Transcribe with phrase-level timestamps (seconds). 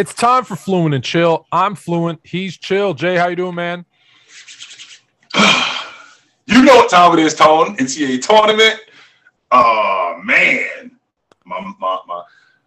[0.00, 1.46] It's time for Fluent and Chill.
[1.52, 2.20] I'm Fluent.
[2.24, 2.94] He's Chill.
[2.94, 3.84] Jay, how you doing, man?
[6.46, 7.76] you know what time it is, Tone.
[7.76, 8.80] NCAA tournament.
[9.50, 10.92] Oh man,
[11.44, 12.22] my my my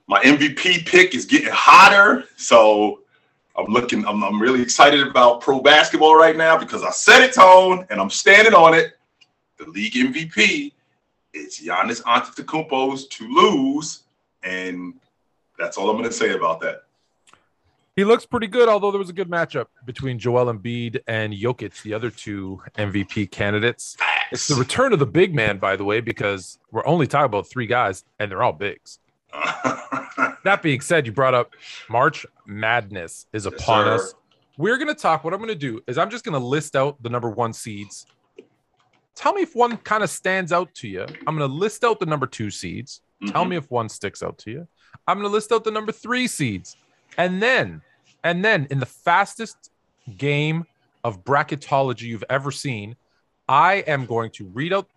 [0.06, 2.26] my MVP pick is getting hotter.
[2.36, 3.00] So
[3.56, 4.06] I'm looking.
[4.06, 8.00] I'm, I'm really excited about pro basketball right now because I said it, Tone, and
[8.00, 8.94] I'm standing on it.
[9.58, 10.72] The league MVP
[11.34, 14.04] is Giannis Antetokounmpo's to lose,
[14.44, 14.94] and
[15.58, 16.84] that's all I'm going to say about that.
[17.96, 21.84] He looks pretty good, although there was a good matchup between Joel Embiid and Jokic,
[21.84, 23.96] the other two MVP candidates.
[24.32, 27.48] It's the return of the big man, by the way, because we're only talking about
[27.48, 28.98] three guys, and they're all bigs.
[30.44, 31.54] that being said, you brought up
[31.88, 34.16] March Madness is upon yes, us.
[34.58, 35.24] We're going to talk.
[35.24, 37.54] What I'm going to do is I'm just going to list out the number one
[37.54, 38.08] seeds.
[39.16, 41.04] Tell me if one kind of stands out to you.
[41.28, 43.02] I'm going to list out the number two seeds.
[43.22, 43.34] Mm-hmm.
[43.34, 44.68] Tell me if one sticks out to you.
[45.08, 46.76] I'm going to list out the number three seeds.
[47.18, 47.82] And then,
[48.24, 49.72] and then in the fastest
[50.18, 50.66] game
[51.04, 52.96] of bracketology you've ever seen,
[53.48, 54.88] I am going to read out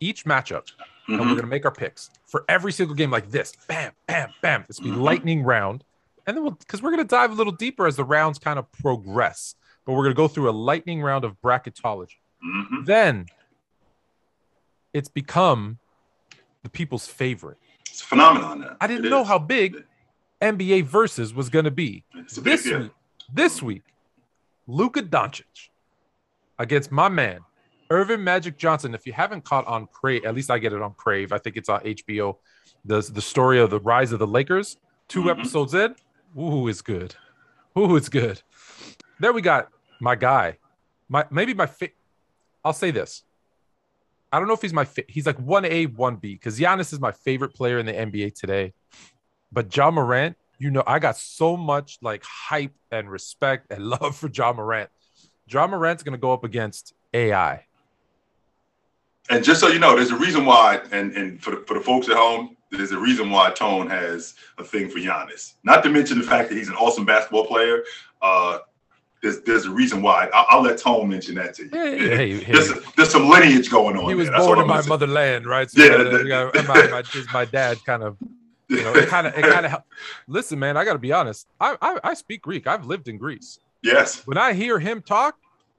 [0.00, 0.66] each matchup
[1.08, 1.12] mm-hmm.
[1.12, 1.34] and we're mm-hmm.
[1.34, 3.52] going to make our picks for every single game like this.
[3.68, 4.64] Bam, bam, bam.
[4.66, 5.02] This will be mm-hmm.
[5.02, 5.84] lightning round.
[6.26, 8.58] And then we'll, because we're going to dive a little deeper as the rounds kind
[8.58, 12.16] of progress, but we're going to go through a lightning round of bracketology.
[12.44, 12.84] Mm-hmm.
[12.84, 13.26] Then
[14.92, 15.78] it's become
[16.62, 17.58] the people's favorite.
[17.88, 18.76] It's a phenomenon.
[18.80, 19.28] I didn't it know is.
[19.28, 19.84] how big
[20.40, 22.04] NBA versus was going to be
[22.38, 22.90] this week.
[23.32, 23.82] This week,
[24.66, 25.70] Luka Doncic
[26.58, 27.40] against my man
[27.90, 28.94] Earvin Magic Johnson.
[28.94, 31.32] If you haven't caught on Crave, at least I get it on Crave.
[31.32, 32.36] I think it's on HBO.
[32.84, 34.78] The the story of the rise of the Lakers.
[35.08, 35.28] 2 mm-hmm.
[35.28, 35.94] episodes in.
[36.38, 37.14] Ooh, it's good.
[37.78, 38.42] Ooh, it's good.
[39.20, 39.68] There we got
[40.00, 40.58] my guy.
[41.08, 41.94] My maybe my fit.
[42.64, 43.22] I'll say this.
[44.32, 45.08] I don't know if he's my fit.
[45.08, 48.34] He's like one A, one B because Giannis is my favorite player in the NBA
[48.34, 48.74] today.
[49.56, 54.14] But Ja Morant, you know, I got so much like hype and respect and love
[54.14, 54.90] for Ja Morant.
[55.48, 57.64] Ja Morant's going to go up against AI.
[59.30, 61.80] And just so you know, there's a reason why, and, and for, the, for the
[61.80, 65.54] folks at home, there's a reason why Tone has a thing for Giannis.
[65.64, 67.82] Not to mention the fact that he's an awesome basketball player.
[68.20, 68.58] Uh,
[69.22, 70.28] there's there's a reason why.
[70.34, 71.70] I'll, I'll let Tone mention that to you.
[71.70, 72.52] Hey, hey, hey.
[72.52, 74.06] There's, there's some lineage going on.
[74.10, 74.38] He was there.
[74.38, 75.70] born in my motherland, right?
[75.70, 78.18] So yeah, the, my, my, my dad kind of
[78.68, 79.82] you know, it kind of, it kind of.
[80.26, 81.48] Listen, man, I got to be honest.
[81.60, 82.66] I, I, I speak Greek.
[82.66, 83.60] I've lived in Greece.
[83.82, 84.26] Yes.
[84.26, 85.36] When I hear him talk,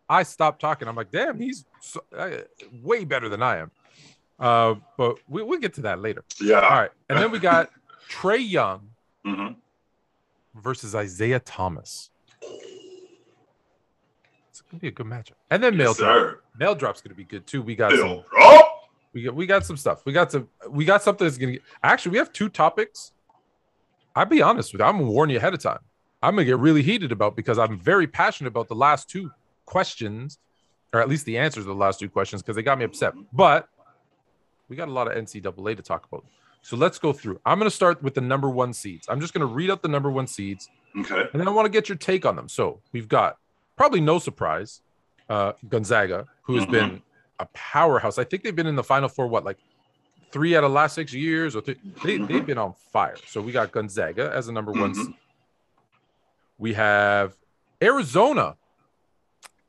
[0.10, 0.88] I stop talking.
[0.88, 2.38] I'm like, damn, he's so, uh,
[2.82, 3.72] way better than I am.
[4.40, 6.24] Uh, but we, we'll get to that later.
[6.40, 6.62] Yeah.
[6.62, 7.72] All right, and then we got
[8.10, 8.90] Trae Young
[9.26, 9.54] mm-hmm.
[10.60, 12.12] versus Isaiah Thomas.
[14.50, 15.34] It's gonna be a good matchup.
[15.50, 16.44] And then yes, mail drop.
[16.60, 17.62] Mail drop's gonna be good too.
[17.62, 18.24] We got mail some.
[18.32, 18.67] Drop.
[19.14, 20.06] We got we got some stuff.
[20.06, 23.14] We got some we got something that's gonna get actually we have two topics.
[24.16, 25.80] I'll be honest with you, I'm gonna warn you ahead of time.
[26.22, 29.32] I'm gonna get really heated about because I'm very passionate about the last two
[29.66, 30.40] questions,
[30.94, 33.14] or at least the answers to the last two questions, because they got me upset.
[33.32, 33.70] But
[34.70, 36.26] we got a lot of NCAA to talk about.
[36.62, 37.40] So let's go through.
[37.46, 39.08] I'm going to start with the number one seeds.
[39.10, 40.70] I'm just going to read out the number one seeds.
[41.00, 41.24] Okay.
[41.32, 42.50] And then I want to get your take on them.
[42.50, 43.38] So we've got
[43.78, 44.82] probably no surprise,
[45.30, 46.72] uh, Gonzaga, who has mm-hmm.
[46.74, 47.02] been
[47.40, 48.18] a powerhouse.
[48.18, 49.58] I think they've been in the final four, what, like
[50.32, 51.76] three out of last six years or three?
[52.04, 52.26] They, mm-hmm.
[52.26, 53.16] They've been on fire.
[53.28, 55.04] So we got Gonzaga as the number one mm-hmm.
[55.04, 55.16] seed.
[56.58, 57.36] We have
[57.82, 58.56] Arizona.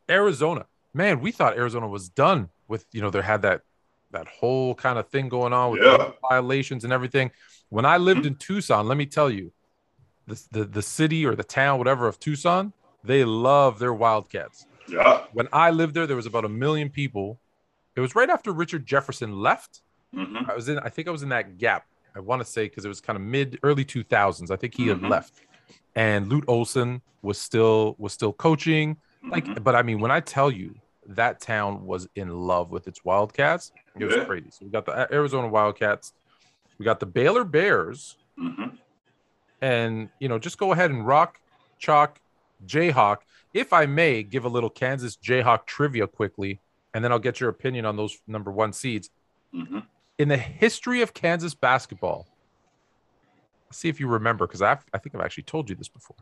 [0.09, 0.67] Arizona.
[0.95, 3.63] Man, we thought Arizona was done with, you know, they had that
[4.11, 6.13] that whole kind of thing going on with yeah.
[6.31, 7.31] violations and everything.
[7.69, 8.29] When I lived mm-hmm.
[8.29, 9.53] in Tucson, let me tell you,
[10.27, 12.73] the, the the city or the town, whatever of Tucson,
[13.05, 14.67] they love their Wildcats.
[14.89, 15.25] Yeah.
[15.35, 17.39] When I lived there, there was about a million people
[17.99, 19.83] it was right after Richard Jefferson left.
[20.15, 20.49] Mm-hmm.
[20.49, 21.85] I was in, I think I was in that gap.
[22.15, 24.53] I want to say because it was kind of mid early 2000s.
[24.53, 25.03] I think he mm-hmm.
[25.03, 25.35] had left,
[25.97, 28.97] and Lute Olson was still was still coaching.
[29.29, 29.65] Like, mm-hmm.
[29.65, 30.77] but I mean, when I tell you
[31.09, 34.25] that town was in love with its Wildcats, it was yeah.
[34.25, 34.51] crazy.
[34.51, 36.13] So we got the Arizona Wildcats,
[36.79, 38.77] we got the Baylor Bears, mm-hmm.
[39.61, 41.41] and you know, just go ahead and rock,
[41.81, 42.21] chalk,
[42.65, 43.19] Jayhawk.
[43.53, 46.61] If I may give a little Kansas Jayhawk trivia quickly,
[46.95, 49.11] and then I'll get your opinion on those number one seeds.
[49.55, 49.81] Mm-hmm.
[50.19, 52.27] In the history of Kansas basketball,
[53.71, 56.17] see if you remember, because I I think I've actually told you this before.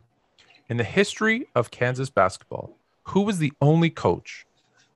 [0.69, 4.45] In the history of Kansas basketball, who was the only coach,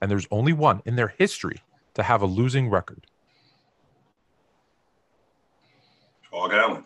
[0.02, 1.62] and there's only one in their history
[1.94, 3.08] to have a losing record?
[6.30, 6.84] Phog Allen.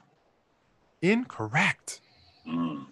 [1.01, 2.01] Incorrect.
[2.47, 2.85] Mm.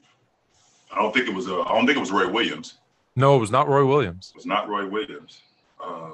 [0.92, 1.48] I don't think it was.
[1.48, 2.76] Uh, I don't think it was Roy Williams.
[3.16, 4.32] No, it was not Roy Williams.
[4.34, 5.42] It was not Roy Williams.
[5.84, 6.12] Uh,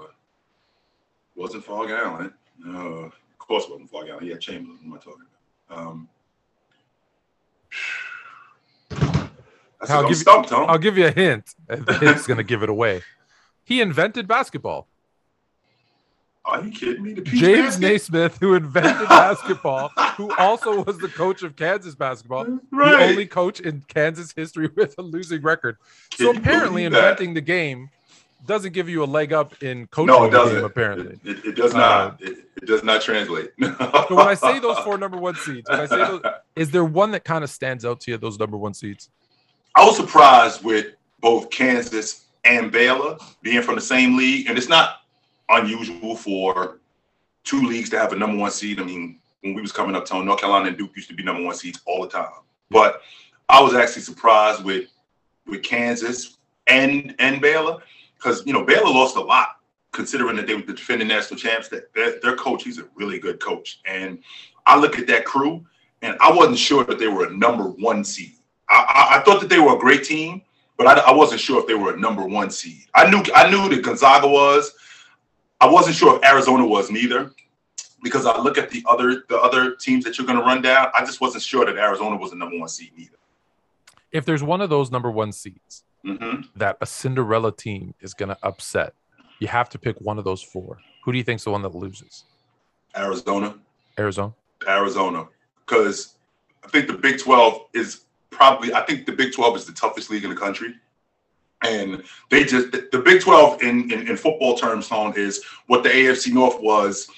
[1.35, 2.33] wasn't Phog Allen.
[2.67, 2.71] Uh,
[3.05, 4.23] of course, it wasn't Phog Allen.
[4.23, 4.77] He had Chamberlain.
[4.83, 5.25] What am I talking
[5.69, 5.87] about?
[5.87, 6.09] Um,
[9.79, 10.65] That's I'll I'm give you- huh?
[10.65, 11.55] I'll give you a hint.
[11.69, 13.01] hint's going to give it away.
[13.63, 14.87] He invented basketball.
[16.43, 17.13] Are you kidding me?
[17.13, 17.81] James basket?
[17.81, 22.59] Naismith, who invented basketball, who also was the coach of Kansas basketball, the
[23.01, 25.77] only coach in Kansas history with a losing record.
[26.09, 27.89] Can So apparently, inventing the game
[28.45, 30.55] doesn't give you a leg up in coaching No, it doesn't.
[30.57, 30.65] game.
[30.65, 31.19] Apparently.
[31.23, 32.21] It, it, it does Uh, not.
[32.21, 33.51] It, it does not translate.
[34.09, 36.21] So when I say those four number one seeds, when I say those,
[36.55, 38.17] is there one that kind of stands out to you?
[38.17, 39.09] Those number one seeds.
[39.75, 40.87] I was surprised with
[41.19, 45.01] both Kansas and Baylor being from the same league, and it's not
[45.49, 46.79] unusual for
[47.43, 48.79] two leagues to have a number one seed.
[48.79, 51.23] I mean, when we was coming up, Tony, North Carolina and Duke used to be
[51.23, 52.29] number one seeds all the time.
[52.71, 53.01] But
[53.47, 54.89] I was actually surprised with
[55.45, 56.37] with Kansas
[56.67, 57.77] and and Baylor
[58.19, 59.57] because you know Baylor lost a lot
[59.91, 61.69] considering that they were the defending national champs.
[61.69, 64.19] That their, their coach, he's a really good coach, and
[64.65, 65.65] I look at that crew,
[66.01, 68.35] and I wasn't sure that they were a number one seed.
[68.69, 70.41] I, I, I thought that they were a great team,
[70.77, 72.85] but I, I wasn't sure if they were a number one seed.
[72.93, 74.73] I knew I knew that Gonzaga was.
[75.61, 77.31] I wasn't sure if Arizona was neither,
[78.01, 80.87] because I look at the other the other teams that you're going to run down.
[80.93, 83.15] I just wasn't sure that Arizona was a number one seed neither.
[84.11, 88.29] If there's one of those number one seeds hmm that a Cinderella team is going
[88.29, 88.93] to upset,
[89.39, 90.79] you have to pick one of those four.
[91.03, 92.25] Who do you think's the one that loses?
[92.95, 93.55] Arizona,
[93.97, 94.33] Arizona.
[94.67, 95.27] Arizona,
[95.65, 96.15] because
[96.63, 98.73] I think the Big Twelve is probably.
[98.73, 100.75] I think the Big Twelve is the toughest league in the country.
[101.61, 105.89] And they just the, Big Twelve in, in in football terms, Tone, is what the
[105.89, 107.09] AFC North was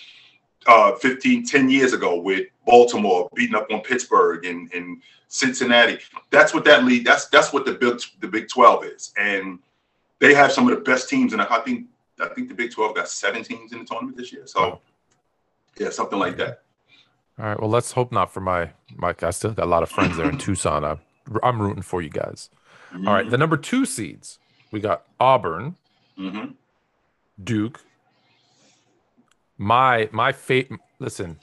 [0.67, 5.97] uh 15 10 years ago with baltimore beating up on pittsburgh and, and cincinnati
[6.29, 9.59] that's what that league that's that's what the big the big 12 is and
[10.19, 11.87] they have some of the best teams and i think
[12.19, 14.79] i think the big 12 got seven teams in the tournament this year so
[15.79, 16.61] yeah something like that
[17.39, 17.59] All right.
[17.59, 19.23] Well, let's hope not for my Mike.
[19.23, 20.83] I still got a lot of friends there in Tucson.
[20.83, 20.99] I'm,
[21.41, 22.49] I'm rooting for you guys.
[22.93, 23.27] All right.
[23.27, 24.37] The number two seeds
[24.71, 25.75] we got Auburn,
[26.17, 26.51] hmm
[27.41, 27.79] Duke.
[29.61, 30.71] My my fate.
[30.97, 31.37] Listen,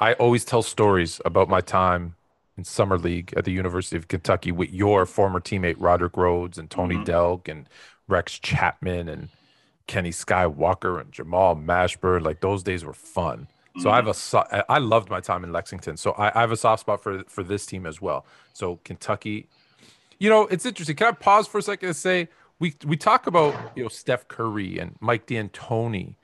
[0.00, 2.14] I always tell stories about my time
[2.56, 6.70] in summer league at the University of Kentucky with your former teammate Rodrick Rhodes and
[6.70, 7.04] Tony Mhm.
[7.04, 7.68] Delk and
[8.08, 9.28] Rex Chapman and
[9.86, 12.22] Kenny Skywalker and Jamal Mashburn.
[12.22, 13.48] Like those days were fun.
[13.80, 15.98] So I have a I loved my time in Lexington.
[15.98, 18.24] So I, I have a soft spot for for this team as well.
[18.54, 19.46] So Kentucky,
[20.18, 20.96] you know, it's interesting.
[20.96, 22.28] Can I pause for a second and say
[22.60, 26.14] we we talk about you know Steph Curry and Mike D'Antoni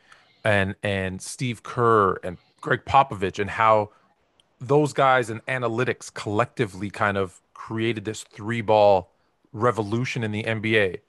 [0.44, 3.90] and and Steve Kerr and Greg Popovich and how
[4.60, 9.10] those guys and analytics collectively kind of created this three ball
[9.52, 11.00] revolution in the NBA.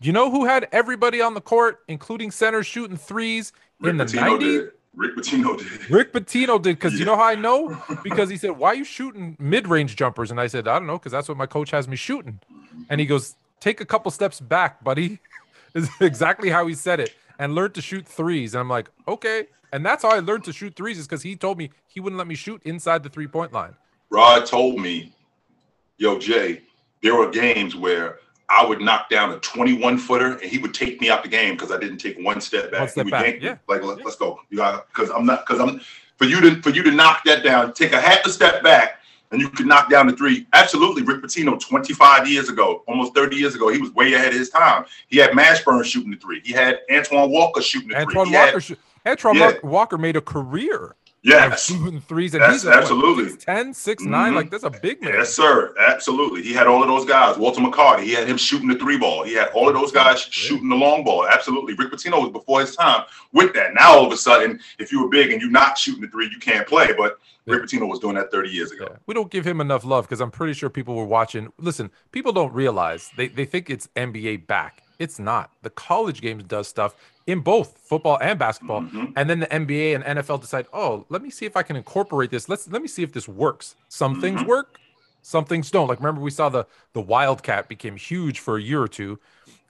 [0.00, 4.06] Do you know who had everybody on the court, including centers shooting threes in the
[4.06, 4.70] 90s?
[4.94, 5.90] Rick Pitino did.
[5.90, 7.80] Rick Pitino did because you know how I know?
[8.02, 10.30] Because he said, Why are you shooting mid range jumpers?
[10.30, 12.40] And I said, I don't know, because that's what my coach has me shooting.
[12.88, 15.18] And he goes, Take a couple steps back, buddy.
[15.74, 17.14] is exactly how he said it.
[17.40, 18.54] And learn to shoot threes.
[18.54, 19.46] And I'm like, Okay.
[19.72, 22.18] And that's how I learned to shoot threes, is because he told me he wouldn't
[22.18, 23.74] let me shoot inside the three point line.
[24.10, 25.14] Rod told me,
[25.96, 26.62] yo, Jay,
[27.02, 31.00] there were games where I would knock down a 21 footer and he would take
[31.00, 32.80] me out the game because I didn't take one step back.
[32.80, 33.58] One step back, yeah.
[33.68, 34.40] Like, let, us go.
[34.50, 35.80] You got because I'm not because I'm
[36.16, 38.99] for you to for you to knock that down, take a half a step back
[39.32, 40.46] and you could knock down the three.
[40.52, 41.02] Absolutely.
[41.02, 44.50] Rick Pitino, 25 years ago, almost 30 years ago, he was way ahead of his
[44.50, 44.84] time.
[45.08, 46.40] He had Mashburn shooting the three.
[46.44, 48.34] He had Antoine Walker shooting the Antoine three.
[48.36, 48.72] Had- Walker, sh-
[49.06, 49.52] Antoine Yeah.
[49.62, 51.64] Walker made a career yes.
[51.66, 52.34] shooting threes.
[52.34, 53.24] And Yes, he's like, what, absolutely.
[53.36, 54.32] 6'10, 6'9?
[54.32, 54.34] Mhm.
[54.34, 55.14] Like, that's a big man.
[55.14, 55.74] Yes, sir.
[55.78, 56.42] Absolutely.
[56.42, 57.36] He had all of those guys.
[57.38, 59.22] Walter McCarty, he had him shooting the three ball.
[59.22, 61.26] He had all of those guys shooting the long ball.
[61.26, 61.74] Absolutely.
[61.74, 63.74] Rick Pitino was before his time with that.
[63.74, 66.28] Now, all of a sudden, if you were big and you're not shooting the three,
[66.30, 66.92] you can't play.
[66.96, 67.18] But
[67.58, 68.86] Pitino was doing that 30 years ago.
[68.90, 68.96] Yeah.
[69.06, 71.52] We don't give him enough love because I'm pretty sure people were watching.
[71.58, 74.82] Listen, people don't realize they, they think it's NBA back.
[74.98, 75.50] It's not.
[75.62, 76.94] The college games does stuff
[77.26, 78.82] in both football and basketball.
[78.82, 79.12] Mhm.
[79.16, 82.30] And then the NBA and NFL decide, oh, let me see if I can incorporate
[82.30, 82.48] this.
[82.48, 83.76] Let's let me see if this works.
[83.88, 84.46] Some things Mhm.
[84.46, 84.78] work,
[85.22, 85.88] some things don't.
[85.88, 89.18] Like remember we saw the the Wildcat became huge for a year or two,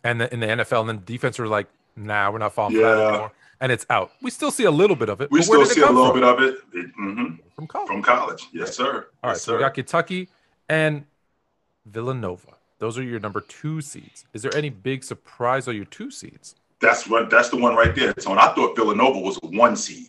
[0.02, 2.82] and the, in the NFL, and then defense were like, nah, we're not falling for
[2.82, 3.32] that anymore.
[3.60, 4.12] And it's out.
[4.22, 5.30] We still see a little bit of it.
[5.30, 6.20] We still see a little from?
[6.20, 7.86] bit of it, it mhm, from college.
[7.88, 8.46] from college.
[8.52, 9.08] Yes, sir.
[9.22, 10.28] All right, yes, so we got Kentucky
[10.68, 11.04] and
[11.86, 12.54] Villanova.
[12.78, 14.24] Those are your number two seeds.
[14.32, 16.54] Is there any big surprise on your two seeds?
[16.80, 18.40] That's what that's the one right there, Tony.
[18.40, 20.06] I thought Villanova was a one seed.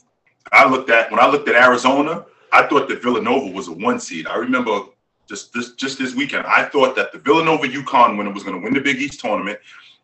[0.53, 3.99] I looked at when I looked at Arizona, I thought that Villanova was a one
[3.99, 4.27] seed.
[4.27, 4.79] I remember
[5.27, 8.63] just this just this weekend, I thought that the Villanova UConn winner was going to
[8.63, 9.59] win the Big East tournament,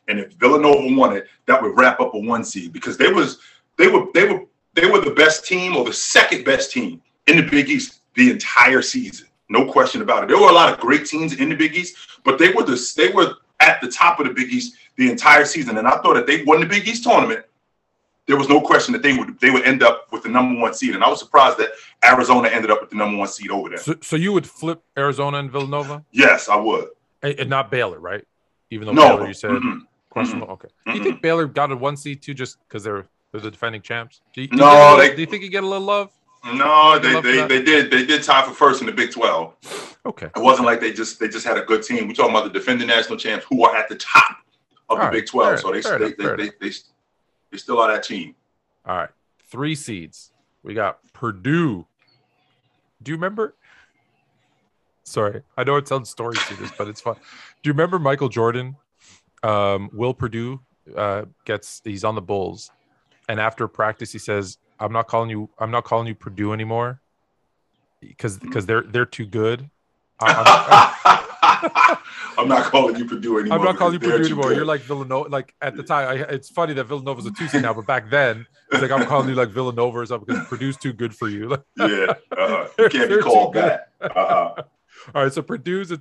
[0.07, 3.39] and if Villanova won it, that would wrap up a one seed because they was
[3.77, 4.41] they were they were
[4.73, 8.31] they were the best team or the second best team in the Big East the
[8.31, 9.27] entire season.
[9.49, 10.27] No question about it.
[10.29, 12.93] There were a lot of great teams in the Big East, but they were the
[12.95, 15.77] they were at the top of the Big East the entire season.
[15.77, 17.45] And I thought that they won the Big East tournament,
[18.27, 20.73] there was no question that they would they would end up with the number one
[20.73, 20.95] seed.
[20.95, 21.69] And I was surprised that
[22.05, 23.77] Arizona ended up with the number one seed over there.
[23.77, 26.89] So, so you would flip Arizona and Villanova, Yes, I would.
[27.23, 28.25] and, and not Baylor, right?
[28.69, 29.15] Even though No.
[29.15, 29.79] Baylor, you said Mm-mm.
[30.17, 30.47] Questionable.
[30.47, 30.65] Mm-hmm.
[30.65, 30.67] Okay.
[30.85, 31.21] Do you think mm-hmm.
[31.21, 34.21] Baylor got a one seed too, just because they're they're the defending champs?
[34.33, 35.85] Do you, do No, get a little- they- do you think you get a little
[35.85, 36.11] love?
[36.53, 39.55] No, they, they, they did they did tie for first in the Big Twelve.
[40.05, 40.27] Okay.
[40.27, 42.07] It wasn't like they just they just had a good team.
[42.07, 44.37] We're talking about the defending national champs who are at the top
[44.87, 45.49] of the All right, Big Twelve.
[45.49, 46.75] fair- so they they, enough, they, they, they,
[47.51, 48.35] they still are that team.
[48.85, 49.09] All right.
[49.49, 50.31] Three seeds.
[50.63, 51.85] We got Purdue.
[53.03, 53.55] Do you remember?
[55.03, 57.15] Sorry, I know it tells stories to this, but it's fun.
[57.15, 58.75] Do you remember Michael Jordan?
[59.43, 60.59] Um, Will Purdue
[60.95, 62.71] uh, gets he's on the Bulls,
[63.29, 65.49] and after practice he says, "I'm not calling you.
[65.59, 67.01] I'm not calling you Purdue anymore,
[68.01, 69.69] because because they're they're too good.
[70.19, 71.23] I-
[72.37, 73.59] I'm not calling you Purdue anymore.
[73.59, 74.53] I'm not calling you Purdue anymore.
[74.53, 75.29] You're like Villanova.
[75.29, 78.09] Like at the time, I, it's funny that Villanova's a two seed now, but back
[78.09, 81.29] then it's like I'm calling you like Villanova or something because Purdue's too good for
[81.29, 81.57] you.
[81.77, 83.89] yeah, uh, you can't be called that.
[84.01, 84.63] Uh-uh.
[85.15, 85.99] All right, so Purdue's a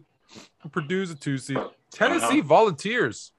[0.71, 1.59] Purdue's a two seed.
[1.93, 2.43] Tennessee Uh-huh.
[2.49, 3.33] Volunteers.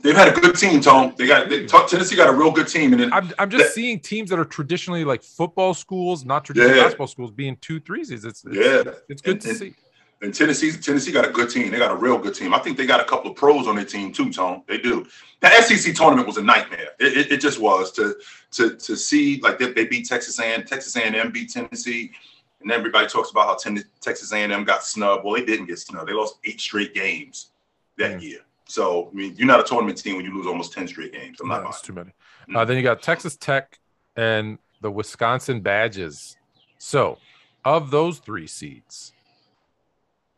[0.00, 1.14] They've had a good team, Tom.
[1.18, 3.72] They got they, Tennessee got a real good team, and then I'm I'm just That-
[3.72, 6.82] seeing teams that are traditionally like football schools, not traditional Yeah.
[6.84, 8.24] basketball schools, being two three seeds.
[8.24, 9.74] It's, it's yeah, it's good And- to and- see.
[10.22, 11.72] And Tennessee, Tennessee got a good team.
[11.72, 12.54] They got a real good team.
[12.54, 14.62] I think they got a couple of pros on their team too, Tone.
[14.68, 15.04] They do.
[15.40, 16.90] The SEC tournament was a nightmare.
[17.00, 18.14] It, it, it just was to
[18.52, 22.12] to to see like they, they beat Texas A&M, Texas A&M beat Tennessee,
[22.62, 25.24] and everybody talks about how ten, Texas A&M got snubbed.
[25.24, 26.08] Well, they didn't get snubbed.
[26.08, 27.50] They lost eight straight games
[27.98, 28.22] that Mm.
[28.22, 28.40] year.
[28.66, 31.38] So I mean, you're not a tournament team when you lose almost ten straight games.
[31.40, 31.64] I'm No, not.
[31.64, 32.10] that's too many.
[32.48, 32.56] Mm.
[32.56, 33.78] Uh, then you got Texas Tech
[34.16, 36.36] and the Wisconsin Badgers.
[36.78, 37.18] So,
[37.64, 39.12] of those three seeds,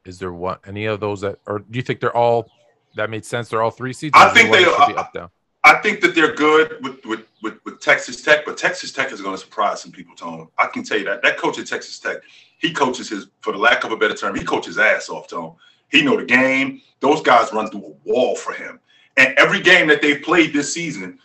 [0.04, 2.48] is there one any of those that, or do you think they're all
[2.96, 3.48] that made sense?
[3.48, 4.12] They're all three seeds.
[4.14, 5.30] I Or is there think they are- up down.
[5.74, 9.20] I think that they're good with, with, with, with Texas Tech, but Texas Tech is
[9.20, 10.48] going to surprise some people, Tone.
[10.56, 11.22] I can tell you that.
[11.22, 12.18] That coach at Texas Tech,
[12.58, 15.54] he coaches his, for the lack of a better term, he coaches ass off, Tone.
[15.90, 16.80] He know the game.
[17.00, 18.78] Those guys run through a wall for him.
[19.16, 21.18] And every game that they've played this season,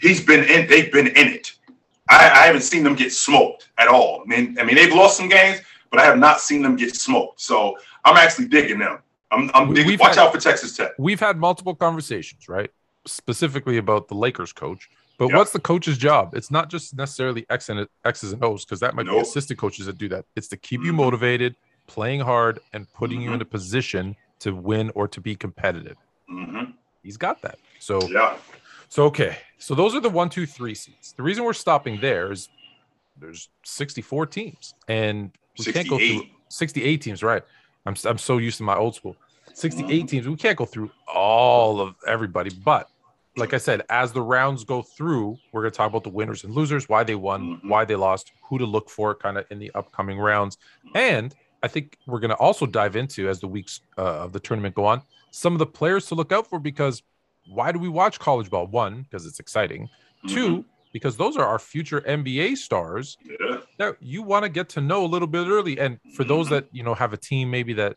[0.00, 0.68] he's been in.
[0.68, 1.52] They've been in it.
[2.08, 4.22] I, I haven't seen them get smoked at all.
[4.22, 6.94] I mean, I mean, they've lost some games, but I have not seen them get
[6.96, 7.40] smoked.
[7.40, 8.98] So I'm actually digging them.
[9.30, 9.88] I'm, I'm digging.
[9.88, 10.92] we've Watch had- out for Texas Tech.
[10.98, 12.70] We've had multiple conversations, right?
[13.06, 14.88] Specifically about the Lakers coach.
[15.18, 15.36] But Yeah.
[15.36, 16.34] what's the coach's job?
[16.34, 19.86] It's not just necessarily X and X's and O's because that might be assistant coaches
[19.86, 20.24] that do that.
[20.36, 20.96] It's to keep you Mhm.
[20.96, 23.34] motivated, playing hard, and putting you Mhm.
[23.34, 25.96] in a position to win or to be competitive.
[26.28, 26.64] hmm
[27.02, 27.58] He's got that.
[27.78, 28.36] So Yeah.
[28.90, 31.12] So okay, so those are the one, two, three seats.
[31.12, 32.48] The reason we're stopping there is
[33.16, 36.32] there's 64 teams, and we can't go through 68.
[36.48, 37.22] 68 teams.
[37.22, 37.42] Right?
[37.86, 39.16] I'm I'm so used to my old school.
[39.58, 40.08] 68 Mhm.
[40.08, 40.28] teams.
[40.28, 42.88] We can't go through all of everybody, but
[43.36, 46.54] like I said, as the rounds go through, we're gonna talk about the winners and
[46.54, 47.68] losers, why they won, Mhm.
[47.68, 50.58] why they lost, who to look for, kind of in the upcoming rounds,
[50.94, 54.74] and I think we're gonna also dive into as the weeks uh, of the tournament
[54.76, 57.02] go on, some of the players to look out for because
[57.48, 58.66] why do we watch college ball?
[58.66, 59.88] One, because it's exciting.
[60.28, 63.52] Two, because those are our future NBA stars Mm-hmm.
[63.54, 63.60] Yeah.
[63.78, 65.78] that you want to get to know a little bit early.
[65.78, 66.50] And for those Mhm.
[66.50, 67.96] that you know have a team maybe that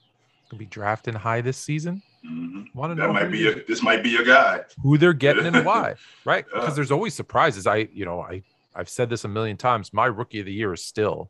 [0.51, 2.75] can be drafting high this season, Mhm.
[2.75, 4.59] want to know might be your, this might be your guy.
[4.83, 6.45] who they're getting and why, right?
[6.53, 6.59] Yeah.
[6.59, 7.65] Because there's always surprises.
[7.65, 8.43] I you know I
[8.75, 9.93] I've said this a million times.
[9.93, 11.29] My rookie of the year is still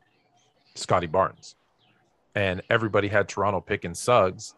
[0.74, 1.54] Scotty Barnes,
[2.34, 4.54] and everybody had Toronto picking Suggs,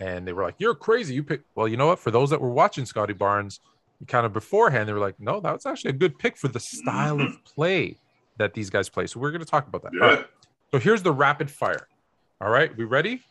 [0.00, 1.14] and they were like, "You're crazy.
[1.14, 1.98] You pick." Well, you know what?
[1.98, 3.60] For those that were watching Scotty Barnes,
[4.06, 6.60] kind of beforehand, they were like, "No, that was actually a good pick for the
[6.60, 7.96] style of play
[8.38, 9.92] that these guys play." So we're going to talk about that.
[10.00, 10.14] All Yeah.
[10.16, 10.26] right.
[10.72, 11.88] So here's the rapid fire.
[12.40, 13.22] All right, we ready?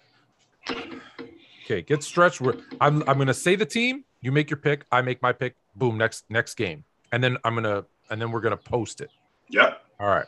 [1.66, 2.40] Okay, get stretched.
[2.40, 4.06] We're, I'm I'm gonna say the team.
[4.22, 4.86] You make your pick.
[4.92, 5.56] I make my pick.
[5.76, 5.98] Boom.
[5.98, 9.10] Next next game, and then I'm gonna and then we're gonna post it.
[9.50, 9.84] Yep.
[10.00, 10.28] All right.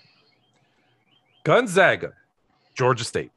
[1.44, 2.14] Gonzaga,
[2.76, 3.32] Georgia State.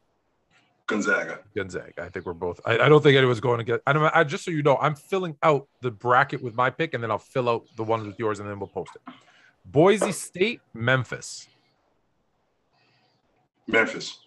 [0.86, 1.38] Gonzaga.
[1.54, 2.02] Gonzaga.
[2.02, 2.60] I think we're both.
[2.66, 3.80] I, I don't think anyone's going to get.
[3.86, 4.04] I don't.
[4.14, 7.10] I just so you know, I'm filling out the bracket with my pick, and then
[7.10, 9.14] I'll fill out the one with yours, and then we'll post it.
[9.64, 11.46] Boise State, Memphis.
[13.66, 14.18] Memphis.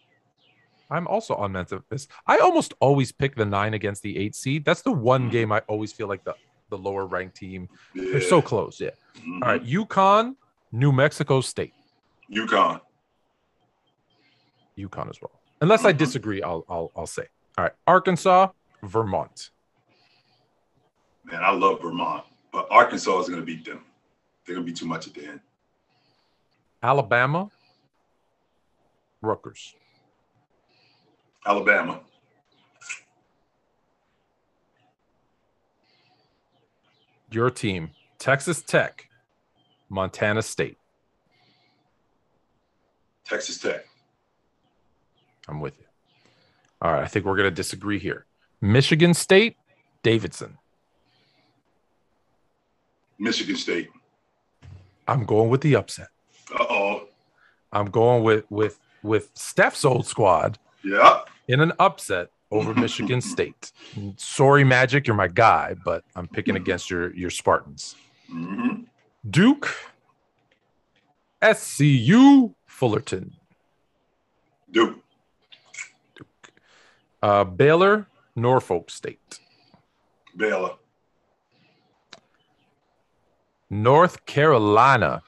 [0.96, 2.08] I'm also on Memphis.
[2.26, 4.64] I almost always pick the nine against the eight seed.
[4.64, 5.32] That's the one Mhm.
[5.32, 6.36] game I always feel like the
[6.70, 7.70] the lower ranked team.
[7.94, 8.12] Yeah.
[8.14, 8.80] They're so close.
[8.80, 8.90] Yeah.
[9.18, 9.44] Mhm.
[9.44, 9.64] All right.
[9.64, 10.36] UConn,
[10.72, 11.74] New Mexico State.
[12.32, 12.82] UConn.
[14.76, 15.40] Yukon as well.
[15.62, 15.98] Unless I Mhm.
[15.98, 17.28] disagree, I'll I'll I'll say.
[17.58, 17.74] All right.
[17.86, 18.50] Arkansas,
[18.82, 19.52] Vermont.
[21.26, 23.84] Man, I love Vermont, but Arkansas is going to beat them.
[24.46, 25.40] They're going to be too much at the end.
[26.82, 27.50] Alabama,
[29.22, 29.76] Rutgers.
[31.46, 32.00] Alabama.
[37.32, 39.10] Your team, Texas Tech,
[39.90, 40.78] Montana State.
[43.26, 43.86] Texas Tech.
[45.48, 45.86] I'm with you.
[46.82, 48.26] All right, I think we're going to disagree here.
[48.62, 49.58] Michigan State,
[50.04, 50.58] Davidson.
[53.20, 53.90] Michigan State.
[55.08, 56.08] I'm going with the upset.
[56.52, 57.08] Uh oh.
[57.72, 61.22] I'm going with with with Steph's old squad Yeah.
[61.48, 63.72] in an upset over Michigan State.
[64.18, 67.96] Sorry, Magic, you're my guy, but I'm picking against your your Spartans.
[68.30, 68.84] hmm
[69.28, 69.74] Duke,
[71.42, 73.32] SCU, Fullerton,
[74.72, 75.00] Duke.
[77.24, 79.40] uh, Baylor, Norfolk State,
[80.38, 80.76] Baylor.
[83.70, 85.24] North Carolina,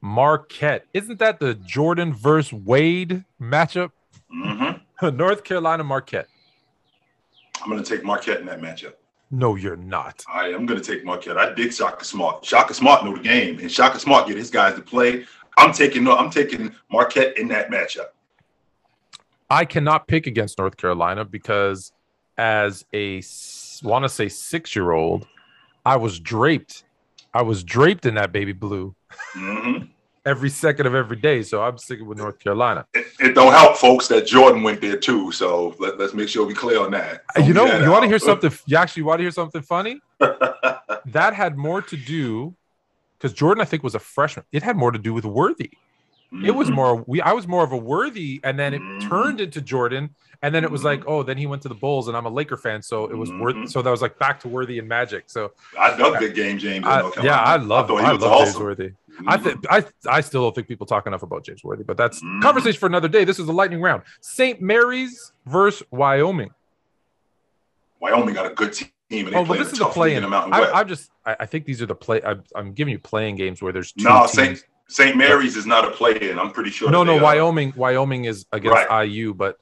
[0.00, 0.86] Marquette.
[0.92, 3.90] Isn't that the Jordan versus Wade matchup?
[4.30, 4.77] hmm
[5.12, 6.28] North Carolina, Marquette.
[7.62, 8.94] I'm going to take Marquette in that matchup.
[9.30, 10.24] No, you're not.
[10.32, 11.36] I am going to take Marquette.
[11.36, 12.44] I dig Shaka Smart.
[12.44, 15.24] Shaka Smart know the game, and Shaka Smart get his guys to play.
[15.58, 16.16] I'm taking no.
[16.16, 18.06] I'm taking Marquette in that matchup.
[19.50, 21.92] I cannot pick against North Carolina because,
[22.38, 23.22] as a
[23.82, 25.26] want to say six year old,
[25.84, 26.84] I was draped.
[27.34, 28.94] I was draped in that baby blue
[29.32, 29.78] hmm
[30.24, 31.42] every second of every day.
[31.42, 32.86] So I'm sticking with North Carolina.
[32.94, 35.32] It, it don't help, folks, that Jordan went there too.
[35.32, 37.22] So let, let's make sure we clear on that.
[37.36, 38.52] Uh, don't you know, you want to hear something?
[38.66, 40.00] You actually want to hear something funny?
[40.18, 42.54] that had more to do
[43.18, 44.44] because Jordan, I think, was a freshman.
[44.52, 45.72] It had more to do with Worthy.
[46.44, 46.74] It was Mhm.
[46.74, 47.20] more we.
[47.22, 49.08] I was more of a Worthy, and then it Mhm.
[49.08, 50.10] turned into Jordan,
[50.42, 52.28] and then it was like, oh, then he went to the Bulls, and I'm a
[52.28, 53.60] Laker fan, so it was Worthy.
[53.60, 53.70] Mhm.
[53.70, 55.24] So that was like back to Worthy and Magic.
[55.28, 56.84] So I dug the Game James.
[56.86, 58.58] I, yeah, I love I, was love James.
[58.58, 58.90] Worthy.
[59.26, 62.22] I think I I still don't think people talk enough about James Worthy, but that's
[62.22, 62.42] Mhm.
[62.42, 63.24] conversation for another day.
[63.24, 64.02] This is the lightning round.
[64.20, 64.60] St.
[64.60, 66.50] Mary's versus Wyoming.
[68.00, 68.88] Wyoming got a good team,
[69.26, 70.18] and Oh, well, this is a play in.
[70.18, 70.22] in.
[70.24, 70.70] the Mountain I.
[70.72, 72.20] I'm just I, I think these are the play.
[72.24, 74.32] I, I'm giving you playing games where there's two No, teams.
[74.32, 74.64] St.
[74.88, 75.16] St.
[75.16, 76.38] Mary's is not a play-in.
[76.38, 76.90] I'm pretty sure.
[76.90, 77.22] no, no, they are.
[77.22, 77.72] Wyoming.
[77.76, 79.04] Wyoming is against Right.
[79.08, 79.58] IU, but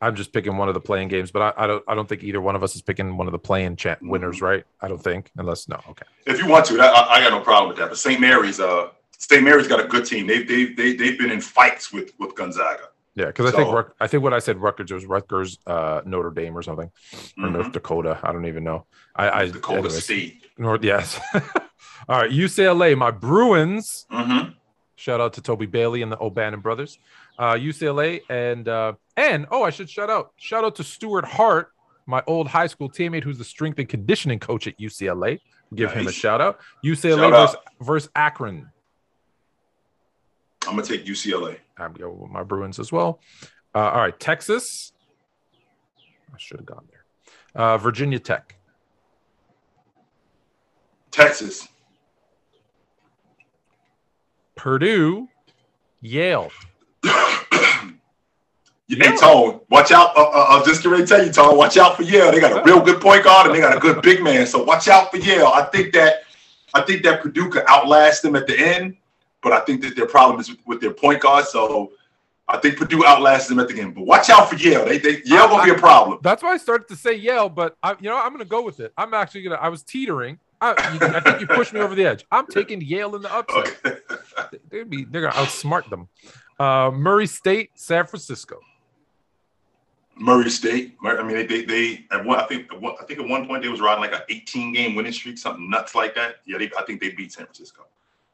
[0.00, 1.30] I'm just picking one of the playing games.
[1.30, 1.82] But I, I don't.
[1.88, 4.10] I don't think either one of us is picking one of the playing cha- Mm-hmm.
[4.10, 4.64] winners, right?
[4.80, 5.80] I don't think, unless no.
[5.90, 6.06] Okay.
[6.26, 7.88] If you want to, that, I, I got no problem with that.
[7.88, 8.20] But St.
[8.20, 9.42] Mary's, uh, St.
[9.42, 10.26] Mary's got a good team.
[10.26, 12.88] They've they they they've been in fights with with Gonzaga.
[13.14, 16.54] Yeah, because I think I think what I said Rutgers was Rutgers, uh, Notre Dame
[16.54, 16.90] or something,
[17.38, 17.52] or Mhm.
[17.52, 18.20] North Dakota.
[18.22, 18.84] I don't even know.
[19.14, 20.04] I, I Dakota anyways.
[20.04, 20.44] State.
[20.58, 21.18] North, yes.
[22.08, 24.04] All right, UCLA, my Bruins.
[24.10, 24.50] hmm
[24.96, 26.98] Shout out to Toby Bailey and the O'Bannon brothers.
[27.38, 31.72] Uh, UCLA and uh, and oh, I should shout out shout out to Stuart Hart,
[32.06, 35.40] my old high school teammate, who's the strength and conditioning coach at UCLA.
[35.74, 36.60] Give him a shout out.
[36.84, 37.64] UCLA Shout versus, out.
[37.80, 38.70] versus Akron.
[40.66, 41.58] I'm gonna take UCLA.
[41.76, 43.20] I'm going with my Bruins as well.
[43.74, 44.92] Uh, all right, Texas.
[46.32, 47.62] I should have gone there.
[47.62, 48.56] Uh, Virginia Tech.
[51.10, 51.68] Texas.
[54.56, 55.28] Purdue.
[56.00, 56.50] Yale.
[58.88, 60.16] Hey Tone, watch out!
[60.16, 61.56] Uh, uh, I'll just get ready to tell you, Tone.
[61.56, 62.30] Watch out for Yale.
[62.30, 64.46] They got a real good point guard and they got a good big man.
[64.46, 65.48] So watch out for Yale.
[65.48, 66.22] I think that
[66.72, 68.96] I think that Purdue could outlast them at the end,
[69.42, 71.46] but I think that their problem is with, their point guard.
[71.46, 71.92] So
[72.46, 73.96] I think Purdue outlasts them at the end.
[73.96, 74.84] But watch out for Yale.
[74.84, 76.20] They, they Yale gonna be a problem.
[76.22, 78.62] That's why I started to say Yale, but I, you know, I'm going to go
[78.62, 78.92] with it.
[78.96, 79.62] I'm actually going to.
[79.62, 80.38] I was teetering.
[80.60, 82.24] I, you, I think you pushed me over the edge.
[82.30, 83.78] I'm taking Yale in the upset.
[83.84, 84.58] Okay.
[84.70, 85.04] They'd be.
[85.04, 86.08] They're going to outsmart them.
[86.58, 88.60] Uh, Murray State, San Francisco.
[90.18, 90.96] Murray State.
[91.04, 93.46] I mean, they they, they at one, I think at one, I think at one
[93.46, 96.36] point they was riding like an 18 game winning streak, something nuts like that.
[96.46, 97.86] Yeah, they, I think they beat San Francisco.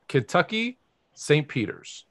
[0.07, 0.79] Kentucky,
[1.15, 1.47] St.
[1.47, 2.05] Peter's.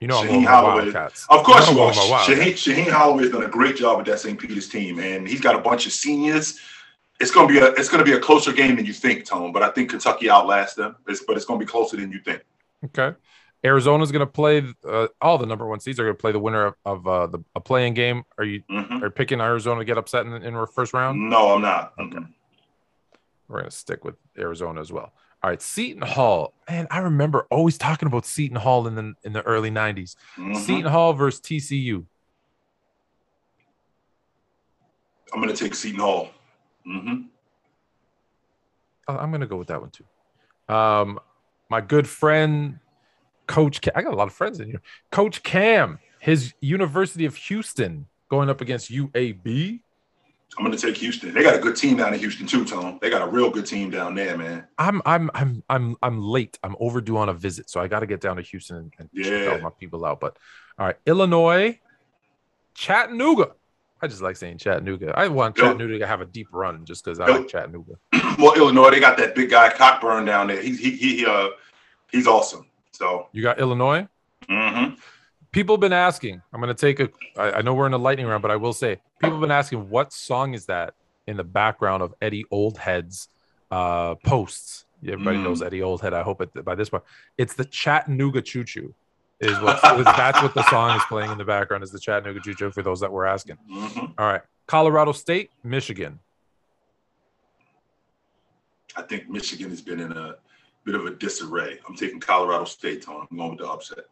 [0.00, 0.82] You know, Shaheen going with my Holloway.
[0.82, 1.26] Wildcats.
[1.30, 1.92] Of course I'm you are.
[1.92, 4.38] Shaheen, Shaheen Holloway's done a great job with that St.
[4.38, 6.58] Peter's team, and he's got a bunch of seniors.
[7.18, 9.52] It's gonna be a it's gonna be a closer game than you think, Tone.
[9.52, 10.96] But I think Kentucky outlasts them.
[11.08, 12.42] It's, but it's gonna be closer than you think.
[12.84, 13.16] Okay.
[13.64, 14.62] Arizona's going to play.
[14.86, 17.26] Uh, all the number one seeds are going to play the winner of, of uh,
[17.26, 18.22] the a playing game.
[18.38, 19.00] Are you Mhm.
[19.02, 21.30] are you picking Arizona to get upset in, in first round?
[21.30, 21.94] No, I'm not.
[21.98, 22.18] Okay.
[23.48, 25.12] We're going to stick with Arizona as well.
[25.42, 26.52] All right, Seton Hall.
[26.68, 30.14] Man, I remember always talking about Seton Hall in the in the early '90s.
[30.36, 30.56] Mhm.
[30.56, 32.04] Seton Hall versus TCU.
[35.32, 36.30] I'm gonna take Seton Hall.
[36.86, 37.22] Hmm
[39.08, 40.04] I- I'm going to go with that one too.
[40.74, 41.18] Um,
[41.70, 42.78] my good friend,
[43.46, 43.80] Coach.
[43.80, 44.82] Cam, I got a lot of friends in here.
[45.12, 49.80] Coach Cam, his University of Houston, going up against UAB.
[50.58, 51.34] I'm gonna take Houston.
[51.34, 52.98] They got a good team down in Houston too, Tom.
[53.02, 54.66] They got a real good team down there, man.
[54.78, 56.58] I'm I'm I'm I'm I'm late.
[56.62, 59.10] I'm overdue on a visit, so I got to get down to Houston and, and
[59.12, 59.50] check Yeah.
[59.52, 60.18] all my people out.
[60.20, 60.38] But
[60.78, 61.78] all right, Illinois
[62.74, 63.52] Chattanooga.
[64.02, 65.12] I just like saying Chattanooga.
[65.16, 65.56] I want.
[65.56, 67.94] Chattanooga to have a deep run just because I like Chattanooga.
[68.38, 70.60] well, Illinois, they got that big guy Cockburn down there.
[70.60, 71.48] He's he, he uh
[72.12, 72.66] he's awesome.
[72.92, 74.06] So You got Illinois.
[74.48, 74.98] mhm.
[75.52, 76.42] People have been asking.
[76.52, 77.08] I'm to take a.
[77.38, 79.50] I, I know we're in a lightning round, but I will say people have been
[79.50, 80.92] asking what song is that
[81.26, 83.28] in the background of Eddie Oldhead's
[83.70, 84.84] uh, posts.
[85.02, 85.44] Everybody Mm.
[85.44, 86.12] knows Eddie Oldhead.
[86.12, 87.04] I hope it by this point.
[87.38, 88.94] It's the Chattanooga Choo Choo.
[89.38, 92.70] Is what that's what the song is playing in the background is the Chattanooga Choo
[92.70, 93.58] for those that were asking.
[93.70, 94.14] Mhm.
[94.18, 96.18] All right, Colorado State, Michigan.
[98.96, 100.36] I think Michigan has been in a
[100.84, 101.78] bit of a disarray.
[101.86, 103.26] I'm taking Colorado State, Tony.
[103.30, 104.06] I'm going with the upset.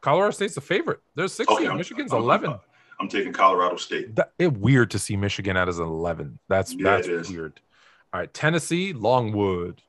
[0.00, 0.98] Colorado State's a favorite.
[1.14, 1.56] There's 16.
[1.58, 2.58] Okay, I'm- Michigan's I'm- 11.
[2.98, 4.16] I'm taking Colorado State.
[4.16, 6.40] That, it weird to see Michigan at as an 11.
[6.48, 7.60] That's Yeah, that's weird.
[8.12, 9.82] All right, Tennessee, Longwood.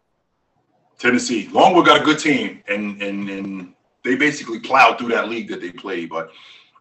[1.00, 1.48] Tennessee.
[1.50, 5.62] Longwood got a good team, and and and they basically plowed through that league that
[5.62, 6.10] they played.
[6.10, 6.32] But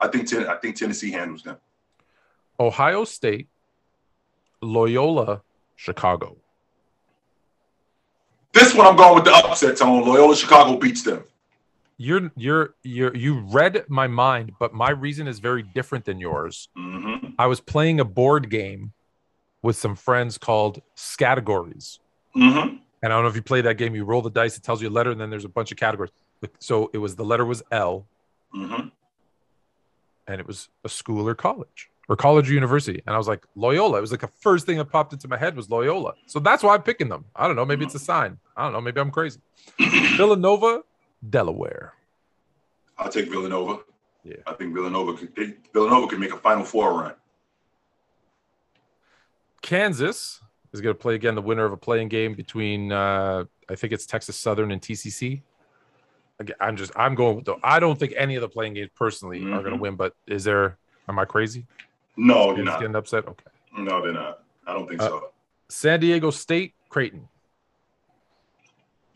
[0.00, 1.56] I think ten, I think Tennessee handles them.
[2.58, 3.48] Ohio State,
[4.60, 5.42] Loyola,
[5.76, 6.36] Chicago.
[8.52, 10.06] This one I'm going with the upset tone.
[10.06, 11.24] Loyola Chicago beats them.
[11.96, 16.68] You're you're you're you read my mind, but my reason is very different than yours.
[16.76, 18.92] hmm I was playing a board game
[19.62, 21.98] with some friends called Scattergories.
[22.34, 23.94] hmm And I don't know if you play that game.
[23.94, 25.78] You roll the dice, it tells you a letter, and then there's a bunch of
[25.78, 26.10] categories.
[26.58, 28.06] So it was the letter was L,
[28.52, 28.88] hmm
[30.26, 33.02] and it was a school or college or college or university.
[33.06, 33.98] And I was like, Loyola.
[33.98, 36.14] It was like the first thing that popped into my head was Loyola.
[36.26, 37.24] So that's why I'm picking them.
[37.34, 37.64] I don't know.
[37.64, 38.38] Maybe it's a sign.
[38.56, 38.80] I don't know.
[38.80, 39.40] Maybe I'm crazy.
[40.16, 40.82] Villanova,
[41.28, 41.94] Delaware.
[42.98, 43.80] I'll take Villanova.
[44.24, 44.36] Yeah.
[44.46, 47.14] I think Villanova could they, Villanova could make a Final Four run.
[49.60, 50.40] Kansas
[50.72, 53.92] is going to play again the winner of a playing game between, uh, I think
[53.92, 55.42] it's Texas Southern and TCC.
[56.60, 59.42] I'm just, I'm going with the, I don't think any of the playing games personally
[59.52, 60.78] are going to win, but is there,
[61.08, 61.66] am I crazy?
[62.16, 62.80] No, they're not.
[62.80, 63.26] getting upset?
[63.26, 63.44] Okay.
[63.76, 64.42] No, they're not.
[64.66, 65.28] I don't think Uh, so.
[65.68, 67.28] San Diego State, Creighton.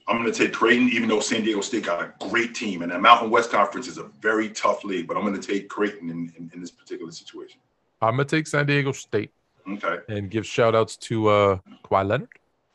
[0.09, 2.93] I'm going to take Creighton, even though San Diego State got a great team, and
[2.93, 5.09] that Mountain West Conference is a very tough league.
[5.09, 7.59] But I'm going to take Creighton in, in, in this particular situation.
[8.01, 9.31] I'm going to take San Diego State
[9.69, 9.97] Okay.
[10.09, 12.29] and give shout outs to uh, Kawhi Leonard.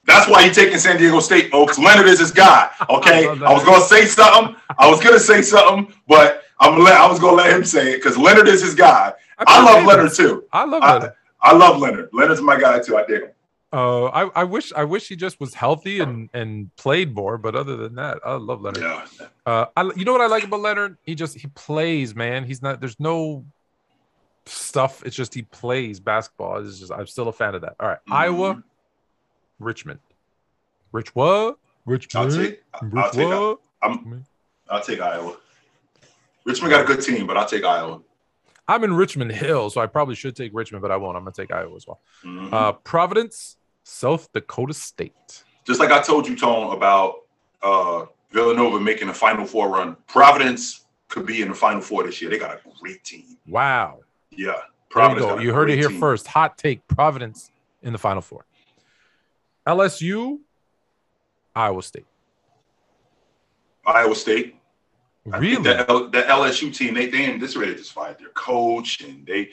[0.06, 1.78] That's why he's taking San Diego State, folks.
[1.78, 2.70] Leonard is his guy.
[2.90, 4.56] Okay, I I was gonna say something.
[4.78, 7.94] I was gonna say something, but I'm gonna let, I was gonna let him say
[7.94, 9.14] it because Leonard is his guy.
[9.40, 10.44] I love Leonard too.
[10.52, 11.14] I love Leonard.
[11.42, 12.10] I love Leonard.
[12.14, 12.98] Leonard's my guy too.
[12.98, 13.30] I dig him.
[13.74, 17.38] Uh, I, I wish I wish he just was healthy and and played more.
[17.38, 18.84] But other than that, I love Leonard.
[18.84, 19.28] Yeah.
[19.46, 20.98] Uh, I, you know what I like about Leonard?
[21.04, 22.44] He just he plays, man.
[22.44, 22.80] He's not.
[22.82, 23.46] There's no
[24.46, 25.04] stuff.
[25.06, 26.58] It's just he plays basketball.
[26.66, 27.76] It's just I'm still a fan of that.
[27.80, 28.14] All right, Mhm.
[28.14, 28.64] Iowa,
[29.64, 30.00] Richmond,
[30.92, 31.58] Rich what?
[31.86, 32.32] Richmond.
[32.34, 32.64] I'll take.
[32.74, 33.28] I'll Rich take.
[33.28, 33.60] what?
[33.82, 34.26] I'm.
[34.70, 35.36] I'll take Iowa.
[36.46, 38.02] Richmond got a good team, but I'll take Iowa.
[38.68, 41.18] I'm in Richmond Hill, so I probably should take Richmond, but I won't.
[41.18, 42.00] I'm gonna take Iowa as well.
[42.24, 42.54] Mhm.
[42.54, 45.44] Uh, Providence, South Dakota State.
[45.66, 47.22] Just like I told you, Tone, about
[47.62, 49.96] uh, Villanova making a Final Four run.
[50.08, 52.32] Providence could be in the Final Four this year.
[52.32, 53.38] They got a great team.
[53.48, 54.00] Wow.
[54.32, 54.48] Yeah.
[54.48, 54.54] You
[54.90, 56.00] Providence a You heard it here team.
[56.00, 56.28] first.
[56.28, 57.52] Hot take: Providence
[57.84, 58.46] in the Final Four.
[59.68, 60.40] LSU,
[61.56, 62.06] Iowa State.
[63.86, 64.56] Iowa State.
[65.26, 65.70] Really?
[65.70, 69.50] L- that LSU team, they they in this ready just fired their coach, and they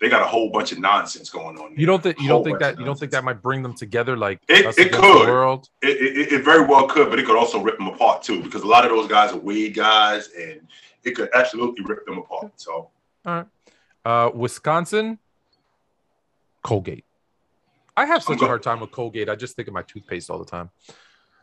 [0.00, 1.72] they got a whole bunch of nonsense going on.
[1.76, 4.16] You don't think you don't think that you don't think that might bring them together
[4.16, 5.28] like It- it could.
[5.28, 5.68] the world?
[5.82, 5.88] It,
[6.18, 8.66] it, it very well could, but it could also rip them apart too, because a
[8.66, 10.66] lot of those guys are Wade guys, and
[11.04, 12.50] it could absolutely rip them apart.
[12.56, 12.90] So
[13.24, 15.18] Uh, Wisconsin,
[16.62, 17.04] Colgate.
[17.96, 19.28] I have such a hard time with Colgate.
[19.28, 20.70] I just think of my toothpaste all the time.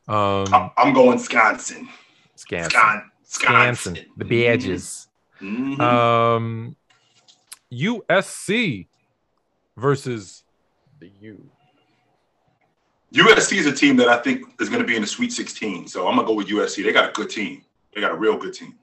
[0.08, 1.88] Um, I'm going Wisconsin.
[2.36, 3.98] Scanson, Scanson, Wisconsin.
[4.18, 5.08] the badges.
[5.40, 5.80] Mhm.
[5.80, 6.76] Um,
[7.72, 8.88] USC
[9.78, 10.44] versus
[11.00, 11.50] the U.
[13.14, 15.88] USC is a team that I think is going to be in the Sweet 16.
[15.88, 16.84] So I'm gonna go with USC.
[16.84, 17.64] They got a good team.
[17.94, 18.76] They got a real good team.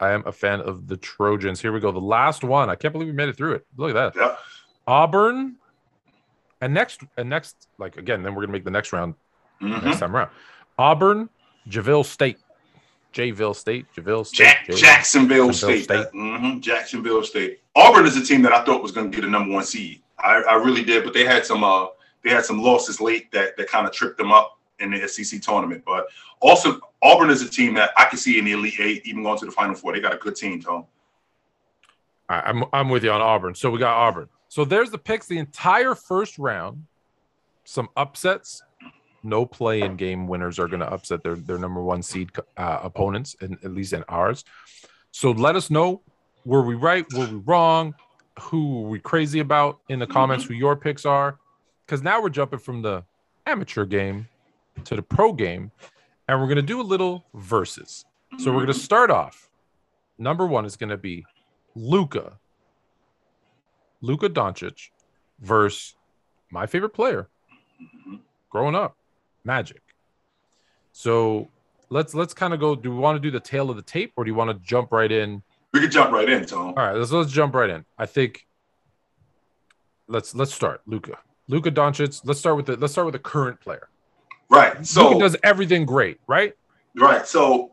[0.00, 1.60] I am a fan of the Trojans.
[1.60, 1.90] Here we go.
[1.92, 2.68] The last one.
[2.68, 3.66] I can't believe we made it through it.
[3.76, 4.20] Look at that.
[4.20, 4.36] Yeah.
[4.86, 5.56] Auburn.
[6.60, 9.14] And next, and next, like again, then we're gonna make the next round
[9.60, 9.82] Mhm.
[9.84, 10.30] next time around.
[10.78, 11.28] Auburn,
[11.68, 12.38] Javille State,
[13.12, 14.76] Jayville State, Javille State, Jack, Jayville.
[14.78, 16.00] Jacksonville, Jacksonville State.
[16.08, 16.12] State.
[16.14, 17.60] Mhm, Jacksonville State.
[17.74, 20.02] Auburn is a team that I thought was going to get a number one seed.
[20.18, 21.86] I, I really did, but they had some uh
[22.22, 25.40] they had some losses late that that kind of tripped them up in the SEC
[25.40, 25.82] tournament.
[25.86, 26.08] But
[26.40, 29.38] also Auburn is a team that I can see in the Elite Eight, even going
[29.38, 29.92] to the Final Four.
[29.92, 30.86] They got a good team, Tom.
[32.28, 33.54] I'm I'm with you on Auburn.
[33.54, 34.28] So we got Auburn.
[34.48, 35.26] So there's the picks.
[35.26, 36.86] The entire first round,
[37.64, 38.62] some upsets.
[39.22, 43.34] No play-in game winners are going to upset their their number one seed uh, opponents,
[43.40, 44.44] and at least in ours.
[45.10, 46.02] So let us know
[46.44, 47.94] were we right, were we wrong?
[48.40, 51.38] who were we crazy about in the comments, who your picks are,
[51.84, 53.04] because now we're jumping from the
[53.46, 54.28] amateur game
[54.84, 55.70] to the pro game,
[56.28, 58.04] and we're gonna do a little verses.
[58.38, 59.48] So we're gonna start off.
[60.18, 61.24] Number one is gonna be
[61.74, 62.38] Luka,
[64.00, 64.90] Luka Doncic,
[65.40, 65.94] versus
[66.50, 67.28] my favorite player
[68.50, 68.96] growing up,
[69.44, 69.82] Magic.
[70.92, 71.48] So
[71.90, 72.74] let's let's kind of go.
[72.74, 74.66] Do we want to do the tale of the tape, or do you want to
[74.66, 75.42] jump right in?
[75.72, 76.68] We can jump right in, Tom.
[76.68, 77.84] All right, let's let's jump right in.
[77.98, 78.46] I think
[80.08, 81.18] let's let's start Luka.
[81.48, 82.22] Luka Doncic.
[82.24, 83.88] Let's start with the let's start with the current player.
[84.48, 84.86] Right.
[84.86, 86.54] So Luka does everything great, right?
[86.94, 87.26] Right.
[87.26, 87.72] So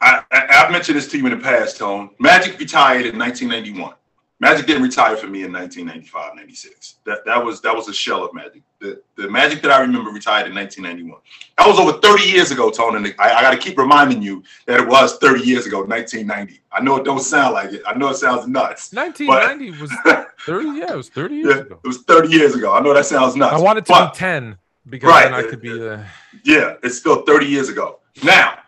[0.00, 2.10] I, I, have mentioned this to you in the past, Tone.
[2.18, 3.94] Magic retired in 1991.
[4.40, 6.96] Magic didn't retire for me in 1995, 96.
[7.04, 8.62] That that was that was a shell of Magic.
[8.78, 11.20] The the Magic that I remember retired in 1991.
[11.58, 12.96] That was over 30 years ago, Tone.
[12.96, 16.62] And I, I got to keep reminding you that it was 30 years ago, 1990.
[16.72, 17.82] I know it don't sound like it.
[17.86, 18.94] I know it sounds nuts.
[18.94, 19.92] 1990 was
[20.46, 20.78] 30.
[20.78, 21.80] Yeah, it was 30 years yeah, ago.
[21.84, 22.72] It was 30 years ago.
[22.72, 23.54] I know that sounds nuts.
[23.54, 24.56] I wanted to but, be 10
[24.88, 26.06] because right, then I could be the.
[26.44, 27.98] Yeah, it's still 30 years ago.
[28.24, 28.58] Now,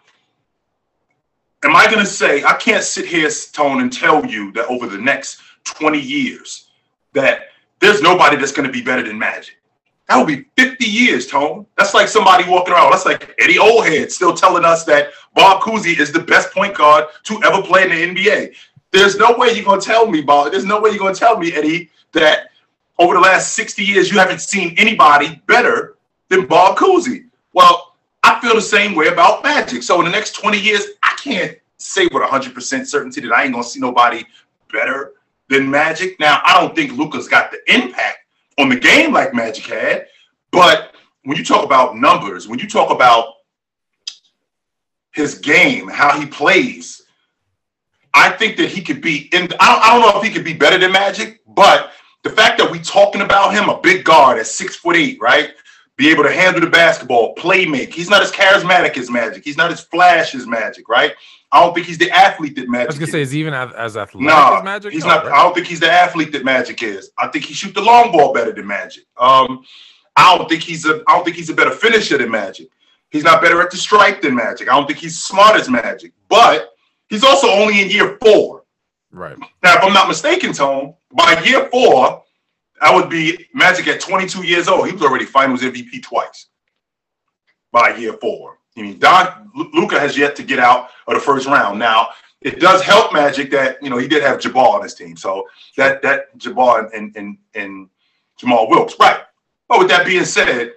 [1.65, 4.87] am I going to say I can't sit here, Tone, and tell you that over
[4.87, 6.70] the next 20 years
[7.12, 7.48] that
[7.81, 9.57] there's nobody that's going to be better than Magic?
[10.09, 11.66] That would be 50 years, Tone.
[11.79, 12.90] That's like somebody walking around.
[12.90, 17.07] That's like Eddie Oldhead still telling us that Bob Cousy is the best point guard
[17.25, 18.55] to ever play in the NBA.
[18.90, 20.53] There's no way you're going to tell me, Bob.
[20.53, 22.51] There's no way you're going to tell me, Eddie, that
[22.98, 25.96] over the last 60 years you haven't seen anybody better
[26.29, 27.25] than Bob Cousy.
[27.55, 29.83] Well, I feel the same way about Magic.
[29.83, 33.53] So in the next 20 years, I can't say with 100% certainty that I ain't
[33.53, 34.25] going to see nobody
[34.70, 35.12] better
[35.53, 36.19] than Magic.
[36.19, 38.19] Now, I don't think Luka's got the impact
[38.59, 40.07] on the game like Magic had,
[40.51, 43.35] but when you talk about numbers, when you talk about
[45.12, 47.03] his game, how he plays,
[48.15, 49.45] I think that he could be in.
[49.45, 51.93] I don't, I don't know if he could be better than Magic, but
[52.25, 55.51] the fact that we talking about him, a big guard at six foot eight, right?
[55.97, 57.93] Be able to handle the basketball, play make.
[57.93, 59.45] He's not as charismatic as Magic.
[59.45, 61.15] He's not as flash as Magic, right?
[61.55, 62.87] I don't think he's the athlete that Magic.
[62.88, 63.12] I was gonna is.
[63.12, 64.93] say, is he even as, athletic No, as Magic?
[64.93, 65.27] he's No, not.
[65.27, 65.35] right?
[65.35, 67.11] I don't think he's the athlete that Magic is.
[67.19, 69.05] I think he shoot the long ball better than Magic.
[69.19, 69.62] Um,
[70.17, 71.03] I don't think he's a.
[71.07, 72.69] I don't think he's a better finisher than Magic.
[73.11, 74.69] He's not better at the stripe than Magic.
[74.71, 76.12] I don't think he's smart as Magic.
[76.31, 76.71] But
[77.11, 78.65] he's also only in year four.
[79.11, 79.37] Right.
[79.62, 82.23] Now, if I'm not mistaken, Tone, by year four,
[82.81, 84.87] I would be Magic at 22 years old.
[84.87, 86.47] He was already Finals MVP twice.
[87.71, 91.47] By year four, I mean, Don Luka has yet to get out of the first
[91.47, 91.79] round.
[91.79, 92.09] Now,
[92.41, 95.47] it does help Magic that you know he did have Jabbar on his team, so
[95.77, 97.89] that that Jabbar and and and
[98.39, 99.21] Jamal Wilkes, right?
[99.69, 100.73] But with that being said,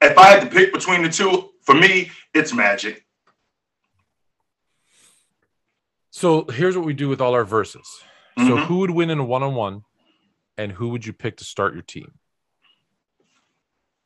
[0.00, 3.04] if I had to pick between the two, for me, it's Magic.
[6.10, 7.86] So here's what we do with all our verses.
[8.38, 8.64] So Mhm.
[8.66, 9.84] who would win in a one-on-one,
[10.56, 12.12] and who would you pick to start your team?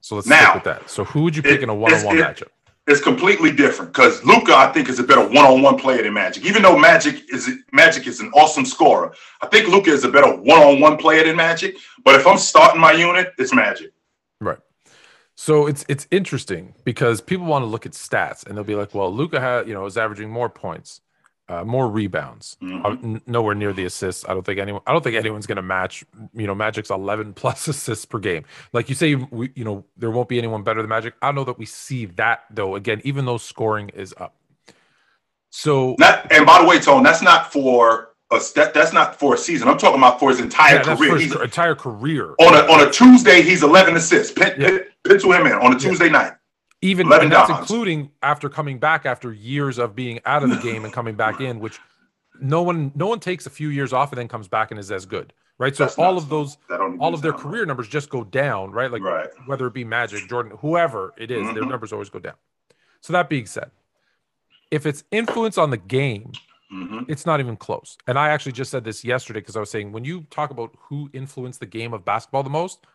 [0.00, 0.90] So let's Now, stick with that.
[0.90, 2.48] So who would you pick it- in a one-on-one matchup?
[2.86, 6.44] It's completely different because Luka, I think, is a better one-on-one player than Magic.
[6.44, 10.36] Even though Magic is Magic is an awesome scorer, I think Luka is a better
[10.36, 11.76] one-on-one player than Magic.
[12.04, 13.92] But if I'm starting my unit, it's Magic.
[14.38, 14.58] Right.
[15.34, 18.94] So it's it's interesting because people want to look at stats and they'll be like,
[18.94, 21.00] well, Luka had you know is averaging more points,
[21.48, 23.16] uh, more rebounds, Mhm.
[23.16, 24.24] uh, nowhere near the assists.
[24.26, 24.80] I don't think anyone.
[24.86, 26.04] I don't think anyone's going to match.
[26.32, 28.44] You know, Magic's eleven plus assists per game.
[28.72, 31.14] Like you say, we, you know, there won't be anyone better than Magic.
[31.20, 32.76] I don't know that we see that though.
[32.76, 34.34] Again, even though scoring is up.
[35.50, 39.34] So Not, and by the way, Tone, that's not for a that, that's not for
[39.34, 39.68] a season.
[39.68, 41.10] I'm talking about for his entire yeah, career.
[41.10, 42.34] for He's, his entire career.
[42.40, 44.32] on a on a Tuesday, he's 11 assists.
[44.32, 44.78] Pen, Yeah.
[45.06, 46.32] Pencil him in on a Tuesday night.
[46.84, 50.92] Even that's including after coming back after years of being out of the game and
[50.92, 51.78] coming back in which
[52.40, 54.92] no one no one takes a few years off and then comes back and is
[54.92, 55.74] as good right?
[55.76, 58.22] So That's all of those That don't even all of their career numbers just go
[58.24, 58.90] down right?
[58.90, 59.28] Like Right.
[59.46, 61.68] whether it be magic jordan whoever it is, their Mhm.
[61.70, 62.34] numbers always go down.
[63.00, 63.70] So that being said
[64.70, 66.38] if it's influence on the game
[66.70, 67.96] hmm it's not even close.
[68.06, 70.74] And i actually just said this yesterday because i was saying when you talk about
[70.88, 72.86] who influenced the game of basketball the most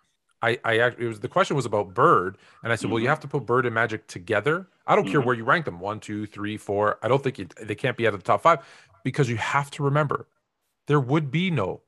[0.41, 3.07] I, I actually, it was the question was about Bird, and I said, well, you
[3.07, 3.09] Mhm.
[3.09, 4.67] have to put Bird and Magic together.
[4.87, 5.25] I don't care Mhm.
[5.25, 6.97] where you rank them one, two, three, four.
[7.03, 8.59] I don't think it, they can't be out of the top five
[9.03, 10.27] because you have to remember
[10.87, 11.81] there would be no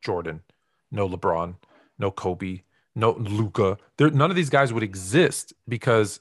[0.00, 0.42] Jordan,
[0.90, 1.56] no LeBron,
[1.98, 2.62] no Kobe,
[2.94, 3.76] no Luka.
[3.98, 6.20] There, none of these guys would exist because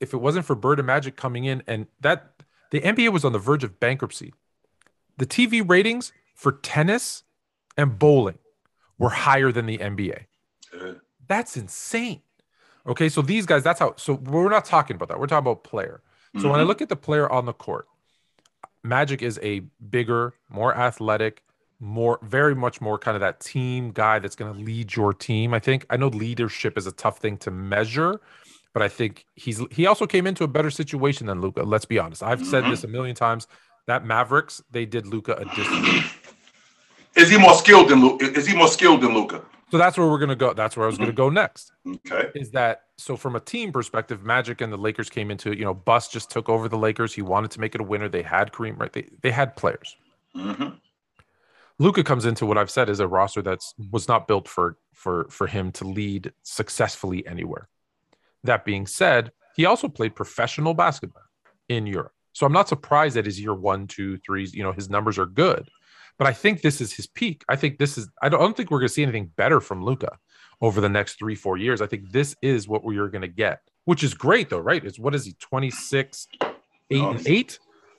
[0.00, 3.32] if it wasn't for Bird and Magic coming in, and that the NBA was on
[3.32, 4.34] the verge of bankruptcy.
[5.16, 7.22] The TV ratings for tennis
[7.76, 8.38] and bowling
[8.98, 10.26] were higher than the NBA.
[11.28, 12.20] That's insane.
[12.86, 13.94] Okay, so these guys, that's how.
[13.96, 15.18] So we're not talking about that.
[15.18, 16.02] We're talking about player.
[16.40, 16.66] So when I mhm.
[16.66, 17.86] look at the player on the court,
[18.82, 21.42] Magic is a bigger, more athletic,
[21.78, 25.54] more, very much more kind of that team guy that's going to lead your team.
[25.54, 28.20] I think I know leadership is a tough thing to measure,
[28.72, 31.62] but I think he's he also came into a better situation than Luka.
[31.62, 32.22] Let's be honest.
[32.22, 32.70] I've said Mhm.
[32.70, 33.46] this a million times.
[33.86, 36.10] That Mavericks, they did Luka a disservice.
[37.16, 38.24] Is he more skilled than Luka?
[38.36, 39.42] Is he more skilled than Luka?
[39.74, 40.54] So that's where we're gonna go.
[40.54, 41.72] That's where I was gonna go next.
[41.84, 42.30] Okay.
[42.36, 45.58] Is that so from a team perspective, Magic and the Lakers came into it.
[45.58, 47.12] You know, Buss just took over the Lakers.
[47.12, 48.08] He wanted to make it a winner.
[48.08, 48.92] They had Kareem, right?
[48.92, 49.96] They they had players.
[50.32, 50.68] hmm
[51.80, 55.26] Luka comes into what I've said is a roster that's was not built for for
[55.28, 57.68] for him to lead successfully anywhere.
[58.44, 61.24] That being said, he also played professional basketball
[61.68, 62.12] in Europe.
[62.32, 65.26] So I'm not surprised that his year one, two, threes, you know, his numbers are
[65.26, 65.68] good.
[66.18, 67.44] But I think this is his peak.
[67.48, 69.84] I think this is I don't, I don't think we're gonna see anything better from
[69.84, 70.18] Luka
[70.60, 71.80] over the next three, four years.
[71.82, 74.84] I think this is what we're gonna get, which is great though, right?
[74.84, 76.52] It's what is he, 26, 8
[76.90, 77.58] No, and 8?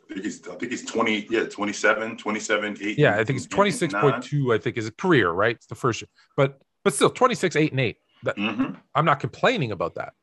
[0.10, 2.98] I think he's I think he's 20, yeah, 27, 27, 8.
[2.98, 5.56] Yeah, I think it's 26.2, I think is a career, right?
[5.56, 6.10] It's the first year.
[6.38, 7.98] But but still 26, 8, and 8.
[8.24, 8.76] That, Mm-hmm.
[8.96, 10.14] I'm not complaining about that.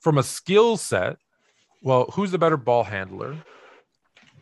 [0.00, 1.16] From a skill set,
[1.82, 3.36] well, who's the better ball handler?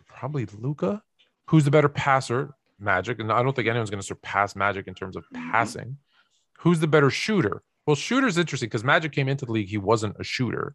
[0.08, 1.02] Probably Luka.
[1.46, 2.54] Who's the better passer?
[2.84, 3.18] Magic.
[3.18, 5.50] And I don't think anyone's going to surpass Magic in terms of Mhm.
[5.50, 5.98] passing.
[6.60, 7.62] Who's the better shooter?
[7.86, 9.68] Well, shooter's interesting because Magic came into the league.
[9.68, 10.74] He wasn't a shooter.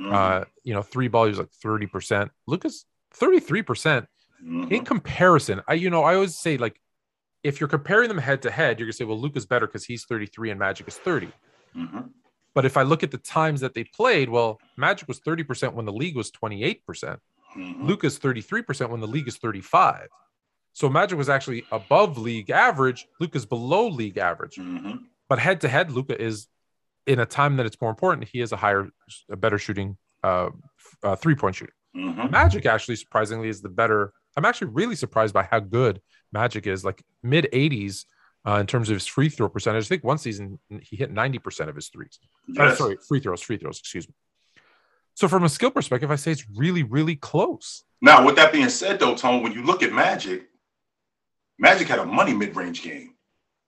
[0.00, 0.12] Mm-hmm.
[0.12, 2.30] Uh, you know, three ball, he was like 30%.
[2.46, 4.06] Luka's, 33%.
[4.44, 4.70] Mhm.
[4.70, 6.80] In comparison, I you know, I always say like
[7.42, 10.04] if you're comparing them head to head, you're gonna say, well, Luka's better because he's
[10.04, 11.30] 33 and Magic is 30.
[11.76, 12.10] Mhm.
[12.54, 15.84] But if I look at the times that they played, well, Magic was 30% when
[15.86, 17.20] the league was 28%.
[17.56, 17.82] Mhm.
[17.86, 20.08] Luka's 33% when the league is 35.
[20.74, 23.06] So Magic was actually above league average.
[23.20, 24.56] Luka's below league average.
[24.56, 25.04] Mhm.
[25.28, 26.48] But head to head, Luka is
[27.06, 28.28] in a time that it's more important.
[28.28, 28.90] He is a higher,
[29.30, 30.50] a better shooting, uh,
[31.02, 31.74] uh three point shooter.
[31.96, 32.30] Mhm.
[32.30, 34.12] Magic actually surprisingly is the better.
[34.36, 38.06] I'm actually really surprised by how good Magic is, like mid 80s
[38.44, 39.84] uh, in terms of his free throw percentage.
[39.84, 42.18] I think one season he hit 90% of his threes.
[42.58, 44.14] Oh, sorry, free throws, free throws, excuse me.
[45.14, 47.84] So from a skill perspective, I say it's really, really close.
[48.02, 50.48] Now, with that being said, though, Tone, when you look at Magic,
[51.58, 53.14] Magic had a money mid-range game,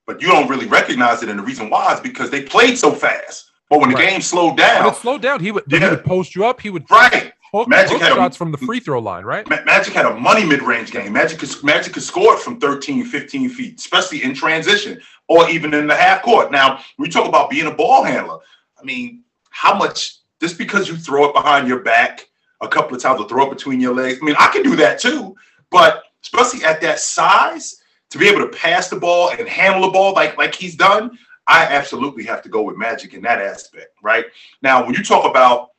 [0.05, 2.91] but you don't really recognize it, and the reason why is because they played so
[2.91, 3.51] fast.
[3.69, 4.09] But when the Right.
[4.11, 5.39] game slowed down, it slowed down.
[5.41, 5.89] He would, he Yeah.
[5.91, 6.61] would post you up.
[6.61, 7.33] He would right?
[7.51, 9.49] hook, Magic hook had a- shots from the free throw line, right?
[9.49, 11.11] Ma- Magic had a money mid-range game.
[11.13, 15.87] Magic could, Magic could score from 13, 15 feet, especially in transition or even in
[15.87, 16.51] the half court.
[16.51, 18.37] Now, when you talk about being a ball handler,
[18.79, 22.27] I mean, how much just because you throw it behind your back
[22.61, 24.19] a couple of times or throw it between your legs.
[24.21, 25.35] I mean, I can do that too,
[25.71, 27.77] but especially at that size,
[28.09, 31.17] to be able to pass the ball and handle the ball like like he's done,
[31.47, 34.25] I absolutely have to go with Magic in that aspect, right?
[34.61, 35.69] Now, when you talk about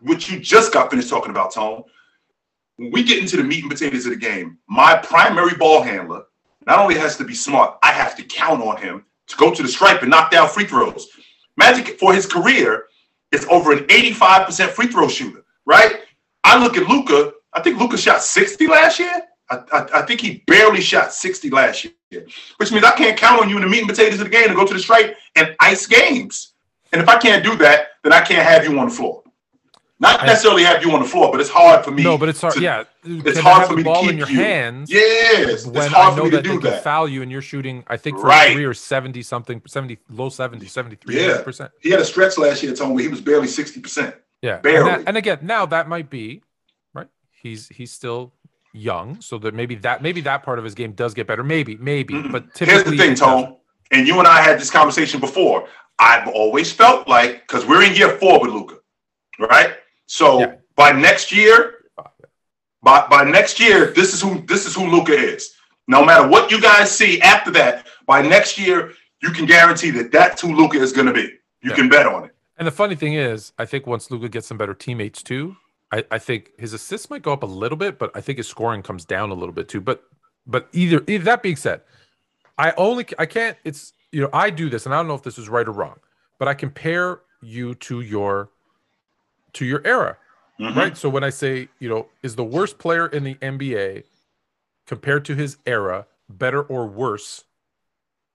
[0.00, 1.84] what you just got finished talking about, Tone,
[2.76, 6.24] when we get into the meat and potatoes of the game, my primary ball handler
[6.66, 9.62] not only has to be smart, I have to count on him to go to
[9.62, 11.08] the stripe and knock down free throws.
[11.56, 12.86] Magic for his career
[13.32, 16.00] is over an 85% free throw shooter, right?
[16.44, 17.32] I look at Luka.
[17.52, 19.22] I think Luka shot 60 last year.
[19.50, 22.26] I, I, I think he barely shot 60 last year,
[22.56, 24.48] which means I can't count on you in the meat and potatoes of the game
[24.48, 26.52] to go to the stripe and ice games.
[26.92, 29.22] And if I can't do that, then I can't have you on the floor.
[30.00, 32.02] Not necessarily have you on the floor, but it's hard for me.
[32.02, 32.54] No, but it's hard.
[32.54, 34.36] to- yeah, it's hard for me to ball in keep your you.
[34.38, 34.90] hands.
[34.90, 36.82] Yes, when it's hard I for know me to that they do can that.
[36.82, 38.48] foul you and you're shooting, I think for Right.
[38.48, 41.42] his career, 70 something, 70, low 70, 73, Yeah.
[41.42, 41.70] percent.
[41.80, 44.14] He had a stretch last year, Tony, where he was barely 60%.
[44.40, 44.54] Yeah.
[44.54, 44.90] And, Barely.
[44.90, 46.42] that- and again, now that might be
[46.94, 47.06] right.
[47.30, 48.32] He's he's still
[48.72, 51.44] young, so that maybe that maybe that part of his game does get better.
[51.44, 52.14] Maybe, maybe.
[52.14, 52.32] Mm-mm.
[52.32, 53.14] But Here's the thing.
[53.14, 53.56] Tone,
[53.90, 55.68] and you and I had this conversation before.
[55.98, 58.76] I've always felt like, because we're in year four with Luka,
[59.38, 59.74] right?
[60.06, 60.54] So Yeah.
[60.74, 61.74] by next year,
[62.82, 65.52] by, by next year, this is who this is who Luka is.
[65.88, 70.10] No matter what you guys see after that, by next year, you can guarantee that
[70.10, 71.28] that's who Luka is going to be.
[71.62, 71.74] You Yeah.
[71.76, 72.34] can bet on it.
[72.58, 75.56] And the funny thing is, I think once Luka gets some better teammates too,
[75.92, 78.48] I, I think his assists might go up a little bit, but I think his
[78.48, 79.80] scoring comes down a little bit too.
[79.80, 80.02] But
[80.46, 81.82] but either, either that being said,
[82.58, 83.56] I only I can't.
[83.64, 85.72] It's you know I do this, and I don't know if this is right or
[85.72, 85.98] wrong,
[86.38, 88.48] but I compare you to your
[89.52, 90.16] to your era,
[90.58, 90.74] Mhm.
[90.74, 90.96] right?
[90.96, 94.04] So when I say you know is the worst player in the NBA
[94.86, 97.44] compared to his era better or worse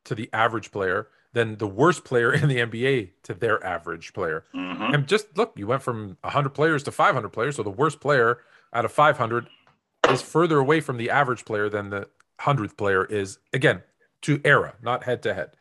[0.06, 1.08] to the average player
[1.38, 4.44] than the worst player in the NBA to their average player?
[4.54, 4.94] Mhm.
[4.94, 7.56] And just look, you went from 100 players to 500 players.
[7.56, 8.40] So the worst player
[8.74, 9.48] out of 500
[10.10, 12.08] is further away from the average player than the
[12.40, 13.84] 100th player is, again,
[14.24, 15.52] to era, not head to head.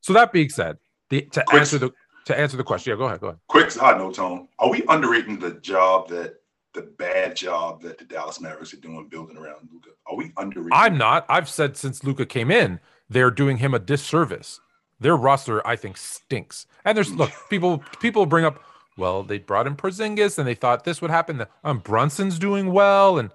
[0.00, 0.78] So that being said,
[1.08, 1.90] the, to Quick- answer the
[2.26, 3.40] to answer the question, yeah, go ahead, go ahead.
[3.48, 4.46] Quick side note, Tone.
[4.58, 6.36] Are we underrating the job that
[6.74, 9.90] the bad job that the Dallas Mavericks are doing building around Luka?
[10.06, 10.72] Are we underrated?
[10.74, 11.24] I'm not.
[11.28, 12.78] I've said since Luka came in,
[13.08, 14.60] they're doing him a disservice.
[15.00, 16.66] Their roster, I think, stinks.
[16.84, 18.62] And there's look, people people bring up,
[18.96, 21.44] well, they brought in Porzingis and they thought this would happen.
[21.64, 23.30] Um, Brunson's doing well, and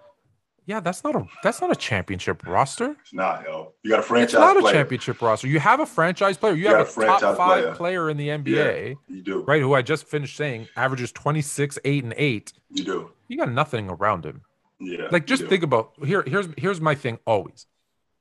[0.67, 2.95] yeah, that's not a that's not a championship roster.
[3.01, 3.73] It's not, yo.
[3.83, 4.33] You got a franchise.
[4.33, 4.73] It's not player.
[4.73, 5.47] a championship roster.
[5.47, 6.53] You have a franchise player.
[6.53, 7.75] You, You have a, a top five player.
[7.75, 8.09] player.
[8.09, 9.41] in the NBA, You do.
[9.43, 9.61] right?
[9.61, 12.53] Who I just finished saying averages 26, 8, and 8.
[12.71, 13.11] You do.
[13.27, 14.41] You got nothing around him.
[14.79, 15.07] Yeah.
[15.11, 17.65] Like just think about here, here's here's my thing always.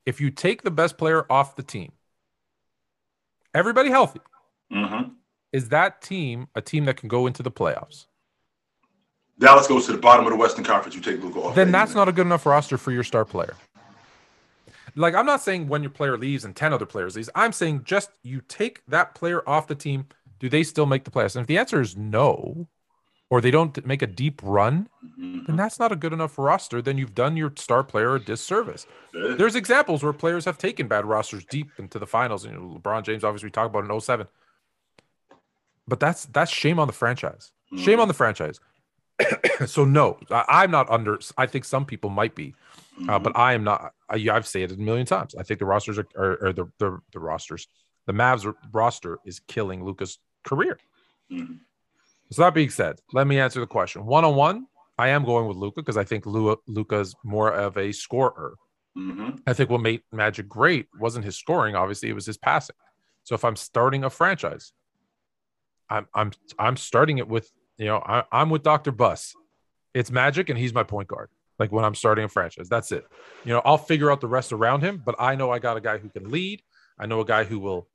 [0.06, 1.92] If you take the best player off the team,
[3.54, 4.20] everybody healthy,
[4.72, 5.12] Mhm.
[5.52, 8.06] is that team a team that can go into the playoffs?
[9.38, 10.94] Dallas goes to the bottom of the Western Conference.
[10.94, 11.54] You take Luka off.
[11.54, 13.56] Then that's not a good enough roster for your star player.
[14.96, 17.30] Like I'm not saying when your player leaves and 10 other players leaves.
[17.34, 20.06] I'm saying just you take that player off the team,
[20.38, 21.34] do they still make the playoffs?
[21.34, 22.68] And if the answer is no,
[23.30, 25.46] or they don't make a deep run, Mhm.
[25.46, 26.80] then that's not a good enough roster.
[26.82, 28.86] Then you've done your star player a disservice.
[29.12, 32.44] There's examples where players have taken bad rosters deep into the finals.
[32.44, 34.26] You know, LeBron James, obviously, we talked about in 07.
[35.86, 37.52] But that's that's shame on the franchise.
[37.76, 38.02] Shame Mhm.
[38.02, 38.60] on the franchise.
[39.66, 41.18] so no, I, I'm not under.
[41.36, 42.54] I think some people might be,
[43.08, 43.22] uh, Mhm.
[43.22, 43.92] but I am not.
[44.08, 45.34] I, I've said it a million times.
[45.34, 47.68] I think the rosters are, are, are the, the the rosters.
[48.06, 50.78] The Mavs roster is killing Luka's career.
[51.30, 51.60] Mhm.
[52.30, 54.06] So that being said, let me answer the question.
[54.06, 54.66] One on one,
[54.98, 58.56] I am going with Luka because I think Lu- Luka's more of a scorer.
[58.96, 59.40] Mhm.
[59.46, 62.76] I think what made Magic great wasn't his scoring, obviously, it was his passing.
[63.24, 64.72] So if I'm starting a franchise,
[65.90, 68.92] I'm I'm I'm starting it with you know I, I'm with Dr.
[68.92, 69.34] Buss.
[69.94, 71.28] It's Magic, and he's my point guard.
[71.58, 73.06] Like when I'm starting a franchise, that's it.
[73.44, 75.80] You know, I'll figure out the rest around him, but I know I got a
[75.80, 76.62] guy who can lead.
[76.98, 77.88] I know a guy who will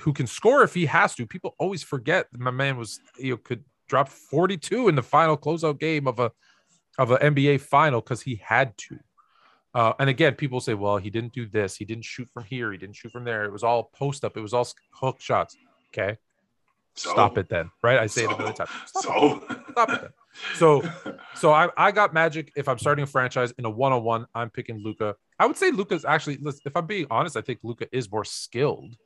[0.00, 1.26] who can score if he has to.
[1.26, 3.64] People always forget that my man was you know could
[3.94, 6.32] drop 42 in the final closeout game of a
[6.98, 8.98] of an NBA final because he had to.
[9.72, 11.76] Uh, and again, people say, well, he didn't do this.
[11.76, 12.72] He didn't shoot from here.
[12.72, 13.44] He didn't shoot from there.
[13.44, 14.36] It was all post up.
[14.36, 15.56] It was all hook shots.
[15.90, 16.18] Okay.
[16.96, 17.70] So, Stop it then.
[17.82, 17.98] Right.
[18.00, 18.70] I say it a So- million times.
[18.86, 19.42] Stop, So.
[19.50, 19.58] it.
[19.72, 20.10] Stop it then.
[20.56, 20.82] So,
[21.36, 22.52] so I, I got Magic.
[22.56, 25.14] If I'm starting a franchise in a one on one, I'm picking Luka.
[25.38, 28.96] I would say Luka's actually, if I'm being honest, I think Luka is more skilled.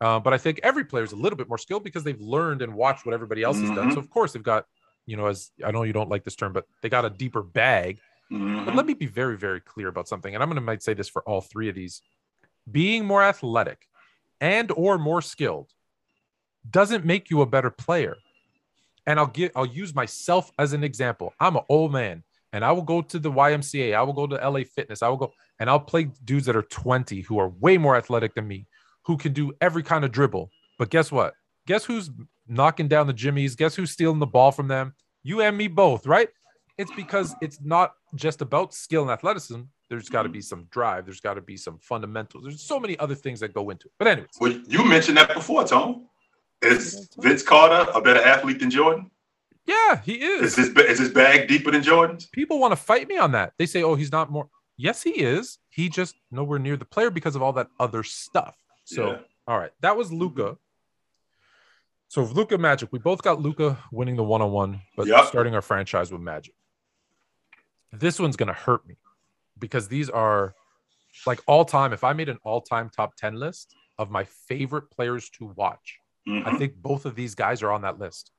[0.00, 2.62] Uh, but I think every player is a little bit more skilled because they've learned
[2.62, 3.88] and watched what everybody else has done.
[3.88, 3.94] Mhm.
[3.94, 4.66] So, of course, they've got,
[5.06, 7.42] you know, as I know you don't like this term, but they got a deeper
[7.42, 8.00] bag.
[8.30, 8.76] But Mhm.
[8.76, 11.08] let me be very, very clear about something, and I'm going to might say this
[11.08, 12.02] for all three of these:
[12.70, 13.86] being more athletic
[14.40, 15.72] and or more skilled
[16.68, 18.16] doesn't make you a better player.
[19.06, 21.34] And I'll get, I'll use myself as an example.
[21.40, 22.22] I'm an old man,
[22.52, 23.94] and I will go to the YMCA.
[23.94, 25.02] I will go to LA Fitness.
[25.02, 28.34] I will go and I'll play dudes that are 20 who are way more athletic
[28.34, 28.66] than me,
[29.04, 30.50] who can do every kind of dribble.
[30.78, 31.34] But guess what?
[31.66, 32.10] Guess who's
[32.48, 33.54] knocking down the jimmies?
[33.54, 34.94] Guess who's stealing the ball from them?
[35.22, 36.28] You and me both, right?
[36.78, 39.60] It's because it's not just about skill and athleticism.
[39.90, 41.04] There's got to be some drive.
[41.04, 42.44] There's got to be some fundamentals.
[42.44, 43.92] There's so many other things that go into it.
[43.98, 46.06] But anyways, Well, you mentioned that before, Tom.
[46.62, 49.10] Is Vince Carter a better athlete than Jordan?
[49.66, 50.68] yeah, he Is is.
[50.68, 52.26] his is his bag deeper than Jordan's?
[52.26, 53.52] People want to fight me on that.
[53.58, 55.58] They say, "Oh, he's not more." Yes, he is.
[55.70, 58.56] He just nowhere near the player because of all that other stuff.
[58.90, 59.18] So, Yeah.
[59.46, 60.58] all right, that was Luka.
[62.08, 65.26] So Luka Magic, we both got Luka winning the one on one, but Yep.
[65.26, 66.54] starting our franchise with Magic.
[67.92, 68.96] This one's gonna hurt me
[69.58, 70.54] because these are
[71.24, 71.92] like all time.
[71.92, 76.00] If I made an all time top ten list of my favorite players to watch,
[76.26, 76.58] I Mhm.
[76.58, 78.32] think both of these guys are on that list.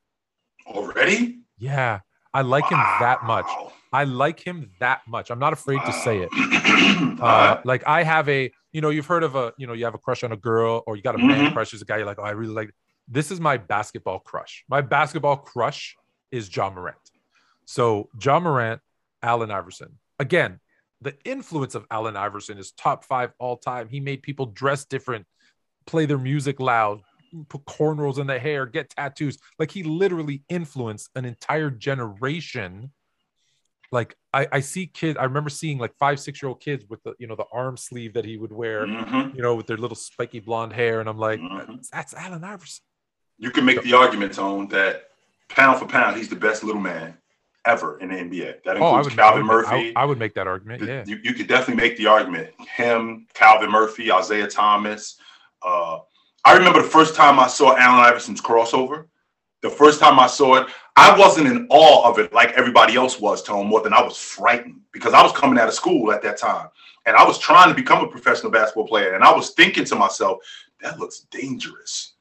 [0.65, 1.43] Already?
[1.57, 2.01] Yeah,
[2.33, 3.45] I like him that much.
[3.93, 5.29] I like him that much.
[5.31, 6.29] I'm not afraid to say it.
[7.21, 9.93] Uh, like I have a, you know, you've heard of a, you know, you have
[9.93, 11.53] a crush on a girl or you got a man Mhm.
[11.53, 11.71] crush.
[11.71, 12.71] There's a guy you're like, oh, I really like.
[13.07, 14.63] This is my basketball crush.
[14.69, 15.95] My basketball crush
[16.31, 16.97] is Ja Morant.
[17.65, 18.81] So Ja Morant,
[19.21, 19.99] Allen Iverson.
[20.19, 20.59] Again,
[21.01, 23.87] the influence of Allen Iverson is top five all time.
[23.89, 25.25] He made people dress different,
[25.85, 27.01] play their music loud,
[27.49, 29.37] put cornrows in the hair, get tattoos.
[29.59, 32.91] Like he literally influenced an entire generation.
[33.91, 37.03] Like I, I see kids, I remember seeing like five, six year old kids with
[37.03, 39.35] the, you know, the arm sleeve that he would wear, Mhm.
[39.35, 40.99] you know, with their little spiky blonde hair.
[41.01, 41.67] And I'm like, Mhm.
[41.67, 42.83] that's, that's Allen Iverson.
[43.37, 45.09] You can make the argument, Tone, that
[45.49, 47.17] pound for pound, he's the best little man
[47.65, 48.63] ever in the NBA.
[48.63, 49.93] That Oh, I includes I Calvin would, Murphy.
[49.95, 50.83] I, I would make that argument.
[50.83, 51.03] Yeah.
[51.05, 52.49] You, you could definitely make the argument.
[52.75, 55.17] Him, Calvin Murphy, Isaiah Thomas.
[55.61, 55.99] Uh,
[56.43, 59.05] I remember the first time I saw Allen Iverson's crossover.
[59.61, 63.19] The first time I saw it, I wasn't in awe of it like everybody else
[63.19, 66.23] was, Tone, more than I was frightened because I was coming out of school at
[66.23, 66.67] that time.
[67.05, 69.13] And I was trying to become a professional basketball player.
[69.13, 70.39] And I was thinking to myself,
[70.81, 72.13] that looks dangerous.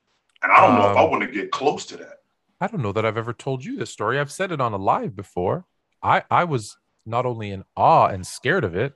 [0.43, 2.19] And I don't know if I Um, want to get close to that.
[2.61, 4.19] I don't know that I've ever told you this story.
[4.19, 5.65] I've said it on a live before.
[6.03, 8.95] I I was not only in awe and scared of it,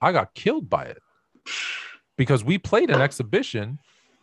[0.00, 1.00] I got killed by it
[2.16, 3.78] because we played an exhibition,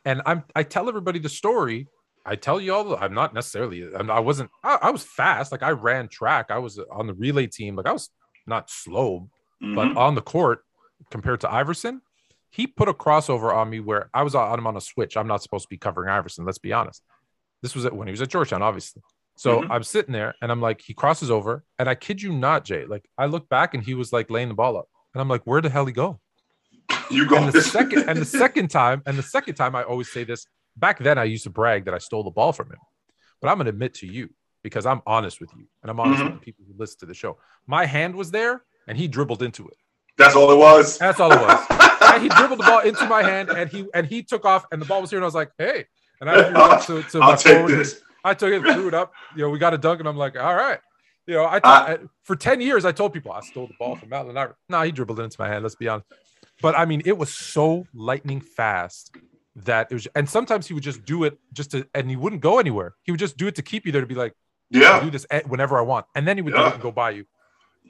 [0.06, 1.88] and I'm I tell everybody the story.
[2.26, 2.96] I tell you all.
[2.96, 3.84] I'm not necessarily.
[3.96, 4.52] I'm, I wasn't.
[4.64, 5.52] I, I was fast.
[5.52, 6.48] Like I ran track.
[6.52, 7.76] I was on the relay team.
[7.76, 8.10] Like I was
[8.48, 9.30] not slow,
[9.64, 9.76] Mhm.
[9.76, 10.64] but on the court
[11.10, 12.02] compared to Iverson,
[12.52, 15.18] he put a crossover on me where I was on him on a switch.
[15.18, 16.46] I'm not supposed to be covering Iverson.
[16.46, 17.02] Let's be honest.
[17.62, 19.02] This was it when he was at Georgetown, obviously.
[19.38, 19.68] So Mhm.
[19.72, 22.86] I'm sitting there and I'm like, he crosses over, and I kid you not, Jay.
[22.86, 25.42] Like I look back and he was like laying the ball up, and I'm like,
[25.46, 26.20] where the hell he go?
[27.12, 30.12] You go And the second and the second time, and the second time, I always
[30.12, 30.46] say this.
[30.78, 32.78] Back then, I used to brag that I stole the ball from him,
[33.42, 34.30] but I'm gonna admit to you
[34.64, 36.32] because I'm honest with you, and I'm honest Mm-hmm.
[36.32, 37.38] with the people who listen to the show.
[37.68, 39.76] My hand was there, and he dribbled into it.
[40.18, 40.98] That's all it was.
[40.98, 41.66] That's all it was.
[42.14, 44.82] and he dribbled the ball into my hand, and he and he took off, and
[44.82, 45.86] the ball was here, and I was like, "Hey!"
[46.22, 47.72] And I threw up to, to my forward.
[47.72, 48.02] this.
[48.24, 49.12] I took it, threw it up.
[49.36, 50.80] You know, we got a dunk, and I'm like, "All right."
[51.28, 54.12] You know, I thought for ten years I told people I stole the ball from
[54.14, 54.54] Iverson.
[54.70, 55.64] No, he dribbled it into my hand.
[55.64, 56.08] Let's be honest.
[56.62, 59.16] But I mean, it was so lightning fast
[59.56, 62.42] that it was, and sometimes he would just do it just to, and he wouldn't
[62.42, 62.96] go anywhere.
[63.04, 64.34] He would just do it to keep you there to be like,
[64.74, 65.00] "I'll Yeah.
[65.02, 66.78] do this whenever I want," and then he would Yeah.
[66.78, 67.26] go by you.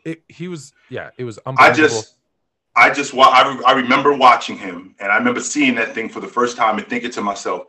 [0.03, 2.17] It, he was, yeah, it was I just,
[2.75, 6.19] I just, I, re- I remember watching him, and I remember seeing that thing for
[6.21, 7.65] the first time and thinking to myself,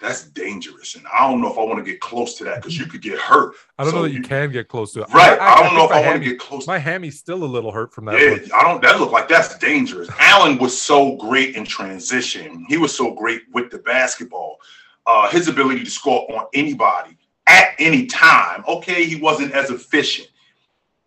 [0.00, 2.78] "That's dangerous," and I don't know if I want to get close to that because
[2.78, 3.54] you could get hurt.
[3.78, 5.08] I don't know that you, can get close to it.
[5.12, 5.38] Right?
[5.38, 6.66] I, don't know if I my want to hammy- get close.
[6.66, 8.20] My hammy's still a little hurt from that.
[8.20, 8.50] Yeah, one.
[8.54, 8.82] I don't.
[8.82, 10.08] That look like that's dangerous.
[10.18, 12.66] Allen was so great in transition.
[12.68, 14.58] He was so great with the basketball.
[15.06, 17.16] Uh, his ability to score on anybody
[17.46, 18.64] at any time.
[18.66, 20.28] Okay, he wasn't as efficient,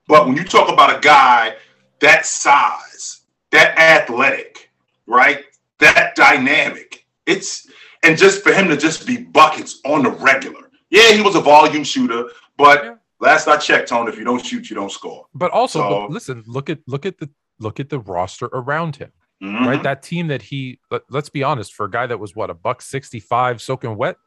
[0.07, 1.55] but when you talk about a guy
[1.99, 3.21] that size,
[3.51, 4.71] that athletic,
[5.05, 5.43] right,
[5.79, 7.67] that dynamic, it's
[8.03, 10.69] and just for him to just be buckets on the regular.
[10.89, 12.95] Yeah, he was a volume shooter, but Yeah.
[13.19, 15.25] last I checked, Tone, if you don't shoot, you don't score.
[15.33, 17.29] But also, So- listen, look at look at the
[17.59, 19.11] look at the roster around him.
[19.43, 19.65] Mhm.
[19.65, 20.79] Right, that team that he.
[20.91, 23.95] Let, let's be honest, for a guy that was what a buck sixty five soaking
[23.95, 24.17] wet.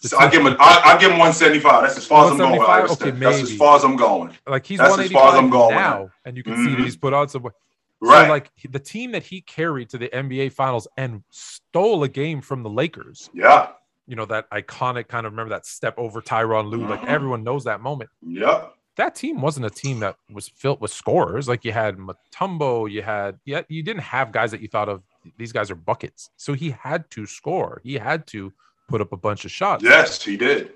[0.00, 0.48] So I give him.
[0.48, 1.82] A, I, I give him one seventy five.
[1.82, 2.58] That's as far as I'm going.
[2.58, 2.84] 175?
[2.84, 3.08] Iverson.
[3.08, 4.36] Okay, That's as far as I'm going.
[4.46, 6.84] like he's That's as far as I'm going now, and you can see that Mhm.
[6.84, 7.46] he's put on some.
[8.00, 8.24] Right.
[8.26, 12.40] So like the team that he carried to the NBA Finals and stole a game
[12.40, 13.30] from the Lakers.
[13.34, 13.70] yeah.
[14.08, 16.86] You know that iconic kind of remember that step over Tyronn Lue.
[16.86, 17.08] Like Mhm.
[17.08, 18.10] everyone knows that moment.
[18.22, 18.72] Yep.
[18.96, 21.48] that team wasn't a team that was filled with scorers.
[21.48, 25.02] Like you had Mutombo, you had yeah, you didn't have guys that you thought of.
[25.36, 27.80] These guys are buckets, so he had to score.
[27.84, 28.52] He had to
[28.88, 29.84] put up a bunch of shots.
[29.84, 30.72] Yes, he did.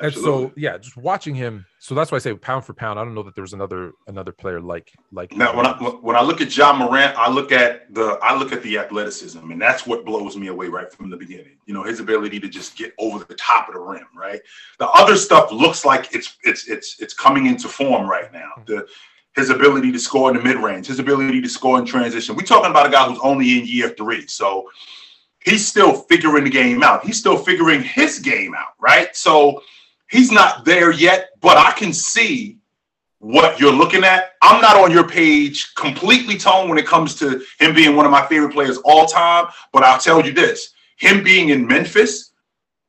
[0.00, 1.66] And so yeah, just watching him.
[1.80, 2.98] So that's why I say pound for pound.
[2.98, 5.36] I don't know that there was another another player like like.
[5.36, 8.52] Now, when I when I look at Ja Morant, I look at the I look
[8.52, 11.56] at the athleticism, and that's what blows me away right from the beginning.
[11.66, 14.06] You know, his ability to just get over the top of the rim.
[14.16, 14.40] Right.
[14.78, 18.50] The other stuff looks like it's it's it's it's coming into form right now.
[18.66, 18.86] The
[19.36, 22.34] his ability to score in the mid range, his ability to score in transition.
[22.34, 24.68] We're talking about a guy who's only in year three, so
[25.44, 27.04] he's still figuring the game out.
[27.04, 28.74] He's still figuring his game out.
[28.80, 29.14] Right.
[29.16, 29.62] So
[30.10, 32.58] he's not there yet, but I can see
[33.18, 34.32] what you're looking at.
[34.42, 38.12] I'm not on your page completely, Tone, when it comes to him being one of
[38.12, 39.46] my favorite players all time.
[39.72, 42.32] But I'll tell you this: him being in Memphis,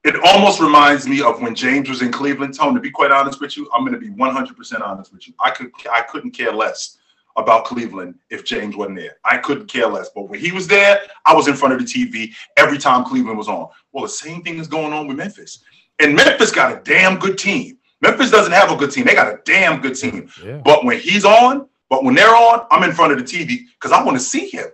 [0.03, 2.55] it almost reminds me of when James was in Cleveland.
[2.55, 5.33] Tone, to be quite honest with you, I'm going to be 100% honest with you.
[5.39, 6.97] I could, I couldn't care less
[7.37, 9.17] about Cleveland if James wasn't there.
[9.23, 10.09] I couldn't care less.
[10.09, 13.37] But when he was there, I was in front of the TV every time Cleveland
[13.37, 13.69] was on.
[13.91, 15.59] Well, the same thing is going on with Memphis.
[15.99, 17.77] And Memphis got a damn good team.
[18.01, 19.05] Memphis doesn't have a good team.
[19.05, 20.29] They got a damn good team.
[20.43, 20.61] yeah.
[20.63, 23.91] But when he's on, but when they're on, I'm in front of the TV because
[23.91, 24.67] I want to see him.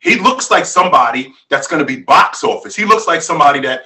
[0.00, 2.74] He looks like somebody that's going to be box office.
[2.74, 3.84] He looks like somebody that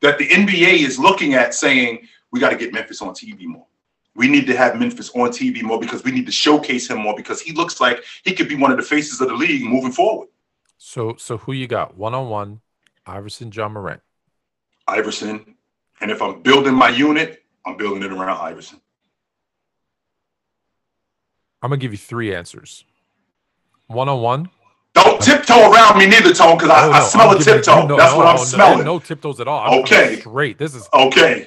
[0.00, 3.66] that the NBA is looking at saying, we got to get Memphis on TV more.
[4.14, 7.14] We need to have Memphis on TV more because we need to showcase him more
[7.14, 9.92] because he looks like he could be one of the faces of the league moving
[9.92, 10.28] forward.
[10.78, 12.60] So so who you got one on one?
[13.06, 14.00] Iverson, Ja Morant.
[14.88, 15.56] Iverson.
[16.00, 18.80] And if I'm building my unit, I'm building it around Iverson.
[21.62, 22.84] I'm gonna give you three answers.
[23.88, 24.50] One on one.
[24.94, 27.96] Don't tiptoe around me neither, Tone, because I, I smell a tiptoe.
[27.96, 28.84] That's what I'm smelling.
[28.84, 29.60] No tiptoes at all.
[29.60, 30.20] I'm- Okay.
[30.20, 30.58] Great.
[30.58, 31.46] This is Okay.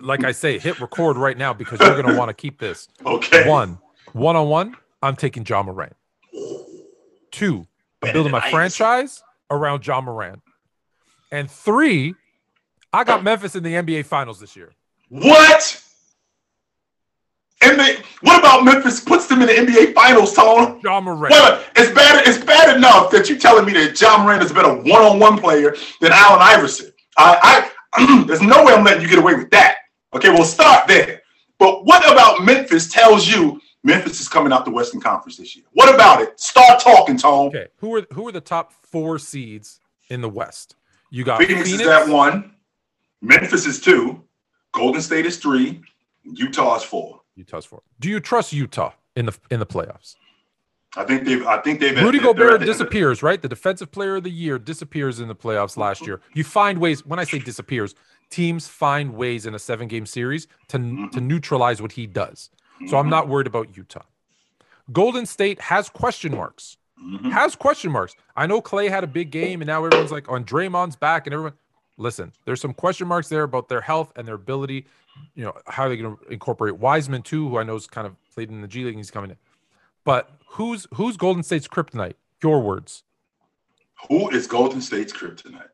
[0.00, 2.88] like I say, hit record right now because you're gonna want to keep this.
[3.06, 3.48] Okay.
[3.48, 3.78] One,
[4.12, 4.76] one on one.
[5.02, 5.94] I'm taking Ja Morant.
[7.30, 7.66] Two,
[8.02, 10.42] I'm building my franchise around Ja Morant.
[11.32, 12.14] And three,
[12.96, 14.72] I got Memphis in the NBA Finals this year.
[15.10, 15.82] What?
[17.60, 20.80] And they, what about Memphis puts them in the NBA Finals, Tone?
[20.82, 21.30] Ja Morant.
[21.30, 22.26] Wait, it's bad.
[22.26, 25.76] It's bad enough that you're telling me that Ja Morant is a better one-on-one player
[26.00, 26.90] than Allen Iverson.
[27.18, 29.76] I, I there's no way I'm letting you get away with that.
[30.14, 31.20] Okay, we'll start there.
[31.58, 35.66] But what about Memphis tells you Memphis is coming out the Western Conference this year.
[35.74, 36.40] What about it?
[36.40, 37.48] Start talking, Tone.
[37.48, 40.76] Okay, who are who are the top four seeds in the West?
[41.10, 42.55] You got Phoenix, Phoenix, is at one.
[43.22, 44.22] Memphis is two.
[44.72, 45.80] Golden State is three.
[46.24, 47.20] Utah is four.
[47.34, 47.82] Utah's four.
[48.00, 50.16] Do you trust Utah in the in the playoffs?
[50.96, 51.46] I think they've.
[51.46, 51.96] I think they've.
[51.96, 53.40] Rudy Gobert disappears, right?
[53.40, 56.20] The defensive player of the year disappears in the playoffs last year.
[56.34, 57.04] You find ways.
[57.04, 57.94] When I say disappears,
[58.30, 62.50] teams find ways in a seven game series to to neutralize what he does.
[62.86, 64.02] So I'm not worried about Utah.
[64.92, 66.76] Golden State has question marks.
[67.02, 67.30] Mhm.
[67.32, 68.14] Has question marks.
[68.36, 71.34] I know Clay had a big game, and now everyone's like on Draymond's back, and
[71.34, 71.54] everyone.
[71.98, 74.86] Listen, there's some question marks there about their health and their ability.
[75.34, 78.06] You know how are they're going to incorporate Wiseman too, who I know is kind
[78.06, 78.88] of played in the G League.
[78.94, 79.36] and He's coming in.
[80.04, 82.14] But who's who's Golden State's kryptonite?
[82.42, 83.02] Your words.
[84.08, 85.68] Who is Golden State's kryptonite?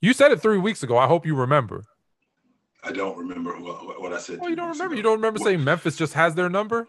[0.00, 0.96] You said it three weeks ago.
[0.96, 1.84] I hope you remember.
[2.82, 4.40] I don't remember what, what I said.
[4.42, 4.94] Oh, you don't remember?
[4.94, 4.96] ago.
[4.96, 6.88] You don't remember What- saying Memphis just has their number?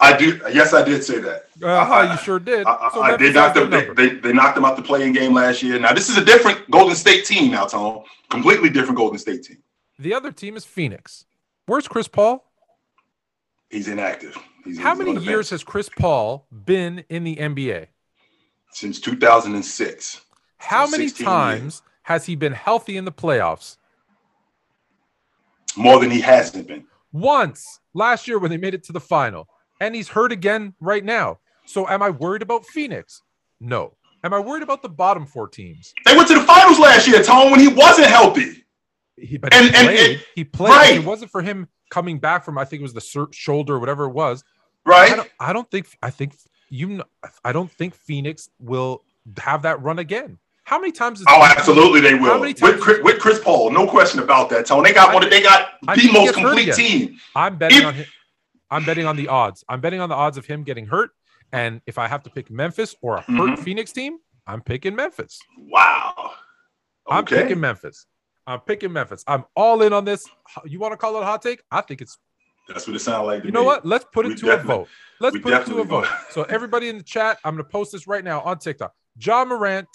[0.00, 0.40] I do.
[0.52, 1.46] Yes, I did say that.
[1.62, 2.66] Uh, you sure did.
[2.66, 3.70] I, So I Memphis did knock them.
[3.70, 5.78] They, they, they knocked them out the play-in game last year.
[5.78, 9.58] Now this is a different Golden State team now, Tom, Completely different Golden State team.
[9.98, 11.26] The other team is Phoenix.
[11.66, 12.44] Where's Chris Paul?
[13.70, 14.36] He's inactive.
[14.64, 17.86] He's, How he's many years bench has Chris Paul been in the NBA?
[18.74, 20.20] since 2006?
[20.58, 23.76] How many 16 times has he been healthy in the playoffs?
[25.76, 26.84] More than he hasn't been.
[27.12, 29.48] Once last year when they made it to the final,
[29.84, 31.38] and he's hurt again right now.
[31.66, 33.22] So am I worried about Phoenix?
[33.60, 33.96] No.
[34.22, 35.92] Am I worried about the bottom four teams?
[36.06, 38.64] They went to the finals last year, Tone, when he wasn't healthy.
[39.16, 40.10] He, but And- he played.
[40.10, 40.70] and- he played.
[40.70, 40.96] Right.
[40.96, 43.78] It wasn't for him coming back from I think it was the sur- shoulder or
[43.78, 44.42] whatever it was.
[44.86, 45.16] I Right?
[45.16, 46.34] don't, I don't think I think
[46.70, 47.04] you know,
[47.44, 49.04] I don't think Phoenix will
[49.38, 50.38] have that run again.
[50.64, 51.20] How many times?
[51.20, 52.40] Is Oh, absolutely, they will.
[52.40, 54.82] With Chris, with Chris Paul, no question about that, Tone.
[54.82, 55.28] They got one.
[55.28, 57.18] They got I the most complete team.
[57.36, 58.06] I'm betting If- on him.
[58.70, 59.64] I'm betting on the odds.
[59.68, 61.10] I'm betting on the odds of him getting hurt.
[61.52, 63.58] And if I have to pick Memphis or a hurt Mhm.
[63.60, 65.38] Phoenix team, I'm picking Memphis.
[65.58, 66.32] Wow.
[67.06, 68.06] I'm picking Memphis.
[68.46, 69.24] I'm picking Memphis.
[69.26, 70.28] I'm all in on this.
[70.64, 71.62] You want to call it a hot take?
[71.70, 72.18] I think it's.
[72.68, 73.42] That's what it sounds like.
[73.42, 73.66] to You know me.
[73.66, 73.86] what?
[73.86, 74.88] Let's put We it to a vote.
[75.20, 76.06] Let's put it to a vote.
[76.06, 76.08] vote.
[76.30, 78.92] So everybody in the chat, I'm going to post this right now on TikTok.
[79.18, 79.88] Ja Morant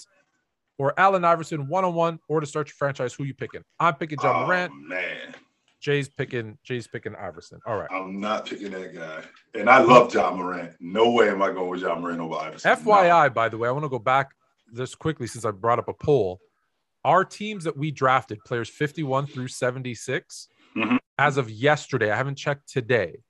[0.78, 3.12] or Allen Iverson, one on one, or to start your franchise.
[3.14, 3.62] Who you picking?
[3.78, 4.72] I'm picking John Oh, Morant.
[4.88, 5.34] man,
[5.80, 6.58] Jay's picking.
[6.62, 7.58] Jay's picking Iverson.
[7.66, 7.88] All right.
[7.90, 9.22] I'm not picking that guy.
[9.58, 10.72] And I love Ja Morant.
[10.80, 12.76] No way am I going with Ja Morant over Iverson.
[12.76, 14.30] FYI, by the way, I want to go back
[14.76, 16.40] just quickly since I brought up a poll.
[17.04, 20.98] Our teams that we drafted, players 51 through 76, Mhm.
[21.18, 23.22] as of yesterday, I haven't checked today.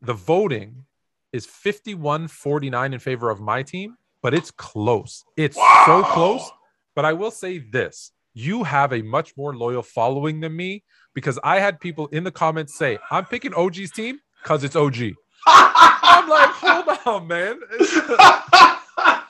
[0.00, 0.86] The voting
[1.32, 5.24] is 51 49 in favor of my team, but it's close.
[5.36, 6.50] It's so close.
[6.94, 11.38] But I will say this you have a much more loyal following than me because
[11.44, 14.96] I had people in the comments say, I'm picking OG's team because it's OG.
[15.46, 17.58] I'm like, hold on, man.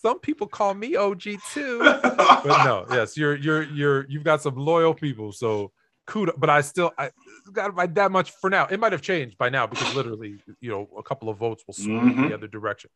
[0.00, 1.22] Some people call me OG
[1.52, 1.80] too.
[1.80, 5.32] But no, yes, you're you're you're you've got some loyal people.
[5.32, 5.72] So
[6.06, 7.10] kudos, but I still I
[7.52, 8.66] got by that much for now.
[8.66, 11.74] It might have changed by now because literally, you know, a couple of votes will
[11.74, 12.28] swing Mhm.
[12.28, 12.90] the other direction.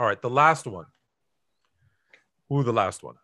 [0.00, 0.86] All right, the last one.
[2.48, 3.14] Who the last one?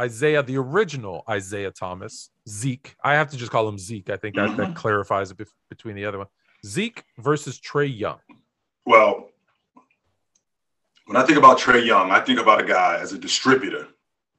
[0.00, 2.96] Isaiah, the original Isaiah Thomas, Zeke.
[3.04, 4.10] I have to just call him Zeke.
[4.10, 4.76] I think that, that Mhm.
[4.76, 5.38] clarifies it
[5.68, 6.26] between the other one.
[6.66, 8.18] Zeke versus Trae Young.
[8.86, 9.28] well,
[11.06, 13.88] when I think about Trae Young, I think about a guy as a distributor.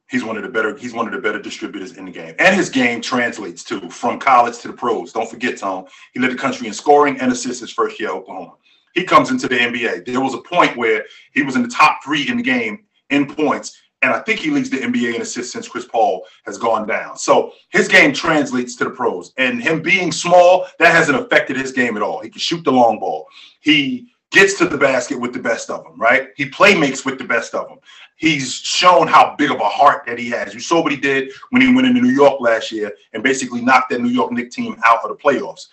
[0.10, 0.76] He's one of the better.
[0.76, 4.20] He's one of the better distributors in the game, and his game translates to from
[4.20, 5.14] college to the pros.
[5.14, 5.86] Don't forget, Tom.
[6.14, 8.54] He led the country in scoring and assists his first year at Oklahoma.
[8.94, 10.02] He comes into the NBA.
[10.06, 13.34] There was a point where he was in the top three in the game in
[13.34, 16.88] points, and I think he leads the NBA in assists since Chris Paul has gone
[16.88, 17.18] down.
[17.18, 21.72] So his game translates to the pros, and him being small that hasn't affected his
[21.72, 22.20] game at all.
[22.20, 23.28] He can shoot the long ball.
[23.60, 26.30] He gets to the basket with the best of them, right?
[26.36, 27.80] He play makes with the best of them.
[28.16, 30.54] He's shown how big of a heart that he has.
[30.54, 33.62] You saw what he did when he went into New York last year and basically
[33.62, 35.68] knocked that New York Knicks team out of the playoffs.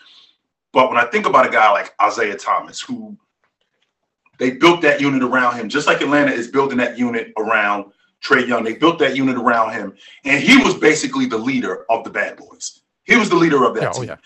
[0.72, 3.16] But when I think about a guy like Isaiah Thomas, who
[4.38, 8.46] they built that unit around him, just like Atlanta is building that unit around Trae
[8.46, 8.64] Young.
[8.64, 9.94] They built that unit around him,
[10.24, 12.82] and he was basically the leader of the bad boys.
[13.04, 14.08] He was the leader of that oh, team.
[14.10, 14.16] yeah.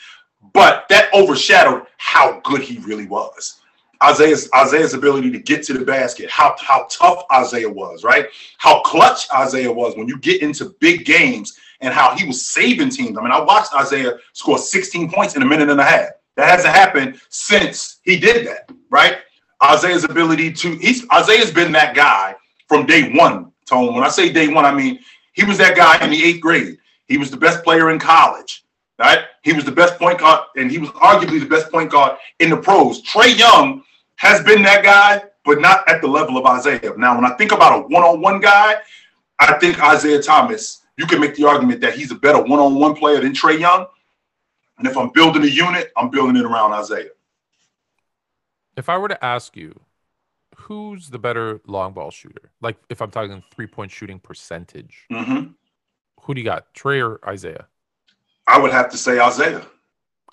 [0.52, 3.60] But that overshadowed how good he really was.
[4.02, 8.26] Isaiah's Isaiah's ability to get to the basket, how how tough Isaiah was, right?
[8.58, 12.90] How clutch Isaiah was when you get into big games and how he was saving
[12.90, 13.16] teams.
[13.16, 16.10] I mean, I watched Isaiah score 16 points in a minute and a half.
[16.36, 19.18] That hasn't happened since he did that, right?
[19.62, 22.34] Isaiah's ability to he's Isaiah's been that guy
[22.68, 23.94] from day one, Tone.
[23.94, 24.98] When I say day one, I mean
[25.32, 26.76] he was that guy in the eighth grade.
[27.06, 28.64] He was the best player in college,
[28.98, 29.20] right?
[29.42, 32.50] He was the best point guard, and he was arguably the best point guard in
[32.50, 33.02] the pros.
[33.02, 33.82] Trae Young
[34.16, 36.92] has been that guy, but not at the level of Isaiah.
[36.96, 38.76] Now, when I think about a one-on-one guy,
[39.38, 40.82] I think Isaiah Thomas.
[40.98, 43.86] You can make the argument that he's a better one-on-one player than Trae Young.
[44.78, 47.14] And if I'm building a unit, I'm building it around Isaiah.
[48.76, 49.80] If I were to ask you,
[50.62, 52.50] who's the better long ball shooter?
[52.60, 55.48] Like if I'm talking three point shooting percentage, Mm-hmm.
[56.22, 57.66] who do you got, Trae or Isaiah?
[58.46, 59.64] I would have to say Isaiah.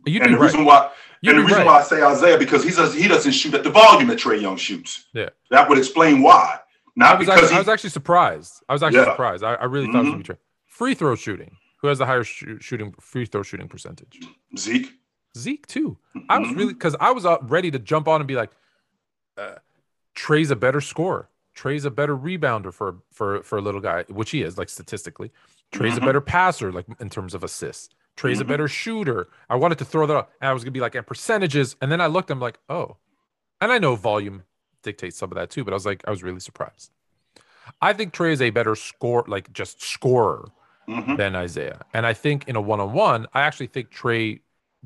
[0.05, 0.45] You'd and the right.
[0.45, 1.67] reason why You'd and the reason right.
[1.67, 4.41] why I say Isaiah because he does he doesn't shoot at the volume that Trae
[4.41, 5.05] Young shoots.
[5.13, 5.29] Yeah.
[5.51, 6.55] That would explain why.
[6.57, 6.59] I
[6.95, 8.53] Not was, because actually, he, I was actually surprised.
[8.69, 9.11] I was actually Yeah.
[9.11, 9.43] surprised.
[9.43, 10.37] I, I really thought it was gonna be Trae.
[10.65, 11.57] Free throw shooting.
[11.81, 14.19] Who has the higher shoo- shooting free throw shooting percentage?
[14.57, 14.91] Zeke.
[15.37, 15.97] Zeke too.
[16.29, 16.57] I was Mhm.
[16.57, 18.51] really because I was uh, ready to jump on and be like,
[19.37, 19.55] uh,
[20.19, 21.29] Trae's a better scorer.
[21.55, 25.31] Trae's a better rebounder for for for a little guy, which he is like statistically.
[25.71, 26.03] Trae's Mhm.
[26.03, 27.89] a better passer, like in terms of assists.
[28.17, 28.47] Trae's a Mhm.
[28.47, 29.29] better shooter.
[29.49, 31.91] I wanted to throw that up, and I was gonna be like, at percentages, and
[31.91, 32.97] then I looked, I'm like, oh,
[33.61, 34.43] and I know volume
[34.83, 36.91] dictates some of that too, but I was like, I was really surprised.
[37.81, 40.49] I think Trae is a better score, like just scorer
[40.87, 41.17] Mhm.
[41.17, 41.85] than Isaiah.
[41.93, 44.41] And I think in a one on one, I actually think Trae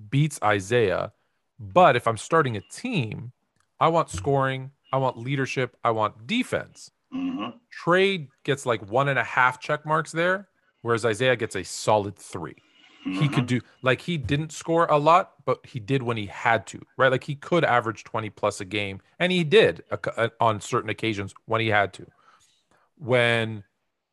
[0.10, 1.14] beats Isaiah.
[1.60, 3.32] But if I'm starting a team,
[3.80, 6.92] I want scoring, I want leadership, I want defense.
[7.14, 7.56] Mhm.
[7.84, 10.48] Trae gets like one and a half check marks there,
[10.84, 12.56] whereas Isaiah gets a solid three.
[13.04, 13.34] He Mhm.
[13.34, 16.80] could do like he didn't score a lot, but he did when he had to,
[16.96, 17.12] right?
[17.12, 20.90] Like he could average 20 plus a game, and he did a- a- on certain
[20.90, 22.06] occasions when he had to.
[22.98, 23.64] When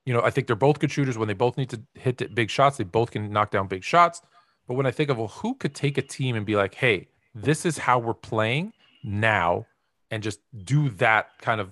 [0.07, 1.19] you know, I think they're both good shooters.
[1.19, 4.23] When they both need to hit big shots, they both can knock down big shots.
[4.67, 7.09] But when I think of well, who could take a team and be like, hey,
[7.35, 8.73] this is how we're playing
[9.05, 9.67] now,
[10.11, 11.71] and just do that kind of.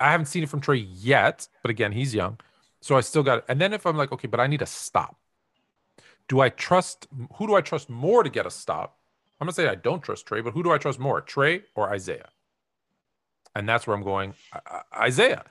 [0.00, 2.38] I haven't seen it from Trae yet, but again, he's young,
[2.80, 3.44] so I still got.
[3.48, 5.16] And then if I'm like, okay, but I need a stop
[6.28, 7.06] do I trust
[7.36, 8.98] who do I trust more to get a stop?
[9.40, 11.90] I'm gonna say I don't trust Trae, but who do I trust more, Trae or
[11.90, 12.28] Isaiah?
[13.56, 15.44] And that's where I'm going, I- I- Isaiah.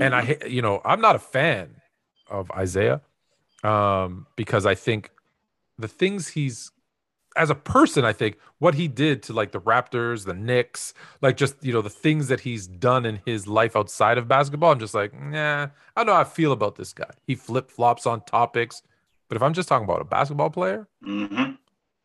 [0.00, 0.50] And I, Mhm.
[0.50, 1.80] you know, I'm not a fan
[2.28, 3.00] of Isaiah
[3.64, 5.10] um, because I think
[5.78, 6.70] the things he's
[7.38, 11.36] as a person, I think what he did to like the Raptors, the Knicks, like
[11.36, 14.72] just you know the things that he's done in his life outside of basketball.
[14.72, 17.10] I'm just like, nah, I don't know how I feel about this guy.
[17.26, 18.82] He flip flops on topics,
[19.28, 21.58] but if I'm just talking about a basketball player, Mhm.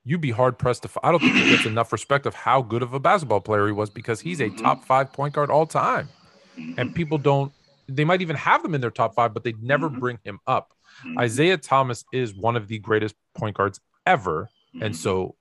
[0.06, 0.88] you'd be hard pressed to.
[0.90, 3.66] F- I don't think he gets enough respect of how good of a basketball player
[3.66, 4.62] he was because he's a Mhm.
[4.62, 6.10] top five point guard all time,
[6.58, 6.76] Mhm.
[6.78, 7.52] and people don't.
[7.88, 10.00] They might even have them in their top five, but they never Mhm.
[10.00, 10.74] bring him up.
[11.04, 11.20] Mhm.
[11.20, 14.50] Isaiah Thomas is one of the greatest point guards ever,
[14.82, 14.95] and Mhm.
[14.95, 15.36] so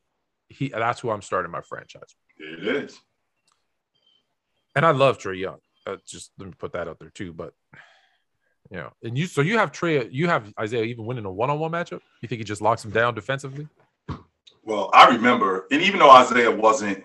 [0.49, 2.15] he that's who I'm starting my franchise.
[2.39, 3.01] it is.
[4.75, 5.59] And I love Trae Young.
[5.87, 7.33] Uh, just let me put that out there too.
[7.33, 7.55] But
[8.71, 11.71] you know, and you so you have Trae, you have Isaiah even winning a one-on-one
[11.71, 12.01] matchup.
[12.21, 13.69] You think he just locks him down defensively?
[14.63, 17.05] Well, I remember, and even though Isaiah wasn't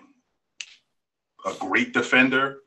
[1.44, 2.60] a great defender,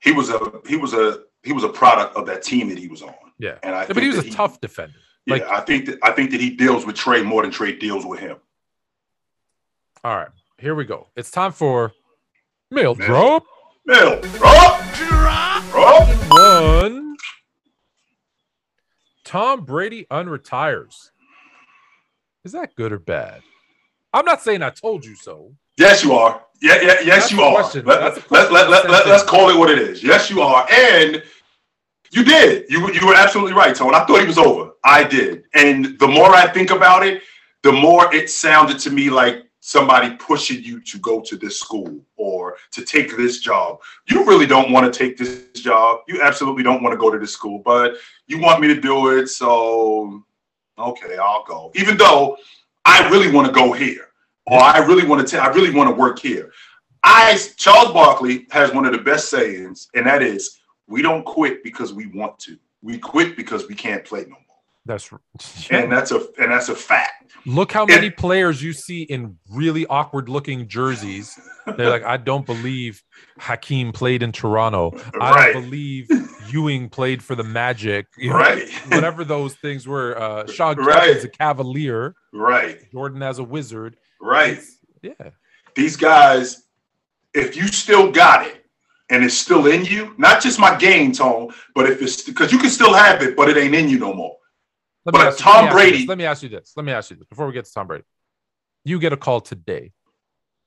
[0.00, 2.88] he was a he was a he was a product of that team that he
[2.88, 3.14] was on.
[3.38, 4.98] Yeah, And I Yeah, but he was a tough defender.
[5.26, 7.78] Yeah, like- I think that I think that he deals with Trae more than Trae
[7.78, 8.38] deals with him.
[10.04, 10.28] All right,
[10.58, 11.06] here we go.
[11.14, 11.92] It's time for
[12.72, 13.06] mail Mail.
[13.06, 13.44] drop
[13.86, 16.08] Mill, drop, drop.
[16.30, 17.16] one.
[19.24, 21.10] Tom Brady unretires.
[22.44, 23.42] Is that good or bad?
[24.12, 25.52] I'm not saying I told you so.
[25.78, 26.44] Yes, you are.
[26.60, 27.54] Yeah, yeah, yes, That's you are.
[27.54, 27.84] question.
[27.84, 30.02] Let, the let, let, let, let, us call it what it is.
[30.02, 30.66] Yes, you are.
[30.70, 31.22] And
[32.10, 32.66] you did.
[32.68, 33.94] You, you were absolutely right, Tone.
[33.94, 34.72] I thought he was over.
[34.84, 35.44] I did.
[35.54, 37.22] And the more I think about it,
[37.62, 42.00] the more it sounded to me like somebody pushing you to go to this school
[42.16, 43.78] or to take this job.
[44.10, 46.00] You really don't want to take this job.
[46.08, 47.94] You absolutely don't want to go to this school, but
[48.26, 49.28] you want me to do it.
[49.28, 50.24] So,
[50.76, 51.70] okay, I'll go.
[51.76, 52.36] Even though
[52.84, 54.08] I really want to go here
[54.46, 56.50] or I really want to, I really want to work here.
[57.04, 60.58] I, Charles Barkley has one of the best sayings, and that is,
[60.88, 62.58] we don't quit because we want to.
[62.82, 64.51] We quit because we can't play no more.
[64.84, 65.10] That's
[65.70, 67.32] And that's a and that's a fact.
[67.46, 71.38] look how many players you see in really awkward looking jerseys.
[71.76, 73.00] They're like, I don't believe
[73.38, 74.92] Hakeem played in Toronto.
[75.20, 75.52] I Right.
[75.52, 76.08] don't believe
[76.50, 78.06] Ewing played for the Magic.
[78.18, 78.68] You know, Right.
[78.88, 80.18] Whatever those things were.
[80.20, 81.12] Uh, Shawn Right.
[81.12, 82.14] Kemp's a Cavalier.
[82.32, 82.90] Right.
[82.90, 83.96] Jordan as a Wizard.
[84.20, 84.60] Right.
[85.02, 85.30] Yeah.
[85.76, 86.62] These guys,
[87.34, 88.64] if you still got it
[89.10, 92.58] and it's still in you, not just my game tone, but if it's because you
[92.58, 94.36] can still have it, but it ain't in you no more.
[95.04, 96.72] Let But ask you- Tom let you Brady- Let me ask you this.
[96.76, 98.04] Let me ask you this before we get to Tom Brady.
[98.84, 99.92] You get a call today.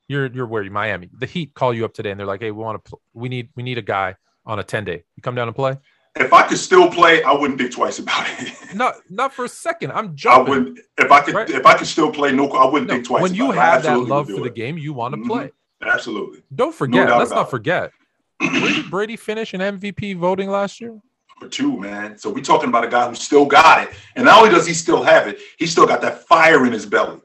[0.08, 0.64] You're you're where?
[0.70, 1.10] Miami.
[1.18, 2.90] The Heat call you up today, and they're like, "Hey, we want to.
[2.90, 4.16] Pl- we need we need a guy
[4.46, 5.04] on a ten day.
[5.16, 5.78] You come down and play."
[6.18, 8.54] If I could still play, I wouldn't think twice about it.
[8.76, 9.92] Not not for a second.
[9.94, 11.50] I'm I wouldn't if I could Right.
[11.50, 13.22] if I could still play no I wouldn't No, think twice.
[13.24, 13.56] when you it.
[13.56, 15.28] Have that love for do the game, you want to Mhm.
[15.28, 15.52] play.
[15.82, 16.44] Absolutely.
[16.54, 17.08] Don't forget.
[17.08, 17.92] No let's not forget.
[18.40, 21.00] Where did Brady finish in MVP voting last year?
[21.40, 22.18] For two, man.
[22.18, 23.94] So we're talking about a guy who still got it.
[24.16, 26.86] And not only does he still have it, he still got that fire in his
[26.86, 27.20] belly.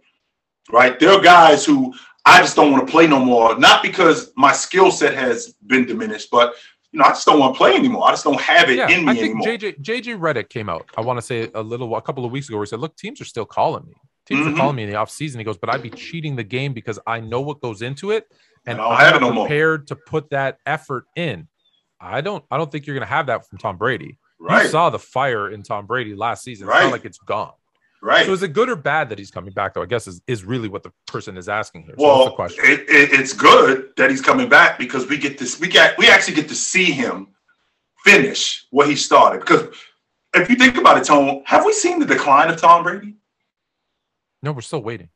[0.71, 0.99] Right?
[0.99, 1.95] There are guys who
[2.25, 3.59] I just don't want to play no more.
[3.59, 6.55] Not because my skill set has been diminished, but
[6.93, 8.05] you know, I just don't want to play anymore.
[8.05, 9.47] I just don't have it yeah, in me I think anymore.
[9.47, 10.89] JJ JJ Redick came out.
[10.97, 12.97] I want to say a little a couple of weeks ago where he said, "Look,
[12.97, 13.95] teams are still calling me.
[14.27, 14.55] Teams mm-hmm.
[14.55, 15.39] are calling me in the offseason.
[15.39, 18.27] He goes, "But I'd be cheating the game because I know what goes into it,
[18.67, 19.87] and I'm no prepared more.
[19.87, 21.47] to put that effort in.
[22.01, 22.45] I don't.
[22.51, 24.17] I don't think you're going to have that from Tom Brady.
[24.39, 24.65] Right.
[24.65, 26.67] You saw the fire in Tom Brady last season.
[26.67, 26.85] It's right.
[26.85, 27.53] not like it's gone.
[28.03, 28.25] Right.
[28.25, 29.75] So is it good or bad that he's coming back?
[29.75, 31.95] Though I guess is, is really what the person is asking here.
[31.99, 32.65] So well, question.
[32.65, 35.61] It, it, it's good that he's coming back because we get this.
[35.61, 37.29] We get we actually get to see him
[38.05, 39.41] finish what he started.
[39.41, 39.77] Because
[40.35, 43.17] if you think about it, Tom, have we seen the decline of Tom Brady?
[44.43, 45.11] No, we're still waiting.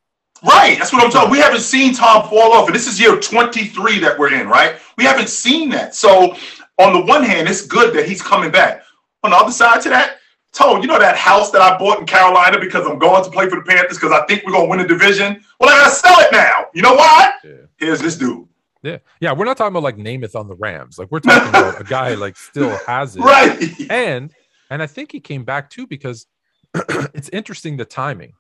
[0.47, 0.77] Right.
[0.79, 1.31] That's what I'm talking.
[1.31, 2.67] We haven't seen Tom fall off.
[2.67, 4.77] And this is year 23 that we're in, right?
[4.99, 5.95] We haven't seen that.
[5.95, 6.37] So
[6.79, 8.83] on the one hand, it's good that he's coming back.
[9.23, 10.19] On the other side to that,
[10.53, 13.49] Tone, you know that house that I bought in Carolina because I'm going to play
[13.49, 15.43] for the Panthers because I think we're gonna win the division?
[15.59, 16.67] Well, I gotta sell it now.
[16.73, 17.33] You know why?
[17.43, 17.51] Yeah.
[17.77, 18.47] Here's this dude.
[18.83, 19.33] Yeah, yeah.
[19.33, 20.97] We're not talking about like Namath on the Rams.
[20.97, 23.91] Like we're talking about a guy like still has it, right?
[23.91, 24.33] And
[24.71, 26.27] and I think he came back too because
[27.15, 28.35] it's interesting the timing.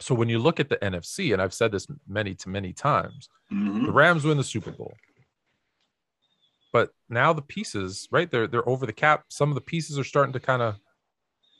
[0.00, 3.28] So when you look at the NFC, and I've said this many to many times,
[3.50, 3.86] mm-hmm.
[3.86, 4.94] the Rams win the Super Bowl.
[6.72, 8.30] But now the pieces, right?
[8.30, 9.24] They're they're over the cap.
[9.28, 10.76] Some of the pieces are starting to kind of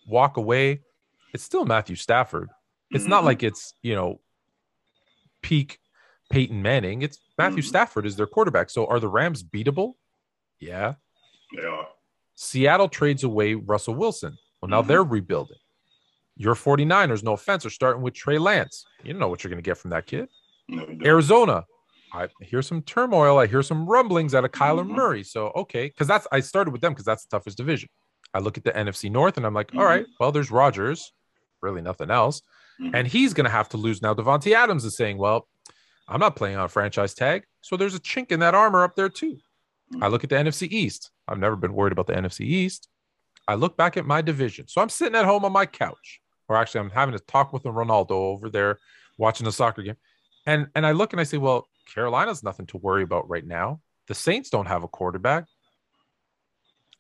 [0.07, 0.83] walk away.
[1.35, 2.51] It's still Matthew Stafford.
[2.91, 3.11] It's mm-hmm.
[3.11, 4.21] not like it's, you know,
[5.43, 5.79] peak
[6.31, 7.03] Peyton Manning.
[7.03, 7.69] It's Matthew mm-hmm.
[7.69, 8.71] Stafford is their quarterback.
[8.71, 9.95] So are the Rams beatable?
[10.59, 10.95] Yeah.
[11.57, 11.89] They are.
[12.35, 14.37] Seattle trades away Russell Wilson.
[14.61, 14.89] Well, now mm-hmm.
[14.89, 15.59] they're rebuilding.
[16.37, 18.85] Your 49ers, no offense, are starting with Trey Lance.
[19.03, 20.29] You don't know what you're going to get from that kid.
[20.69, 21.65] No, Arizona,
[22.13, 23.39] I hear some turmoil.
[23.39, 24.97] I hear some rumblings out of Kyler mm-hmm.
[24.97, 25.25] Murray.
[25.25, 27.89] So, okay, because that's, I started with them because that's the toughest division.
[28.33, 29.79] I look at the NFC North and I'm like, mm-hmm.
[29.79, 31.13] all right, well, there's Rodgers,
[31.63, 32.43] really nothing else.
[32.81, 32.95] Mm-hmm.
[32.95, 34.15] And he's going to have to lose now.
[34.15, 35.49] Davante Adams is saying, well,
[36.09, 37.45] I'm not playing on a franchise tag.
[37.61, 39.39] So there's a chink in that armor up there, too.
[40.01, 41.11] I look at the NFC East.
[41.27, 42.89] I've never been worried about the NFC East.
[43.49, 44.69] I look back at my division.
[44.69, 47.65] So I'm sitting at home on my couch or actually I'm having to talk with
[47.65, 48.81] a Ronaldo over there
[49.17, 49.97] watching a soccer game.
[50.47, 53.81] And and I look and I say, well, Carolina's nothing to worry about right now.
[54.07, 55.45] The Saints don't have a quarterback.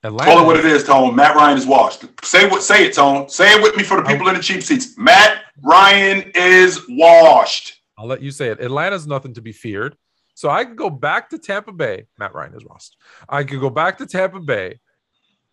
[0.03, 0.31] Atlanta.
[0.31, 1.15] Call it what it is, Tone.
[1.15, 2.05] Matt Ryan is washed.
[2.25, 3.29] Say what say it, Tone.
[3.29, 4.97] Say it with me for the people in the cheap seats.
[4.97, 7.81] Matt Ryan is washed.
[7.99, 8.61] I'll let you say it.
[8.61, 9.97] Atlanta's nothing to be feared.
[10.35, 12.07] So I could go back to Tampa Bay.
[12.19, 12.97] Matt Ryan is washed.
[13.29, 14.81] I could go back to Tampa Bay,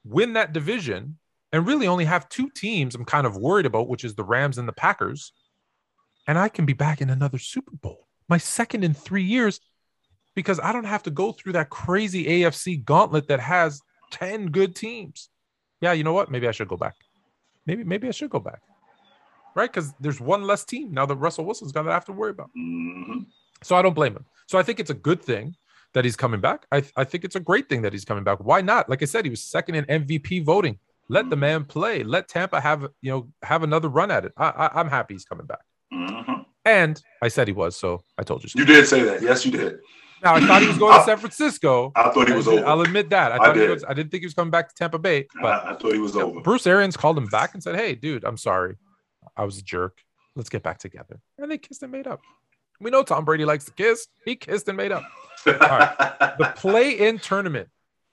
[0.06, 1.18] win that division,
[1.52, 4.58] and really only have two teams I'm kind of worried about, which is the Rams
[4.58, 5.34] and the Packers.
[6.26, 9.60] And I can be back in another Super Bowl, my second in three years,
[10.36, 14.76] because I don't have to go through that crazy AFC gauntlet that has 10 good
[14.76, 15.30] teams.
[15.82, 16.32] Yeah, you know what?
[16.32, 16.96] Maybe I should go back.
[17.66, 18.62] Maybe, maybe I should go back.
[19.56, 19.72] Right?
[19.72, 22.50] Because there's one less team now that Russell Wilson's gonna have to worry about.
[22.58, 23.22] Mm-hmm.
[23.64, 24.26] So I don't blame him.
[24.48, 25.56] So I think it's a good thing
[25.94, 26.68] that he's coming back.
[26.72, 28.38] I, I think it's a great thing that he's coming back.
[28.40, 28.88] Why not?
[28.88, 30.78] Like I said, he was second in MVP voting
[31.10, 32.04] let the man play.
[32.04, 34.34] Let Tampa have you know have another run at it.
[34.38, 35.62] I, I am happy he's coming back.
[35.94, 36.42] Mm-hmm.
[36.68, 38.50] And I said he was, so I told you.
[38.50, 38.60] So.
[38.60, 39.22] You did say that.
[39.22, 39.80] Yes, you did.
[40.24, 41.92] Now I thought he was going to San Francisco.
[41.96, 42.66] I thought he was over.
[42.66, 43.32] I'll admit that.
[43.32, 43.64] I thought I did.
[43.64, 43.84] he was.
[43.84, 45.28] I didn't think he was coming back to Tampa Bay.
[45.42, 46.42] But I, I thought he was over.
[46.42, 48.76] Bruce Arians called him back and said, "Hey, dude, I'm sorry.
[49.36, 50.02] I was a jerk.
[50.36, 52.22] Let's get back together." And they kissed and made up.
[52.82, 54.08] We know Tom Brady likes to kiss.
[54.26, 55.04] He kissed and made up.
[55.46, 56.14] All right.
[56.38, 57.70] The play-in tournament.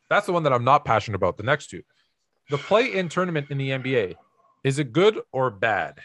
[0.08, 1.36] That's the one that I'm not passionate about.
[1.36, 1.82] The next two
[2.50, 4.14] the play-in tournament in the NBA
[4.62, 5.98] is it good or bad?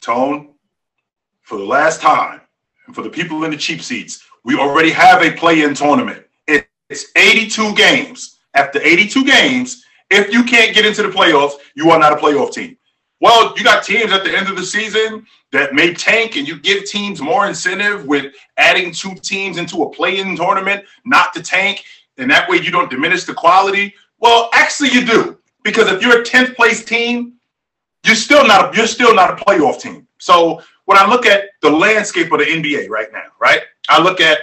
[0.00, 0.53] Tone,
[1.44, 2.40] for the last time,
[2.86, 6.24] and for the people in the cheap seats, we already have a play-in tournament.
[6.46, 8.38] It's 82 games.
[8.54, 12.52] After 82 games, if you can't get into the playoffs, you are not a playoff
[12.52, 12.76] team.
[13.20, 16.58] Well, you got teams at the end of the season that may tank, and you
[16.58, 21.84] give teams more incentive with adding two teams into a play-in tournament, not to tank,
[22.18, 23.94] and that way you don't diminish the quality.
[24.18, 27.34] Well, actually, you do because if you're a 10th place team,
[28.04, 30.06] you're still not a, you're still not a playoff team.
[30.18, 33.62] So when I look at the landscape of the NBA right now, right?
[33.88, 34.38] I look at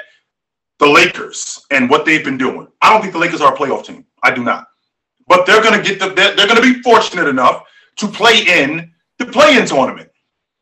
[0.80, 2.68] the Lakers and what they've been doing.
[2.82, 4.06] I don't think the Lakers are a playoff team.
[4.24, 4.68] I do not.
[5.28, 7.64] But they're going to get the they're, they're going to be fortunate enough
[7.98, 10.10] to play in the play-in tournament.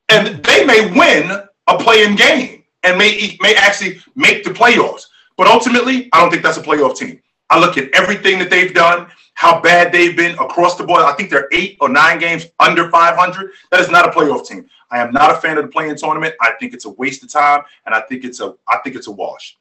[0.10, 1.32] And they may win
[1.68, 5.06] a play-in game and may may actually make the playoffs.
[5.38, 7.22] But ultimately, I don't think that's a playoff team.
[7.50, 9.10] I look at everything that they've done
[9.40, 11.02] how bad they've been across the board.
[11.04, 13.52] I think they're eight or nine games under 500.
[13.72, 14.70] That is not a playoff team.
[14.92, 16.36] I am not a fan of the play-in tournament.
[16.42, 19.08] I think it's a waste of time, and I think it's a I think it's
[19.08, 19.58] a wash.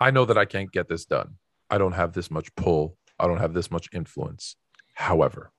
[0.00, 1.36] I know that I can't get this done.
[1.70, 2.96] I don't have this much pull.
[3.18, 4.56] I don't have this much influence.
[4.94, 5.50] However,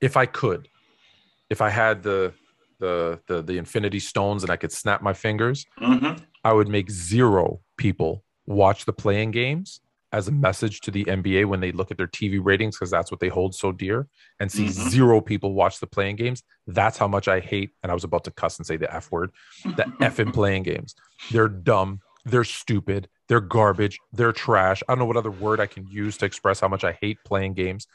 [0.00, 0.68] if I could,
[1.50, 2.32] if I had the
[2.78, 6.12] the the, the infinity stones and I could snap my fingers, hmm
[6.44, 9.80] I would make zero people watch the play-in games
[10.12, 13.10] as a message to the NBA when they look at their TV ratings because that's
[13.10, 14.06] what they hold so dear
[14.40, 14.90] and see Mhm.
[14.90, 16.42] zero people watch the play-in games.
[16.66, 17.74] That's how much I hate.
[17.82, 19.30] And I was about to cuss and say the F word
[19.64, 20.94] the F in play-in games.
[21.30, 22.00] They're dumb.
[22.24, 23.08] They're stupid.
[23.28, 23.98] They're garbage.
[24.12, 24.82] They're trash.
[24.86, 27.18] I don't know what other word I can use to express how much I hate
[27.24, 27.86] play-in games.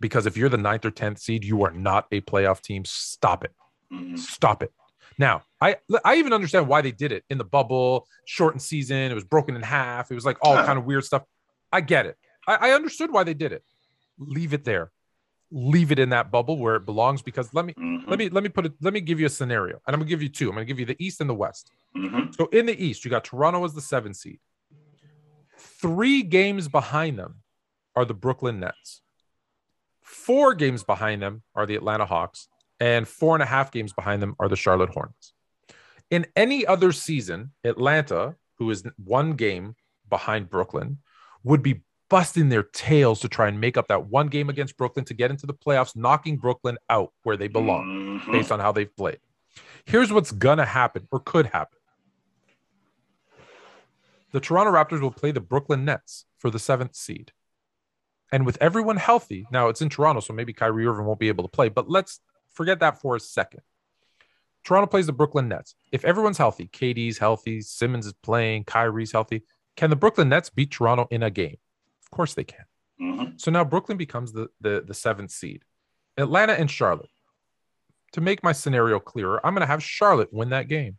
[0.00, 2.84] Because if you're the ninth or 10th seed, you are not a playoff team.
[2.84, 3.52] Stop it.
[3.90, 4.72] hmm Stop it.
[5.18, 9.10] Now, I I even understand why they did it in the bubble, shortened season.
[9.10, 10.10] It was broken in half.
[10.10, 10.64] It was like all Yeah.
[10.64, 11.24] kind of weird stuff.
[11.72, 12.16] I get it.
[12.46, 13.64] I, I understood why they did it.
[14.18, 14.92] Leave it there.
[15.50, 17.22] Leave it in that bubble where it belongs.
[17.22, 18.72] Because let me hmm let me let me put it.
[18.80, 20.48] Let me give you a scenario, and I'm gonna give you two.
[20.48, 21.70] I'm gonna give you the East and the West.
[21.94, 24.40] hmm So in the East, you got Toronto as the seven seed.
[25.58, 27.36] Three games behind them
[27.94, 29.02] are the Brooklyn Nets.
[30.02, 32.48] Four games behind them are the Atlanta Hawks,
[32.78, 35.34] and four and a half games behind them are the Charlotte Hornets.
[36.10, 39.76] In any other season, Atlanta, who is one game
[40.08, 40.98] behind Brooklyn,
[41.44, 45.04] would be busting their tails to try and make up that one game against Brooklyn
[45.04, 48.32] to get into the playoffs, knocking Brooklyn out where they belong Mhm.
[48.32, 49.20] based on how they've played.
[49.84, 51.78] Here's what's gonna happen or could happen.
[54.32, 57.32] The Toronto Raptors will play the Brooklyn Nets for the seventh seed.
[58.32, 61.42] And with everyone healthy, now it's in Toronto, so maybe Kyrie Irving won't be able
[61.44, 62.20] to play, but let's
[62.52, 63.62] forget that for a second.
[64.62, 65.74] Toronto plays the Brooklyn Nets.
[65.90, 69.42] If everyone's healthy, KD's healthy, Simmons is playing, Kyrie's healthy,
[69.76, 71.56] can the Brooklyn Nets beat Toronto in a game?
[72.04, 72.64] Of course they can.
[73.00, 73.40] Mhm.
[73.40, 75.64] So now Brooklyn becomes the, the, the seventh seed.
[76.16, 77.08] Atlanta and Charlotte.
[78.12, 80.98] To make my scenario clearer, I'm going to have Charlotte win that game.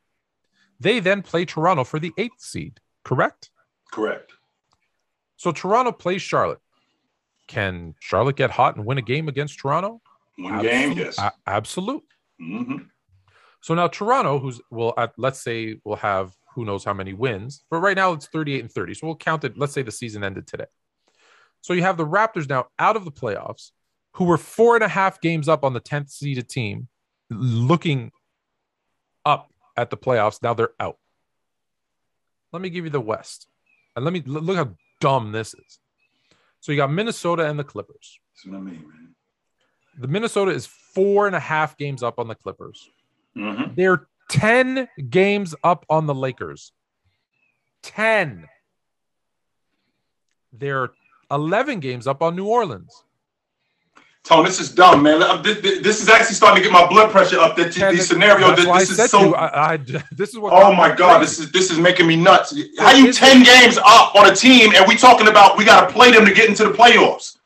[0.79, 3.51] They then play Toronto for the eighth seed, correct?
[3.91, 4.31] Correct.
[5.35, 6.59] So Toronto plays Charlotte.
[7.47, 10.01] Can Charlotte get hot and win a game against Toronto?
[10.37, 11.19] One game, yes.
[11.45, 12.03] absolute.
[12.39, 12.77] hmm
[13.59, 17.63] So now Toronto, who's well, at, let's say will have who knows how many wins,
[17.69, 18.93] but right now it's 38 and 30.
[18.93, 19.57] So we'll count it.
[19.57, 20.65] Let's say the season ended today.
[21.61, 23.71] So you have the Raptors now out of the playoffs,
[24.13, 26.87] who were four and a half games up on the 10th seeded team,
[27.29, 28.11] looking
[29.25, 30.41] up at the playoffs.
[30.41, 30.97] Now they're out.
[32.51, 33.47] Let me give you the West,
[33.95, 35.79] and let me look how dumb this is.
[36.59, 38.19] So you got Minnesota and the Clippers.
[38.35, 39.15] That's what I mean, man.
[39.97, 42.89] The Minnesota is four and a half games up on the Clippers.
[43.35, 46.71] hmm They're 10 games up on the Lakers.
[47.83, 48.47] 10.
[50.53, 50.89] They're
[51.29, 53.03] 11 games up on New Orleans.
[54.23, 55.23] Tone, this is dumb, man.
[55.23, 57.55] Uh, this, this- is actually starting to get my blood pressure up.
[57.55, 58.55] That these scenarios.
[58.55, 59.19] This, is so.
[59.19, 59.77] you, I, I-
[60.11, 60.53] this is what.
[60.53, 62.55] Oh my god, this is this is making me nuts.
[62.77, 65.93] How you ten games up on a team, and we talking about we got to
[65.93, 67.37] play them to get into the playoffs?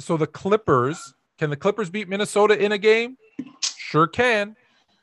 [0.00, 1.14] so the Clippers.
[1.38, 3.16] Can the Clippers beat Minnesota in a game?
[3.76, 4.56] Sure can.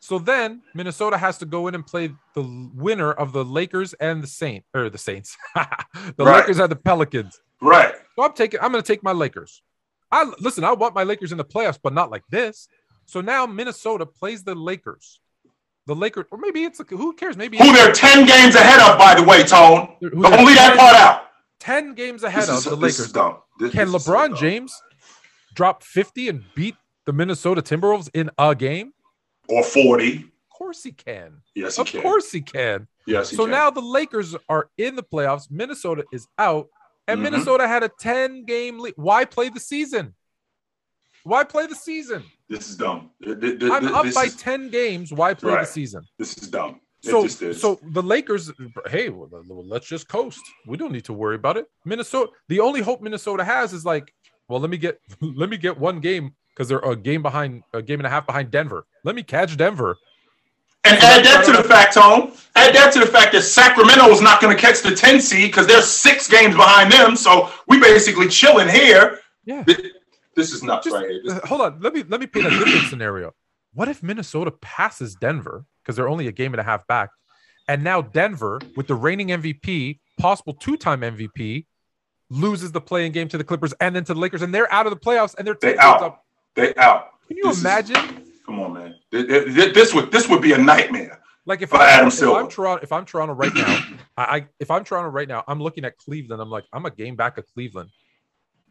[0.03, 4.23] So then Minnesota has to go in and play the winner of the Lakers and
[4.23, 5.37] the Saint or the Saints.
[5.55, 6.39] the Right.
[6.41, 7.39] Lakers are the Pelicans.
[7.61, 7.93] Right.
[8.15, 8.59] So I'm taking.
[8.61, 9.61] I'm going to take my Lakers.
[10.11, 10.63] I listen.
[10.63, 12.67] I want my Lakers in the playoffs, but not like this.
[13.05, 15.19] So now Minnesota plays the Lakers.
[15.85, 17.37] The Lakers, or maybe it's who cares?
[17.37, 19.95] Maybe Who they're ten games ahead of, by the way, Tone.
[19.99, 21.23] who Don't leave that part out.
[21.59, 23.11] Ten games ahead This of the this is Lakers.
[23.13, 23.37] dumb.
[23.59, 24.37] This- Can this is so LeBron dumb.
[24.37, 24.81] James
[25.53, 26.75] drop 50 and beat
[27.05, 28.93] the Minnesota Timberwolves in a game?
[29.47, 30.17] Or forty?
[30.17, 31.41] Of course he can.
[31.55, 32.01] Yes, he Of can.
[32.01, 32.87] course he can.
[33.07, 33.51] Yes, he So can.
[33.51, 35.49] now the Lakers are in the playoffs.
[35.49, 36.67] Minnesota is out,
[37.07, 37.23] and Mhm.
[37.23, 38.93] Minnesota had a 10 game lead.
[38.95, 40.15] Why play the season?
[41.23, 42.23] Why play the season?
[42.49, 43.11] this is dumb.
[43.25, 45.13] I'm up by is, 10 games.
[45.13, 46.03] Why play the season?
[46.19, 46.81] This is dumb.
[47.03, 48.51] So, so the Lakers,
[48.89, 49.29] hey, well,
[49.65, 50.41] let's just coast.
[50.67, 51.65] We don't need to worry about it.
[51.85, 54.13] Minnesota, the only hope Minnesota has is like,
[54.51, 57.81] well, let me get, let me get one game because they're a game behind, a
[57.81, 58.85] game and a half behind Denver.
[59.03, 59.97] Let me catch Denver.
[60.83, 62.33] And So add that to the fact, Tom.
[62.55, 65.49] Add that to the fact that Sacramento is not going to catch the 10 seed
[65.51, 67.15] because they're six games behind them.
[67.15, 69.19] So we basically chilling here.
[69.45, 69.63] Yeah.
[70.35, 71.21] This is nuts Just- right here.
[71.23, 71.79] This- Uh, hold on.
[71.81, 73.33] Let me let me paint a different scenario.
[73.73, 77.09] What if Minnesota passes Denver because they're only a game and a half back,
[77.67, 81.65] and now Denver, with the reigning MVP, possible two-time MVP,
[82.31, 84.87] loses the play-in game to the Clippers and then to the Lakers, and they're out
[84.87, 86.01] of the playoffs and they're They out.
[86.01, 86.25] up.
[86.55, 87.09] They out.
[87.27, 88.25] Can you This is- imagine?
[88.45, 88.95] Come on, man.
[89.11, 91.19] Th- th- th- This would this would be a nightmare.
[91.45, 92.21] Like if, I, Adam if.
[92.23, 93.79] I'm Toronto, if I'm Toronto right now,
[94.17, 96.41] I, I if I'm Toronto right now, I'm looking at Cleveland.
[96.41, 97.89] I'm like, I'm a game back of Cleveland.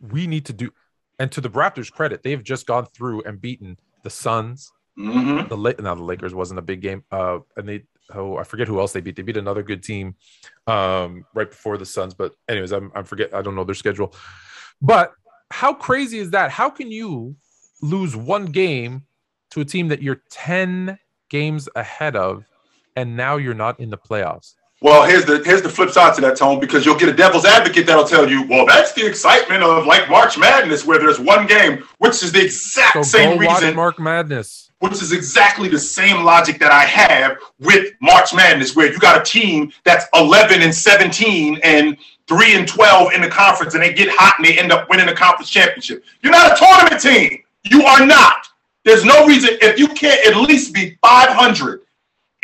[0.01, 0.71] We need to do,
[1.19, 5.57] and to the Raptors' credit, they've just gone through and beaten the Suns, hmm the
[5.57, 7.05] La- now the Lakers wasn't a big game.
[7.11, 7.83] Uh, and they
[8.15, 9.17] oh, I forget who else they beat.
[9.17, 10.15] They beat another good team
[10.67, 12.15] um, right before the Suns.
[12.15, 13.35] But anyways, I'm I forget.
[13.35, 14.15] I don't know their schedule.
[14.81, 15.13] But
[15.51, 16.51] how crazy is that?
[16.51, 17.37] How can you
[17.83, 19.05] lose one game
[19.51, 20.99] to a team that you're 10
[21.29, 22.45] games ahead of,
[22.97, 24.55] and now you're not in the playoffs?
[24.83, 27.45] Well, here's the here's the flip side to that tone because you'll get a devil's
[27.45, 31.47] advocate that'll tell you, well, that's the excitement of like March Madness where there's one
[31.47, 34.71] game, which is the exact So same reason, Mark Madness.
[34.79, 39.21] which is exactly the same logic that I have with March Madness, where you got
[39.21, 43.93] a team that's 11 and 17 and 3 and 12 in the conference, and they
[43.93, 46.03] get hot and they end up winning the conference championship.
[46.23, 47.43] You're not a tournament team.
[47.65, 48.47] You are not.
[48.87, 51.83] There's no reason if you can't at least be 500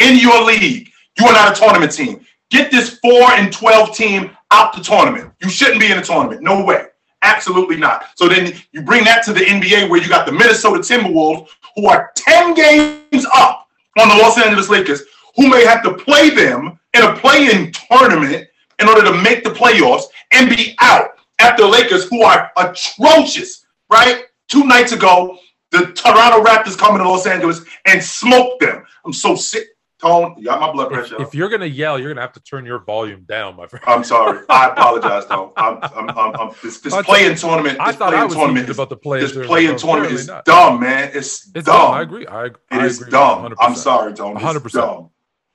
[0.01, 2.26] in your league, you are not a tournament team.
[2.51, 5.33] Get this 4 and 12 team out the tournament.
[5.43, 6.43] You shouldn't be in a tournament.
[6.43, 6.87] No way.
[7.23, 8.05] Absolutely not.
[8.17, 11.89] So then you bring that to the NBA where you got the Minnesota Timberwolves who
[11.89, 13.67] are 10 games up
[13.99, 15.03] on the Los Angeles Lakers,
[15.35, 18.47] who may have to play them in a play-in tournament
[18.79, 23.67] in order to make the playoffs and be out after the Lakers, who are atrocious,
[23.91, 24.25] right?
[24.49, 25.39] Two nights ago,
[25.71, 28.85] the Toronto Raptors come to Los Angeles and smoke them.
[29.05, 29.67] I'm so sick.
[30.01, 31.15] Tone, got my blood If, pressure.
[31.15, 31.21] up.
[31.23, 33.83] if you're gonna yell, you're gonna have to turn your volume down, my friend.
[33.89, 34.41] I'm sorry.
[34.51, 35.55] I apologize, though.
[35.57, 38.69] I'm, I'm, I'm, I'm, this this play-in tournament, I this thought I play-in was tournament,
[38.69, 39.21] is, about the play.
[39.21, 40.45] this play-in tournament is not.
[40.45, 41.11] dumb, man.
[41.15, 41.77] It's, It's dumb.
[41.81, 41.93] dumb.
[41.95, 42.27] I agree.
[42.27, 43.11] I, It I is agree.
[43.11, 43.45] dumb.
[43.51, 43.55] 100%.
[43.59, 44.37] I'm sorry, Tone.
[44.37, 45.11] 100%.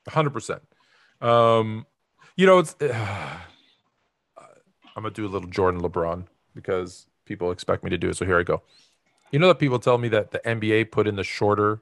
[0.10, 0.62] hundred percent.
[1.22, 1.86] Um,
[2.36, 2.76] you know, it's.
[4.96, 6.26] I'm gonna do a little Jordan LeBron
[6.56, 8.18] because people expect me to do it.
[8.18, 8.62] So here I go.
[9.32, 11.82] You know that people tell me that the NBA put in the shorter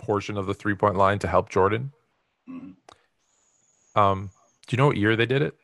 [0.00, 1.92] portion of the three point line to help Jordan.
[2.48, 2.74] Mhm.
[3.94, 4.30] Um,
[4.66, 5.54] do you know what year they did it?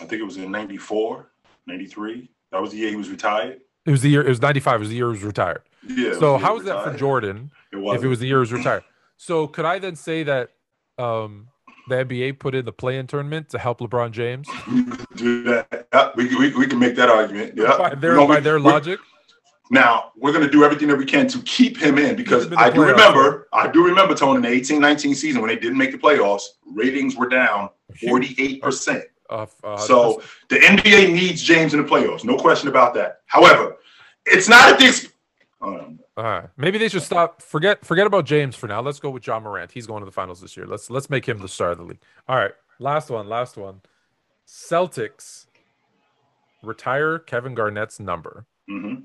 [0.00, 1.30] I think it was in 94,
[1.66, 2.30] 93.
[2.52, 3.60] That was the year he was retired.
[3.86, 4.22] It was the year.
[4.22, 4.76] It was ninety five.
[4.76, 5.62] It was the year he was retired.
[5.86, 6.14] Yeah.
[6.18, 6.96] so was how was is that for.
[6.98, 7.50] Jordan?
[7.72, 8.82] It if it was the year he was retired.
[9.16, 10.50] So could I then say that
[10.98, 11.48] um,
[11.88, 14.48] the NBA put in the play-in tournament to help LeBron James
[15.16, 15.86] do that.
[15.92, 17.54] Yeah, we, can- we, we can make that argument.
[17.56, 17.76] Yeah.
[17.78, 18.98] by their by their logic?
[19.70, 22.52] Now we're going to do everything that we can to keep him in because Keep
[22.52, 25.40] him in the I do playoffs, remember, I do remember, Tony, in the 18-19 season
[25.42, 27.70] when they didn't make the playoffs, ratings were down
[28.06, 29.04] 48 percent.
[29.28, 33.22] Uh, uh, So the NBA needs James in the playoffs, no question about that.
[33.26, 33.76] However,
[34.24, 35.08] it's not at this.
[35.60, 36.48] Um, all right.
[36.56, 37.42] maybe they should stop.
[37.42, 38.80] Forget forget about James for now.
[38.80, 39.72] Let's go with Ja Morant.
[39.72, 40.64] He's going to the finals this year.
[40.64, 41.98] Let's let's make him the star of the league.
[42.28, 43.80] All right, last one, last one.
[44.46, 45.46] Celtics
[46.62, 48.46] retire Kevin Garnett's number.
[48.70, 49.04] mhm.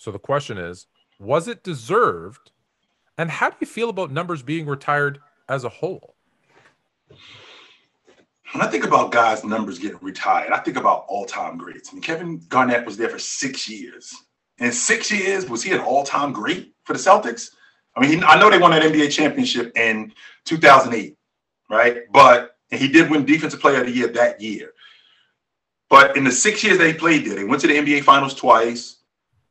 [0.00, 0.86] So the question is,
[1.18, 2.52] was it deserved?
[3.18, 6.16] And how do you feel about numbers being retired as a whole?
[8.52, 11.90] When I think about guys' numbers getting retired, I think about all-time greats.
[11.90, 14.14] I mean, Kevin Garnett was there for six years.
[14.56, 17.50] In six years, was he an all-time great for the Celtics?
[17.94, 20.14] I mean, I know they won that NBA championship in
[20.46, 21.14] 2008,
[21.68, 22.10] right?
[22.10, 24.72] But he did win Defensive Player of the Year that year.
[25.90, 28.96] But in the six years they played there, they went to the NBA Finals twice.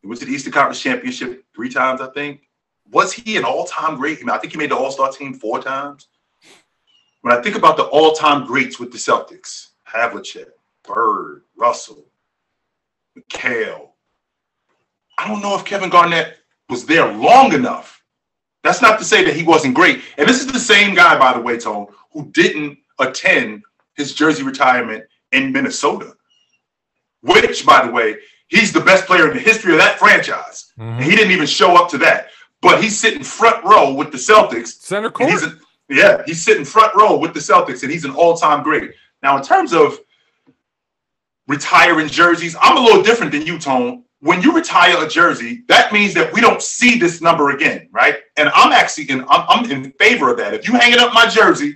[0.02, 2.50] He went to the Eastern Conference Championship three times, I think.
[2.92, 4.18] Was he an all-time great?
[4.18, 6.08] I, mean, I think he made the All-Star team four times.
[7.22, 10.48] When I think about the all-time greats with the Celtics, Havlicek,
[10.84, 12.06] Bird, Russell,
[13.18, 13.90] McHale,
[15.18, 16.38] I don't know if Kevin Garnett
[16.70, 18.02] was there long enough.
[18.64, 20.02] That's not to say that he wasn't great.
[20.18, 23.64] And this is the same guy, by the way, Tone, who didn't attend
[23.96, 26.16] his jersey retirement in Minnesota,
[27.22, 28.18] which, by the way,
[28.48, 30.72] he's the best player in the history of that franchise.
[30.78, 31.18] And he mm-hmm.
[31.18, 32.30] didn't even show up to that.
[32.62, 35.30] But he's sitting front row with the Celtics Center court.
[35.30, 35.58] he's a,
[35.90, 38.92] yeah, he's sitting front row with the Celtics, and he's an all-time great.
[39.24, 39.98] Now, in terms of
[41.48, 44.04] retiring jerseys, I'm a little different than you, Tone.
[44.22, 48.18] When you retire a jersey, that means that we don't see this number again, right?
[48.36, 50.54] And I'm actually in, I'm, I'm in favor of that.
[50.54, 51.74] If you hanging up my jersey,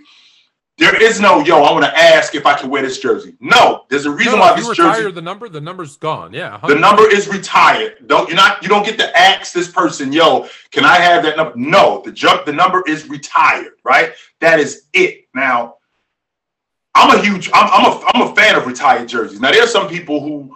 [0.80, 1.62] there is no yo.
[1.64, 3.36] I want to ask if I can wear this jersey.
[3.40, 5.12] No, there's a reason No, why if you this retire jersey.
[5.14, 6.34] the number, the number's gone.
[6.34, 6.82] Yeah, The 100.
[6.82, 8.08] number is retired.
[8.08, 11.38] Don't you're not you don't get to ask this person, yo, can I have that
[11.38, 11.54] number?
[11.56, 14.14] No, the jump, the number is retired, right?
[14.40, 15.28] That is it.
[15.36, 15.76] Now,
[16.96, 19.40] I'm a huge, I'm, I'm a I'm a fan of retired jerseys.
[19.40, 20.56] Now there's some people who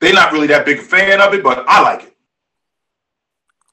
[0.00, 2.16] they're not really that big a fan of it, but I like it.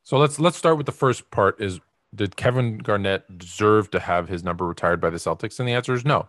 [0.03, 1.61] So let's let's start with the first part.
[1.61, 1.79] Is
[2.13, 5.59] did Kevin Garnett deserve to have his number retired by the Celtics?
[5.59, 6.27] And the answer is no,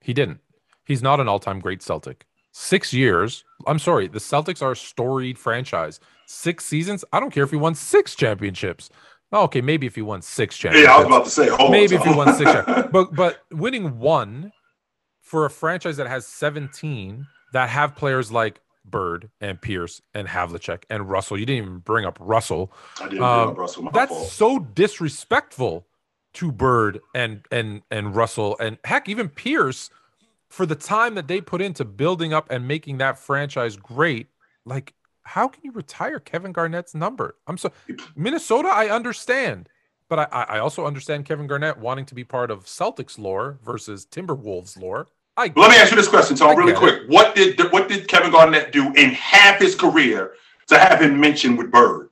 [0.00, 0.40] he didn't.
[0.84, 2.26] He's not an all-time great Celtic.
[2.52, 3.44] Six years.
[3.66, 4.08] I'm sorry.
[4.08, 6.00] The Celtics are a storied franchise.
[6.26, 7.04] Six seasons.
[7.12, 8.88] I don't care if he won six championships.
[9.32, 10.88] Oh, okay, maybe if he won six championships.
[10.88, 12.02] Yeah, I was about to say, maybe on.
[12.02, 12.50] if he won six.
[12.92, 14.52] but but winning one
[15.20, 18.60] for a franchise that has 17 that have players like
[18.90, 21.38] Bird and Pierce and Havlicek and Russell.
[21.38, 22.72] You didn't even bring up Russell.
[23.00, 23.82] I didn't um, um, Russell.
[23.84, 24.28] My That's fault.
[24.28, 25.86] so disrespectful
[26.34, 29.90] to Bird and and and Russell and heck even Pierce
[30.48, 34.28] for the time that they put into building up and making that franchise great.
[34.64, 37.36] Like, how can you retire Kevin Garnett's number?
[37.46, 37.72] I'm so
[38.14, 38.68] Minnesota.
[38.68, 39.68] I understand,
[40.08, 44.06] but I I also understand Kevin Garnett wanting to be part of Celtics lore versus
[44.06, 45.08] Timberwolves lore.
[45.36, 47.02] I let me ask you this question, Tom, really quick.
[47.02, 47.08] It.
[47.08, 50.32] What did what did Kevin Garnett do in half his career
[50.68, 52.08] to have him mentioned with Bird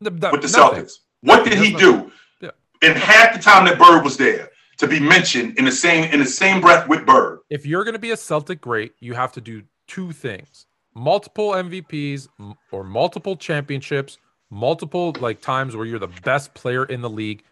[0.00, 0.84] the, the, with the nothing.
[0.84, 0.98] Celtics?
[1.22, 2.10] What did he do
[2.40, 2.50] yeah.
[2.82, 6.20] in half the time that Bird was there to be mentioned in the same in
[6.20, 7.40] the same breath with Bird?
[7.48, 11.52] If you're going to be a Celtic great, you have to do two things: multiple
[11.52, 12.28] MVPs
[12.72, 14.18] or multiple championships,
[14.50, 17.42] multiple like times where you're the best player in the league.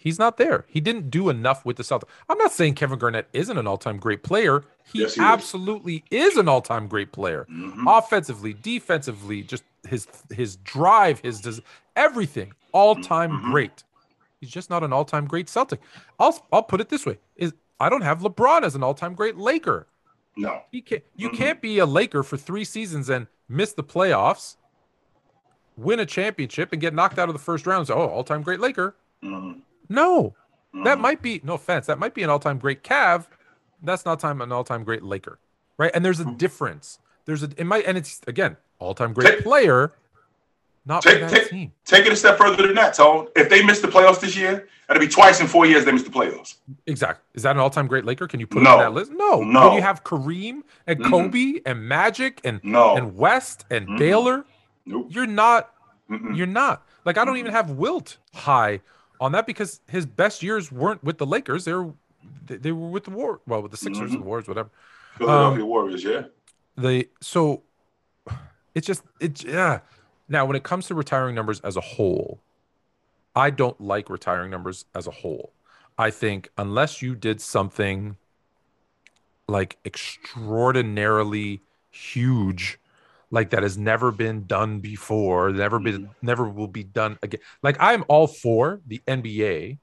[0.00, 0.64] He's not there.
[0.68, 2.08] He didn't do enough with the Celtics.
[2.28, 4.62] I'm not saying Kevin Garnett isn't an all-time great player.
[4.92, 6.34] He, yes, he absolutely is.
[6.34, 6.38] is.
[6.38, 7.48] an all-time great player.
[7.50, 7.86] Mm-hmm.
[7.88, 11.60] Offensively, defensively, just his his drive, his
[11.96, 13.50] everything, all-time mm-hmm.
[13.50, 13.82] great.
[14.40, 15.80] He's just not an all-time great Celtic.
[16.20, 19.36] I'll I'll put it this way: is I don't have LeBron as an all-time great
[19.36, 19.88] Laker.
[20.36, 21.02] No, he can't.
[21.16, 21.36] You mm-hmm.
[21.36, 24.58] can't be a Laker for three seasons and miss the playoffs,
[25.76, 27.88] win a championship, and get knocked out of the first round.
[27.88, 28.94] So, oh, all-time great Laker.
[29.24, 29.58] Mm-hmm.
[29.88, 30.34] No,
[30.74, 30.84] mm-hmm.
[30.84, 31.86] that might be no offense.
[31.86, 33.26] That might be an all-time great Cav.
[33.82, 35.38] That's not time an all-time great Laker,
[35.76, 35.90] right?
[35.94, 36.36] And there's a mm-hmm.
[36.36, 36.98] difference.
[37.24, 39.92] There's a it might and it's again all-time great take, player,
[40.86, 41.72] not take, take, team.
[41.84, 43.28] Take it a step further than that, Tone.
[43.36, 46.02] If they miss the playoffs this year, it'll be twice in four years they miss
[46.02, 46.56] the playoffs.
[46.86, 47.22] Exactly.
[47.34, 48.26] Is that an all-time great Laker?
[48.26, 48.70] Can you put no.
[48.70, 49.12] it on that list?
[49.12, 49.42] No.
[49.42, 49.68] No.
[49.68, 51.10] Can you have Kareem and mm-hmm.
[51.10, 52.96] Kobe and Magic and no.
[52.96, 53.98] and West and.
[53.98, 54.44] Baylor?
[54.86, 55.08] Nope.
[55.10, 55.72] You're not.
[56.08, 56.86] You're not.
[57.04, 58.80] Like I don't even have Wilt high
[59.20, 61.64] on that because his best years weren't with the Lakers.
[61.64, 61.92] They were
[62.46, 63.40] they were with the War.
[63.46, 64.20] Well, with the Sixers, mm-hmm.
[64.20, 64.70] the Warriors, whatever.
[65.16, 66.22] Philadelphia um, Warriors, yeah.
[66.76, 67.62] They so
[68.74, 69.80] it's just it's yeah.
[70.28, 72.40] Now, when it comes to retiring numbers as a whole,
[73.34, 75.52] I don't like retiring numbers as a whole.
[75.96, 78.16] I think unless you did something
[79.48, 82.78] like extraordinarily huge
[83.30, 86.26] like that has never been done before, never been, mm-hmm.
[86.26, 87.40] never will be done again.
[87.62, 89.78] Like I'm all for the NBA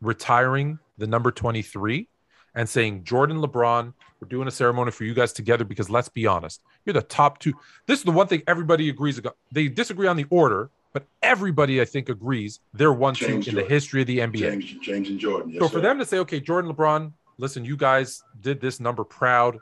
[0.00, 2.08] retiring the number 23
[2.54, 6.26] and saying Jordan LeBron, we're doing a ceremony for you guys together because let's be
[6.26, 7.54] honest, you're the top two.
[7.86, 9.36] This is the one thing everybody agrees about.
[9.52, 13.64] They disagree on the order, but everybody I think agrees they're one two in the
[13.64, 14.38] history of the NBA.
[14.38, 15.50] James, James and Jordan.
[15.50, 15.80] Yes, so for sir.
[15.82, 19.58] them to say, okay, Jordan LeBron, listen, you guys did this number proud.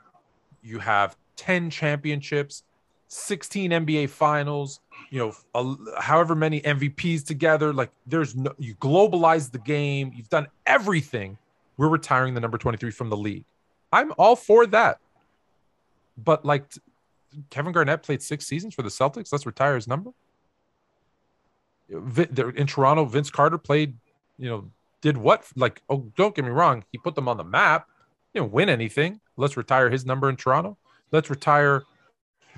[0.61, 2.63] You have 10 championships
[3.09, 4.79] 16 NBA finals,
[5.09, 7.73] you know, a, however many MVPs together.
[7.73, 10.13] Like there's no, you globalize the game.
[10.15, 11.37] You've done everything.
[11.77, 13.43] We're retiring the number 23 from the league.
[13.91, 14.99] I'm all for that.
[16.17, 16.65] But like
[17.49, 19.31] Kevin Garnett played six seasons for the Celtics.
[19.31, 20.11] Let's retire his number.
[21.89, 23.95] In Toronto, Vince Carter played,
[24.37, 24.69] you know,
[25.01, 25.45] did what?
[25.55, 26.83] Like, oh, don't get me wrong.
[26.91, 27.87] He put them on the map.
[28.31, 29.19] He didn't win anything.
[29.37, 30.77] Let's retire his number in Toronto.
[31.11, 31.85] Let's retire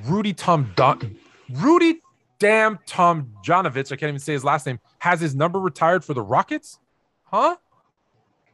[0.05, 1.15] Rudy Tom Don-
[1.49, 2.01] Rudy
[2.39, 6.13] damn Tom Jonovich, I can't even say his last name, has his number retired for
[6.13, 6.79] the Rockets?
[7.25, 7.55] Huh?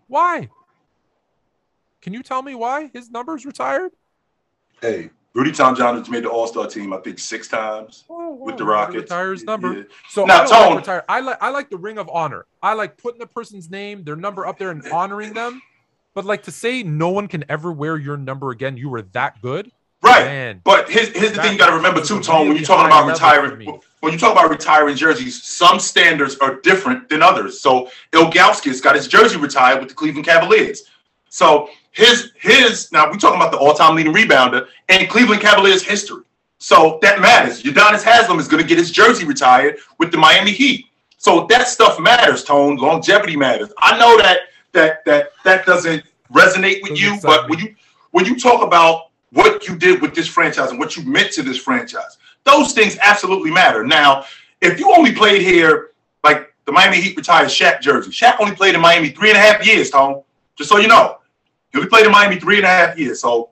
[0.08, 0.50] Why?
[2.02, 3.92] Can you tell me why his number's retired?
[4.82, 8.66] Hey, Rudy Tomjanovich made the All Star team, I think, six times oh, with the
[8.66, 9.04] Rockets.
[9.04, 9.74] Retire his number.
[9.74, 9.84] Yeah.
[10.10, 11.04] So now, I Tone, like retire.
[11.08, 12.46] I like I like the Ring of Honor.
[12.62, 15.62] I like putting the person's name, their number up there, and honoring them.
[16.14, 19.42] But like to say no one can ever wear your number again, you were that
[19.42, 19.72] good.
[20.08, 20.26] Right.
[20.26, 22.48] Man, but here's, here's the thing you got to remember too, Tone.
[22.48, 27.10] When you're talking about retiring, when you talk about retiring jerseys, some standards are different
[27.10, 27.60] than others.
[27.60, 30.84] So Ilgauskas got his jersey retired with the Cleveland Cavaliers.
[31.30, 36.24] So his his now we're talking about the all-time leading rebounder in Cleveland Cavaliers history.
[36.60, 37.62] So that matters.
[37.64, 40.86] Udonis Haslam is going to get his jersey retired with the Miami Heat.
[41.18, 42.78] So that stuff matters, Tone.
[42.78, 43.72] Longevity matters.
[43.80, 44.40] I know that
[44.72, 47.76] that that that doesn't resonate with you, but when you
[48.12, 51.44] when you talk about what you did with this franchise and what you meant to
[51.44, 52.18] this franchise.
[52.44, 53.86] Those things absolutely matter.
[53.86, 54.26] Now,
[54.62, 55.92] if you only played here,
[56.24, 59.42] like the Miami Heat retired Shaq jersey, Shaq only played in Miami three and a
[59.42, 60.22] half years, Tom.
[60.56, 61.20] Just so you know,
[61.72, 63.22] he only played in Miami three and a half years.
[63.22, 63.50] So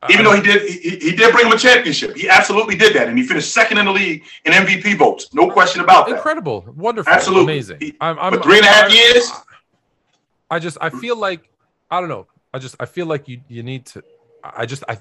[0.00, 0.12] uh-huh.
[0.12, 2.16] even though he did, he, he did bring him a championship.
[2.16, 5.34] He absolutely did that, and he finished second in the league in MVP votes.
[5.34, 6.16] No question about that.
[6.16, 7.78] Incredible, wonderful, absolutely amazing.
[7.80, 9.30] He, I'm, I'm, but three and a half I'm, years.
[10.50, 11.50] I just, I feel like,
[11.90, 12.26] I don't know.
[12.54, 14.02] I just, I feel like you, you need to.
[14.42, 14.98] I just I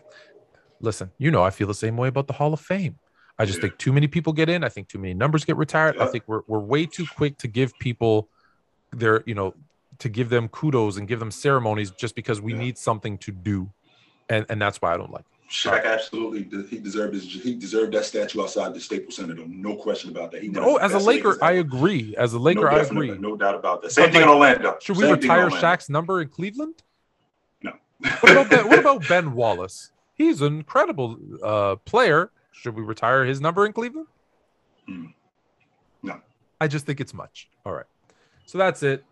[0.80, 2.98] listen, you know I feel the same way about the Hall of Fame.
[3.40, 4.64] I just think too many people get in.
[4.64, 5.96] I think too many numbers get retired.
[5.96, 6.06] Yeah.
[6.06, 8.30] I think we're we're way too quick to give people
[8.92, 9.54] their, you know,
[10.00, 12.60] to give them kudos and give them ceremonies just because we yeah.
[12.60, 13.70] need something to do.
[14.30, 15.38] And and that's why I don't like it.
[15.50, 19.36] Shaq absolutely he deserved his he deserved that statue outside the Staples Center.
[19.48, 20.42] No question about that.
[20.42, 22.16] He oh, as a Laker, I agree.
[22.18, 23.18] As a Laker, no, I agree.
[23.18, 23.92] No doubt about that.
[23.92, 24.78] Same but thing like, in Orlando.
[24.82, 26.84] Should Same we retire Shaq's number in Cleveland?
[28.00, 29.92] What, about ben, what about Ben Wallace?
[30.16, 32.32] He's an incredible uh, player.
[32.52, 34.08] Should we retire his number in Cleveland?
[34.88, 35.06] Hmm.
[36.02, 36.20] No.
[36.60, 37.50] I just think it's much.
[37.66, 37.86] All right.
[38.46, 39.04] So that's it.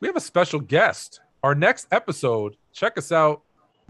[0.00, 1.20] We have a special guest.
[1.42, 3.42] Our next episode, check us out.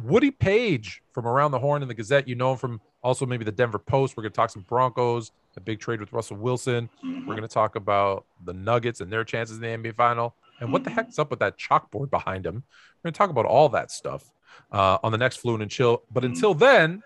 [0.02, 2.28] Woody Paige from Around the Horn in the Gazette.
[2.28, 4.16] You know him from also maybe the Denver Post.
[4.16, 6.88] We're going to talk some Broncos, a big trade with Russell Wilson.
[7.04, 7.26] Mm-hmm.
[7.26, 10.34] We're going to talk about the Nuggets and their chances in the NBA final.
[10.60, 10.98] And what the Mm-hmm.
[10.98, 12.54] heck's up with that chalkboard behind him?
[13.02, 14.30] We're going to talk about all that stuff
[14.72, 16.02] uh, on the next Fluent and Chill.
[16.10, 16.32] But Mm-hmm.
[16.32, 17.02] until then,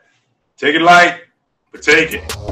[0.57, 1.23] Take it light,
[1.73, 2.50] but take it.